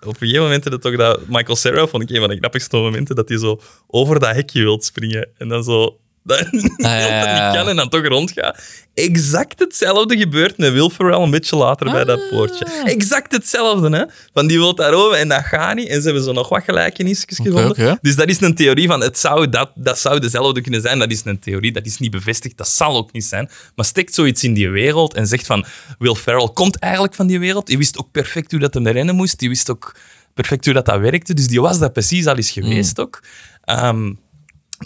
[0.00, 2.76] op een gegeven moment het toch dat Michael Cera, vond ik een van de grappigste
[2.76, 7.52] momenten, dat hij zo over dat hekje wilt springen en dan zo Dat, dat niet
[7.54, 8.62] kan en dan toch rondgaat.
[8.94, 12.28] Exact hetzelfde gebeurt met Will Ferrell een beetje later bij dat Ah.
[12.30, 12.66] poortje.
[12.84, 14.04] Exact hetzelfde, hè.
[14.32, 15.88] Van die wil daarover en dat gaat niet.
[15.88, 17.98] En ze hebben zo nog wat gelijkenisjes gevonden.
[18.02, 20.98] Dus dat is een theorie van, het zou dat, dat zou dezelfde kunnen zijn.
[20.98, 23.50] Dat is een theorie, dat is niet bevestigd, dat zal ook niet zijn.
[23.74, 25.64] Maar steekt zoiets in die wereld en zegt van,
[25.98, 27.66] Will Ferrell komt eigenlijk van die wereld.
[27.66, 29.38] Die wist ook perfect hoe dat hem rennen moest.
[29.38, 29.94] Die wist ook
[30.34, 31.34] perfect hoe dat, dat werkte.
[31.34, 33.22] Dus die was dat precies al eens geweest ook.
[33.64, 34.12] Ehm,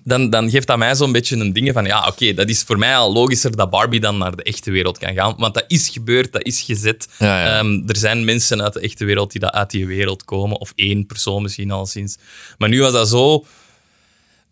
[0.05, 2.78] dan, dan geeft dat mij zo'n beetje een ding van, ja, oké, dat is voor
[2.78, 5.34] mij al logischer dat Barbie dan naar de echte wereld kan gaan.
[5.38, 7.09] Want dat is gebeurd, dat is gezet.
[7.18, 7.59] Ja, ja.
[7.59, 10.61] Ehm, er zijn mensen uit de echte wereld die dat uit die wereld komen.
[10.61, 12.16] Of één persoon misschien al sinds.
[12.59, 13.44] Maar nu was dat zo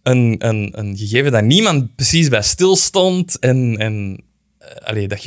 [0.02, 3.38] een, een, een gegeven dat niemand precies bij stilstond.
[3.38, 4.24] En, en
[4.58, 5.20] eh, allee, dat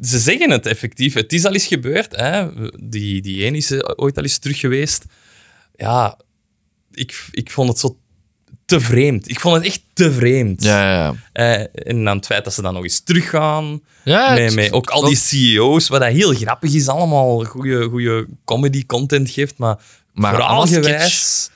[0.00, 1.14] ze zeggen het effectief.
[1.14, 2.16] Het is al eens gebeurd.
[2.16, 2.48] Hè?
[2.82, 5.04] Die, die ene is ooit al eens terug geweest.
[5.76, 6.18] Ja,
[6.92, 7.98] ik, ik vond het zo
[8.70, 9.28] te vreemd.
[9.30, 10.62] Ik vond het echt te vreemd.
[10.62, 11.14] Ja, ja, ja.
[11.32, 13.80] Eh, en dan het feit dat ze dan nog eens teruggaan.
[14.04, 18.86] Ja, met, ook al die CEO's, wat dat heel grappig is, allemaal goede, goede comedy
[18.86, 19.76] content geeft, maar,
[20.12, 21.50] Maar verhaalgewijs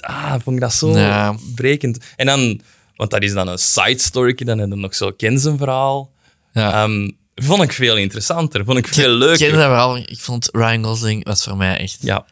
[0.00, 1.34] ah, vond ik dat zo Ja.
[1.54, 1.98] brekend.
[2.16, 2.60] En dan,
[2.96, 6.12] want dat is dan een side story, dan heb je nog zo Kenzen verhaal.
[6.52, 6.82] ja.
[6.84, 9.52] Ehm, vond ik veel interessanter, vond ik veel ken leuker.
[9.52, 9.96] dat wel.
[9.96, 11.98] Ik vond Ryan Gosling was voor mij echt...
[12.00, 12.26] Ja,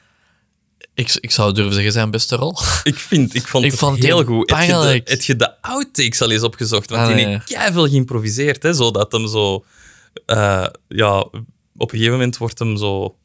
[0.97, 2.57] Ik, ik zou durven zeggen zijn beste rol.
[2.85, 4.51] ik, vind, ik vond Ik het vond heel goed.
[4.51, 6.91] Heb je, de, heb je de outtakes al eens opgezocht?
[6.91, 9.65] Want Ah, die heeft veel geïmproviseerd, hè, zodat hem zo...
[10.27, 11.33] eh, ja, op
[11.77, 13.17] een gegeven moment wordt hem zo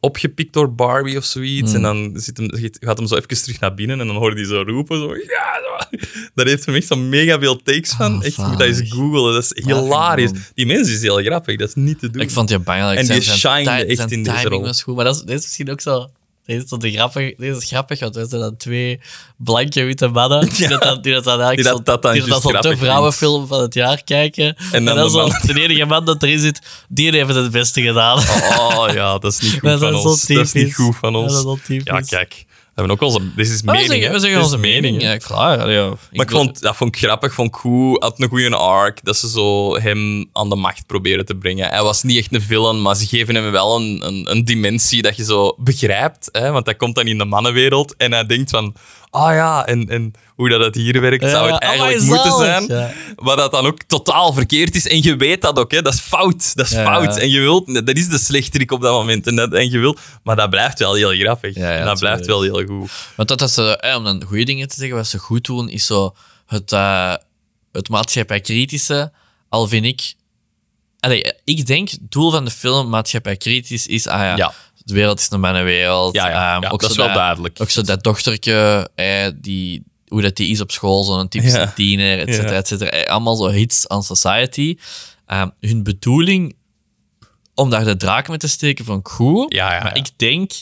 [0.00, 1.72] opgepikt door Barbie of zoiets.
[1.72, 1.84] Hmm.
[1.84, 2.48] En dan zit hem,
[2.80, 4.98] gaat hem zo even terug naar binnen en dan hoor hij zo roepen.
[4.98, 5.96] Zo, ja, zo.
[6.34, 8.16] Daar heeft hem echt zo mega veel takes van.
[8.18, 8.92] Ah, echt, je moet dat eens zalig.
[8.92, 9.32] googlen.
[9.32, 10.30] Dat is hilarisch.
[10.54, 11.56] Die mens is heel grappig.
[11.58, 12.22] Dat is niet te doen.
[12.22, 12.98] Ik vond die bangelijk.
[13.00, 14.62] En die ti- echt in deze rol.
[14.62, 14.96] was goed.
[14.96, 16.10] Maar dat is, dit is misschien ook zo...
[16.50, 19.00] Deze is, de grappig, deze is grappig, want er zijn dan twee
[19.36, 22.24] blanke witte mannen die, dat, dan, die dat dan eigenlijk Die dat- dat dan die
[22.24, 24.56] dat zo de vrouwenfilm van het jaar kijken.
[24.72, 27.50] En dan dan, de zo, man- de enige man dat erin zit, die heeft het
[27.50, 28.18] beste gedaan.
[28.18, 30.26] Oh ja, dat is niet goed Dat is van ons.
[30.26, 31.44] Dat is niet goed van ons.
[31.68, 31.80] is.
[31.84, 32.44] Ja, kijk.
[32.74, 33.34] We hebben ook onze...
[33.34, 35.02] Dit is we mening, zeggen, we zeggen onze mening.
[35.02, 35.70] Ja, klaar.
[35.70, 38.02] Ja, Maar ik vond, dat vond ik grappig, vond ik goed.
[38.02, 41.68] Had een goede arc, dat ze zo hem aan de macht proberen te brengen.
[41.68, 45.02] Hij was niet echt een villain, maar ze geven hem wel een, een, een dimensie
[45.02, 46.28] dat je zo begrijpt.
[46.32, 46.50] Hè?
[46.50, 48.74] Want hij komt dan in de mannenwereld en hij denkt van...
[49.10, 52.66] Ah ja, en, en hoe dat het hier werkt, zou het eigenlijk moeten zalig, zijn.
[52.66, 52.92] ja.
[53.16, 54.86] Maar dat dan ook totaal verkeerd is.
[54.86, 55.82] En je weet dat ook, hè?
[55.82, 56.56] dat is fout.
[56.56, 57.16] Dat is Ja, fout.
[57.16, 57.86] En je wilt...
[57.86, 59.26] Dat is de slechterik op dat moment.
[59.26, 60.00] En, dat, en je wilt...
[60.22, 61.54] Maar dat blijft wel heel grappig.
[61.56, 62.90] En dat blijft wel heel goed.
[63.16, 65.68] Want dat is, eh, eh, om dan goede dingen te zeggen, wat ze goed doen,
[65.68, 66.14] is zo
[66.46, 67.14] het, eh
[67.72, 69.12] het maatschappij-kritische.
[69.48, 70.14] Al vind ik...
[71.00, 74.06] Allee, ik denk, het doel van de film, maatschappij-kritisch, is...
[74.06, 74.52] Ah ja,
[74.84, 76.14] de wereld is een mannenwereld.
[76.14, 77.58] Ja, ja, Ehm, ja, ook dat is wel duidelijk.
[77.60, 81.72] Ook zo dat dochtertje, eh, die, hoe dat die is op school, zo'n typische Ja.
[81.72, 82.58] tiener, et cetera, Ja.
[82.58, 82.90] et cetera.
[82.90, 84.76] Eh, Allemaal zo hits on society.
[85.26, 86.56] Ehm, hun bedoeling
[87.54, 89.02] om daar de draak mee te steken.
[89.48, 90.52] Ja, ja, maar ik denk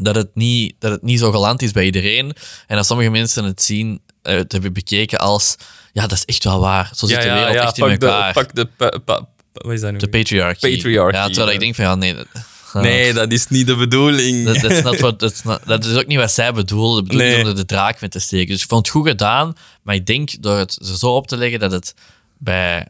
[0.00, 2.32] dat het, niet, dat het niet zo geland is bij iedereen.
[2.66, 5.56] En dat sommige mensen het zien, eh, het hebben bekeken als...
[5.92, 6.90] Ja, dat is echt wel waar.
[6.94, 8.32] Zo zit de wereld echt in fuck de- elkaar.
[8.32, 8.64] fuck de...
[8.66, 9.98] pa- pa- wat is dat nu?
[9.98, 10.74] de patriarchy.
[10.74, 11.52] Patriarchy, Ja, terwijl ja.
[11.54, 12.14] ik denk van, ja, nee...
[12.14, 12.26] Dat,
[12.72, 14.46] Nee, dat is niet de bedoeling.
[14.46, 16.96] dat, is not what- dat, is not- dat is ook niet wat zij bedoelde.
[16.96, 17.42] De bedoeling Nee.
[17.42, 18.46] om er de draak mee te steken.
[18.52, 21.60] Dus ik vond het goed gedaan, maar ik denk door het zo op te leggen
[21.60, 21.94] dat het
[22.38, 22.86] bij...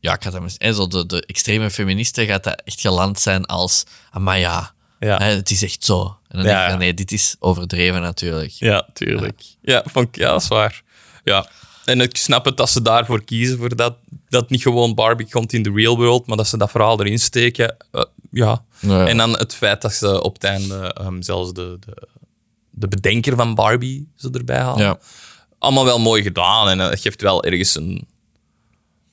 [0.00, 3.84] Ja, ik ga Zo de, de extreme feministen gaat dat echt geland zijn als...
[4.12, 5.16] Maar ja, Ja.
[5.18, 6.16] hè, het is echt zo.
[6.28, 8.50] En dan Ja, denk ik, nee, dit is overdreven natuurlijk.
[8.50, 9.40] Ja, tuurlijk.
[9.62, 10.82] Ja, vond ik, ja, dat is waar.
[11.24, 11.48] Ja.
[11.88, 13.96] En ik snap het dat ze daarvoor kiezen, voor dat,
[14.28, 17.18] dat niet gewoon Barbie komt in de real world, maar dat ze dat verhaal erin
[17.18, 17.76] steken.
[17.90, 18.64] Eh, ja.
[18.80, 19.06] Ja.
[19.06, 22.08] En dan het feit dat ze op het einde ehm, zelfs de, de,
[22.70, 24.84] de bedenker van Barbie ze erbij halen.
[24.84, 24.98] Ja.
[25.58, 28.08] Allemaal wel mooi gedaan en het geeft wel ergens een...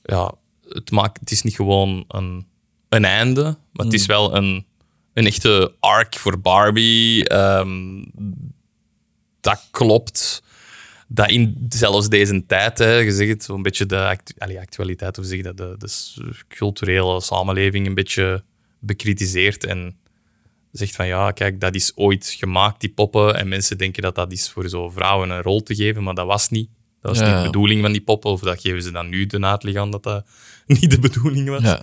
[0.02, 0.32] Ja,
[0.68, 2.46] het, maakt, het is niet gewoon een,
[2.88, 4.66] een einde, maar het is wel een,
[5.12, 7.28] een echte arc voor Barbie.
[7.28, 8.04] Ehm,
[9.40, 10.42] dat klopt.
[11.08, 15.40] Dat in zelfs deze tijd, hè, je zegt zo'n beetje de allee, actualiteit, of zeg
[15.42, 18.42] dat, de, de culturele samenleving een beetje
[18.78, 19.96] bekritiseert en
[20.72, 24.32] zegt van ja, kijk, dat is ooit gemaakt, die poppen, en mensen denken dat dat
[24.32, 26.68] is voor zo vrouwen een rol te geven, maar dat was niet.
[27.00, 27.26] Dat was Ja.
[27.34, 29.90] niet de bedoeling van die poppen, of dat geven ze dan nu de uitleg aan
[29.90, 30.26] dat dat
[30.66, 31.62] niet de bedoeling was.
[31.62, 31.82] Ja.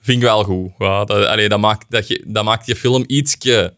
[0.00, 0.70] Vind ik wel goed.
[0.78, 3.74] Ja, dat, allee, dat, maakt, dat, je, dat maakt je film ietsje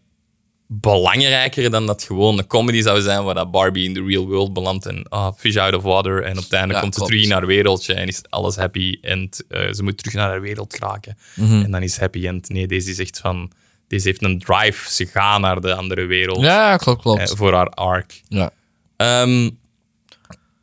[0.81, 4.53] belangrijker dan dat gewoon een comedy zou zijn waar dat Barbie in de real world
[4.53, 7.27] belandt en ah, fish out of water en op het einde Ja, komt ze terug
[7.27, 10.75] naar haar wereldje en is alles happy en eh, ze moet terug naar haar wereld
[10.75, 11.19] geraken.
[11.35, 11.63] Mhm.
[11.65, 12.49] En dan is happy end.
[12.49, 13.51] Nee, deze is echt van...
[13.89, 14.93] Deze heeft een drive.
[14.93, 17.37] Ze gaan naar de andere wereld ja, klopt, eh, klopt.
[17.37, 18.21] voor haar arc.
[18.29, 18.51] Ja.
[18.97, 19.51] Ehm,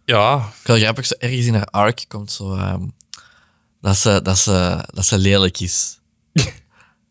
[0.06, 2.56] Ja, Ik wel grappig, zo ergens in haar arc komt zo...
[2.56, 2.82] ehm,
[3.82, 6.00] dat, ze, dat, ze, dat ze lelijk is.
[6.34, 6.44] en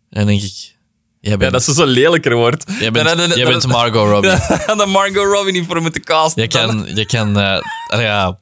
[0.08, 0.78] dan denk ik...
[1.20, 2.64] Ja dat ze zo lelijker wordt.
[2.78, 4.30] jij bent, En dan- jij bent Margot Robbie.
[4.66, 6.42] dan- dan Margot Robbie niet voor moeten casten.
[6.42, 6.86] Je kan...
[6.94, 7.60] Je kan eh,
[8.00, 8.38] ja...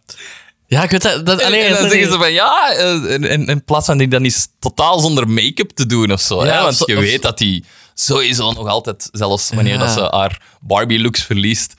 [0.66, 1.26] Ja, ik weet dat...
[1.26, 4.08] dat En, en dan zeggen ze van ja, eh, en, en in plaats van die
[4.08, 6.44] dan is totaal zonder make-up te doen of zo.
[6.44, 6.62] Ja, hè?
[6.62, 7.64] Want zo- je weet dat die
[7.94, 9.78] sowieso nog altijd, zelfs wanneer Ja.
[9.78, 11.74] dat ze haar Barbie-looks verliest,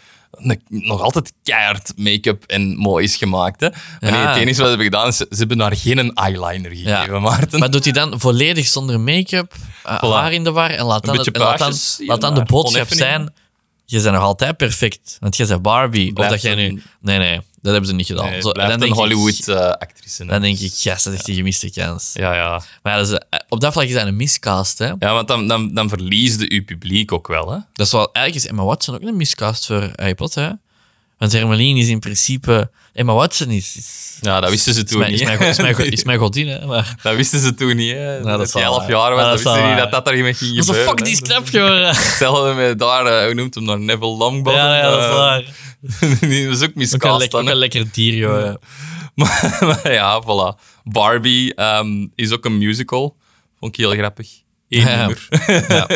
[0.68, 3.60] nog altijd keihard make-up en mooi is gemaakt.
[3.60, 3.70] Hè?
[4.00, 4.28] Wanneer Ja.
[4.28, 7.60] het enige wat ze hebben gedaan is, ze, ze hebben haar geen eyeliner gegeven, Maarten.
[7.60, 9.54] Maar doet hij dan volledig zonder make-up,
[9.86, 10.08] uh, Voilà.
[10.08, 11.74] haar in de war en laat dan, beetje het- en laat dan,
[12.08, 13.34] laat dan de boodschap zijn...
[13.86, 16.16] Je bent nog altijd perfect, want jij bent Barbie.
[16.16, 16.82] Of dat jij nu...
[17.02, 18.30] Nee, nee, dat hebben ze niet gedaan.
[18.30, 20.26] Nee, Zo, dan een Hollywood-actrice.
[20.26, 22.12] Dan denk ik, yes, dat is die gemiste kans.
[22.14, 22.62] ja, ja.
[22.84, 24.86] Maar ja, dat is, eh, op dat vlak is dat een miscast, hè.
[24.86, 27.52] ja, want dan, dan, dan verliesde uw publiek ook wel.
[27.52, 27.58] Hè?
[27.74, 28.12] Dat is wel...
[28.12, 30.52] Eigenlijk is Emma Watson ook een miscast voor Harry Potter, hè.
[31.20, 32.70] Want Hermeline is in principe...
[32.94, 33.76] Emma Watson is...
[33.76, 35.22] is Ja, dat wisten ze is toen mijn, niet.
[35.22, 36.66] is, mijn, is, mijn, is godin, hè.
[36.66, 36.96] Maar...
[37.02, 37.92] Dat wisten ze toen niet.
[37.92, 38.22] Hè.
[38.22, 38.90] dat dat is elf waar.
[38.90, 40.88] jaar was, dat is wisten ze niet dat dat ging Dat is een gebeuren.
[40.88, 41.26] fuck die hè.
[41.26, 41.88] snap geworden.
[41.88, 43.86] Hetzelfde met daar, hoe noemt hem dan?
[43.86, 44.62] Neville Longbottom.
[44.62, 45.44] Ja, ja, dat is eh, waar.
[46.30, 48.42] die was ook miscast ook een lekker dier, joh.
[48.42, 48.58] ja.
[49.16, 50.60] Maar, maar ja, voilà.
[50.84, 53.16] Barbie ehm, is ook een musical.
[53.60, 54.28] Vond ik heel grappig.
[54.70, 55.88] Eén Ja.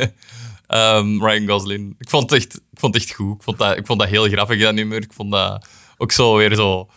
[0.73, 1.95] Ehm, Ryan Gosling.
[1.99, 3.35] Ik vond, het echt, ik vond het echt goed.
[3.35, 4.97] Ik vond, dat, ik vond dat heel grappig, dat nummer.
[5.01, 5.65] Ik vond dat
[5.97, 6.89] ook zo weer zo...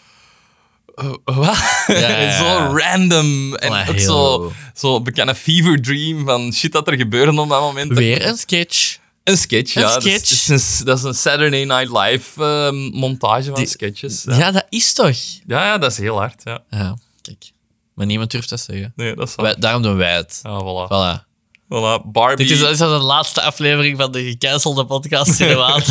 [0.95, 1.85] eh, wat?
[1.87, 2.39] Ja, ja, ja.
[2.69, 3.55] zo random.
[3.55, 7.61] En ook heel- zo, zo bekende fever dream van shit dat er gebeurde op dat
[7.61, 7.93] moment.
[7.93, 8.99] Weer een sketch.
[9.25, 9.93] Een sketch, Een ja.
[9.93, 10.47] Dat is- sketch.
[10.47, 14.25] Dat is, een, dat is een Saturday Night Live ehm, montage van Die- sketches.
[14.29, 14.51] Ja.
[14.51, 15.17] Dat is toch?
[15.47, 16.41] ja, ja, dat is heel hard.
[16.45, 16.63] Ja.
[16.71, 17.51] Ja, kijk.
[17.95, 18.93] Maar niemand durft dat zeggen.
[18.97, 19.35] Nee, dat is.
[19.35, 20.39] Wij, daarom doen wij het.
[20.39, 20.87] Voilà.
[20.93, 21.26] Voilà.
[21.69, 22.03] Voilà.
[22.05, 22.47] Barbie.
[22.47, 25.91] Dit is, is de laatste aflevering van de gecancelde podcast Cinemaat.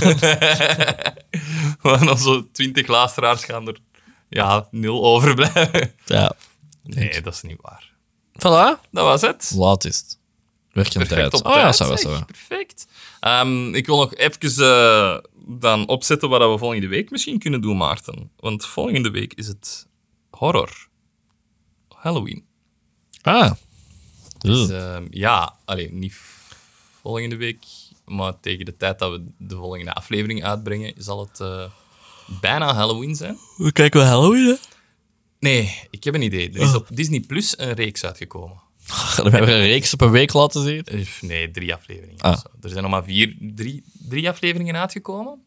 [1.82, 3.78] Maar nog zo twintig luisteraars gaan er
[4.30, 5.94] ja, nul overblijven.
[6.06, 6.36] ja.
[6.84, 7.94] Nee, dat is niet waar.
[8.38, 8.82] Voilà.
[8.92, 9.52] Dat was het.
[9.56, 10.18] Laat is het.
[11.08, 11.44] Tijd.
[11.44, 12.20] Oh ja, was zo.
[12.26, 12.88] Perfect.
[13.20, 15.18] Ehm, ik wil nog even eh,
[15.48, 18.32] dan opzetten wat we volgende week misschien kunnen doen, Maarten.
[18.40, 19.88] Want volgende week is het
[20.30, 20.88] horror.
[21.88, 22.46] Halloween.
[23.22, 23.52] Ah.
[24.46, 26.14] Dus, ehm, ja, alleen niet
[27.02, 27.64] volgende week,
[28.06, 31.66] maar tegen de tijd dat we de volgende aflevering uitbrengen, zal het eh,
[32.42, 33.38] bijna Halloween zijn.
[33.58, 34.56] We kijken wel Halloween, hè?
[35.40, 36.50] Nee, ik heb een idee.
[36.52, 38.64] Er is op Disney Plus een reeks uitgekomen.
[39.16, 41.08] We hebben een reeks op een week laten zien.
[41.22, 42.22] Nee, drie afleveringen.
[42.22, 42.44] Ah.
[42.62, 45.40] Er zijn nog maar vier, drie, drie afleveringen uitgekomen.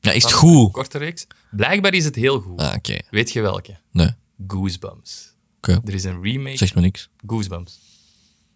[0.00, 0.72] Ja, is het goed?
[0.72, 1.26] Korte reeks.
[1.50, 2.60] Blijkbaar is het heel goed.
[2.60, 2.98] Ah, oké.
[3.10, 3.76] Weet je welke?
[3.90, 4.10] Nee.
[4.46, 5.34] Goosebumps.
[5.56, 5.80] Oké.
[5.84, 6.56] Er is een remake.
[6.56, 7.08] Zegt me niks.
[7.26, 7.78] Goosebumps.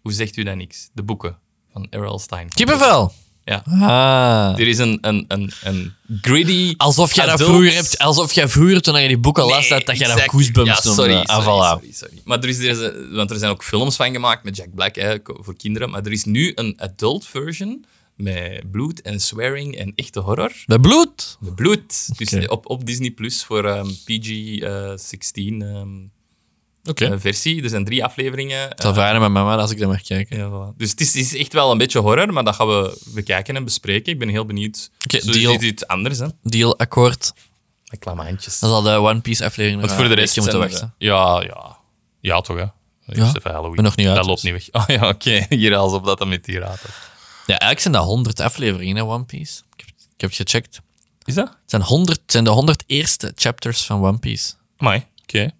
[0.01, 0.89] Hoe zegt u dat niks?
[0.93, 1.37] De boeken
[1.73, 2.17] van R.L.
[2.19, 2.49] Stein.
[2.49, 3.13] Kippenvel.
[3.45, 3.63] Ja.
[3.65, 4.59] Ah.
[4.59, 6.73] Er is een, een, een, een griddy...
[6.77, 9.85] Alsof jij dat vroeger hebt, alsof jij vroeger toen je die boeken las, Nee, dat,
[9.85, 10.21] dat jij dat.
[10.21, 11.01] Goosebumps ja, noemde.
[11.01, 11.79] sorry, Ah, sorry, voilà.
[11.81, 12.21] sorry, sorry.
[12.23, 14.95] Maar er is, er is want er zijn ook films van gemaakt met Jack Black
[14.95, 15.89] hè, voor kinderen.
[15.89, 17.85] Maar er is nu een adult version
[18.15, 20.51] met bloed en swearing en echte horror.
[20.65, 21.37] Met bloed.
[21.39, 22.17] Met bloed.
[22.17, 26.20] Dus op, op Disney Plus voor ehm, PG-16 ehm, Oké.
[26.83, 27.63] Eh, versie.
[27.63, 28.69] Er zijn drie afleveringen.
[28.69, 30.37] Ik zal vragen met mama als ik dat mag kijken.
[30.37, 30.77] Ja, voilà.
[30.77, 33.55] Dus het is, het is echt wel een beetje horror, maar dat gaan we bekijken
[33.55, 34.13] en bespreken.
[34.13, 34.89] Ik ben heel benieuwd.
[35.03, 35.53] Oké, Zo deal.
[35.53, 36.27] is iets anders, hè?
[36.43, 37.33] Deal, akkoord.
[37.89, 38.59] Met klamantjes.
[38.59, 40.93] Dat zal de One Piece aflevering Want nog voor de een rest moeten we- wachten.
[40.97, 41.77] Ja, ja.
[42.19, 42.65] Ja, toch, hè?
[43.05, 43.83] Ja, even Halloween.
[43.83, 44.51] nog niet uit, Dat loopt dus.
[44.51, 44.83] niet weg.
[44.83, 45.45] Oh ja, oké.
[45.49, 46.79] Hier als op dat dat met die raad.
[47.45, 49.61] Ja, eigenlijk zijn dat 100 afleveringen, hè, One Piece.
[49.75, 50.79] Ik heb, ik heb het gecheckt.
[51.23, 51.47] Is dat?
[51.47, 54.53] Het zijn, 100, het zijn de 100 eerste chapters van One Piece.
[54.77, 55.05] Mai.
[55.23, 55.51] Oké.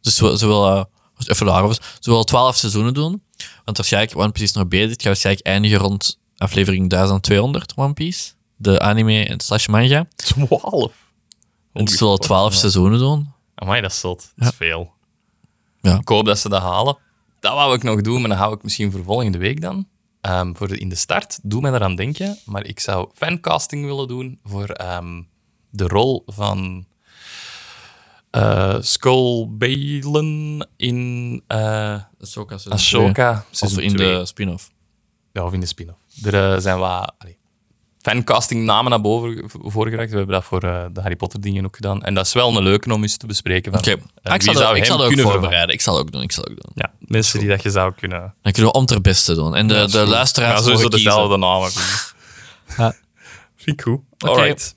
[0.00, 0.84] Dus ze, ze willen, eh,
[1.26, 3.22] even daarover, ze 12 seizoenen doen.
[3.64, 4.90] Want waarschijnlijk, One Piece is nog bezig.
[4.90, 8.32] Het gaat waarschijnlijk eindigen rond aflevering 1200, One Piece.
[8.56, 10.06] De anime en slash manga.
[10.16, 10.92] 12.
[11.72, 13.32] En ze willen 12 seizoenen doen.
[13.54, 14.32] Amai, dat is zot.
[14.36, 14.92] Dat is veel.
[15.80, 15.98] Ja.
[15.98, 16.98] Ik hoop dat ze dat halen.
[17.40, 19.88] Dat wou ik nog doen, maar dat hou ik misschien voor volgende week dan.
[20.20, 22.38] Ehm, voor de, in de start, doe mij eraan denken.
[22.44, 25.22] Maar ik zou fancasting willen doen voor ehm,
[25.70, 26.86] de rol van
[28.30, 32.56] eh Skull Balen in Ahsoka.
[32.68, 33.44] Ahsoka.
[33.60, 34.18] Of in twee.
[34.18, 34.70] de spin-off.
[35.32, 35.98] Ja, of in de spin-off.
[36.24, 37.38] Er eh, zijn wat allee,
[38.02, 40.10] fancasting namen naar boven ge- voorgebracht.
[40.10, 42.02] We hebben dat voor de Harry Potter dingen ook gedaan.
[42.02, 43.72] En dat is wel een leuke om eens te bespreken.
[43.72, 43.80] Van,
[44.22, 45.74] Ah, ik zal, dat- ik zal ook kunnen voorbereiden.
[45.74, 46.22] Ik zal het ook doen.
[46.22, 46.70] Ik zal ook doen.
[46.74, 48.34] Ja, mensen die dat je zou kunnen...
[48.42, 49.54] Dan kunnen we om ter beste doen.
[49.56, 51.70] En de, de luisteraars Ja, sowieso dezelfde namen.
[52.76, 52.94] Ja.
[53.56, 54.00] Vind ik goed.
[54.18, 54.76] Alright.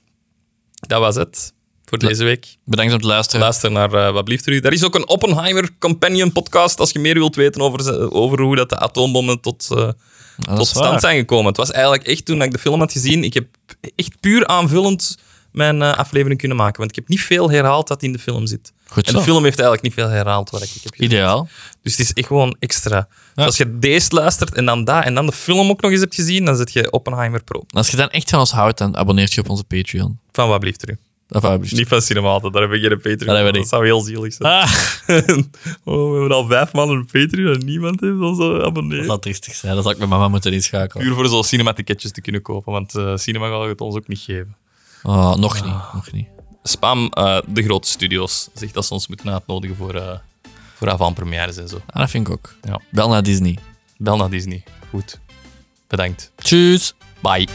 [0.80, 1.52] Dat was het
[2.00, 2.56] voor deze week.
[2.64, 3.40] Bedankt om het luisteren.
[3.40, 4.58] Luister naar eh, Wat blieft er u.
[4.60, 8.56] Er is ook een Oppenheimer Companion podcast als je meer wilt weten over, over hoe
[8.56, 9.88] dat de atoombommen tot, eh,
[10.54, 11.00] tot stand waar.
[11.00, 11.46] zijn gekomen.
[11.46, 13.46] Het was eigenlijk echt toen ik de film had gezien, ik heb
[13.96, 15.16] echt puur aanvullend
[15.54, 16.78] mijn eh, aflevering kunnen maken.
[16.78, 18.72] Want ik heb niet veel herhaald dat in de film zit.
[18.88, 21.06] Goed En de film heeft eigenlijk niet veel herhaald wat ik heb gezien.
[21.06, 21.48] Ideaal.
[21.82, 23.08] Dus het is echt gewoon extra.
[23.34, 26.00] Dus als je deze luistert en dan dat en dan de film ook nog eens
[26.00, 27.64] hebt gezien, dan zit je Oppenheimer Pro.
[27.70, 30.18] Als je dan echt van ons houdt, dan abonneert je op onze Patreon.
[30.32, 30.98] Van wat blieft er u?
[31.34, 31.74] Of alsjeblieft.
[31.74, 33.44] Niet van Cinematen, daar heb ik geen Patreon.
[33.44, 34.52] Dat dat zou heel zielig zijn.
[34.52, 34.72] Ah,
[35.84, 39.06] oh, we hebben al vijf maanden een Patreon en niemand heeft ons dat abonneerd.
[39.06, 39.74] zal triestig zijn.
[39.74, 41.06] Dat zal ik met mama moeten inschakelen.
[41.06, 44.18] Puur voor zo cinematicketjes te kunnen kopen, want eh, cinema gaat het ons ook niet
[44.18, 44.56] geven.
[45.02, 45.74] Oh, nog niet.
[45.94, 46.26] Nog niet.
[46.62, 48.48] Spam eh, de grote studio's.
[48.54, 50.18] Zeg dat ze ons moeten uitnodigen voor, eh
[50.74, 51.80] voor avant-premières en zo.
[51.86, 52.54] Ah, dat vind ik ook.
[52.62, 52.80] Ja.
[52.90, 53.58] Bel naar Disney.
[53.96, 54.62] Bel naar Disney.
[54.90, 55.20] Goed.
[55.86, 56.32] Bedankt.
[56.36, 56.94] Tjus.
[57.20, 57.48] Bye.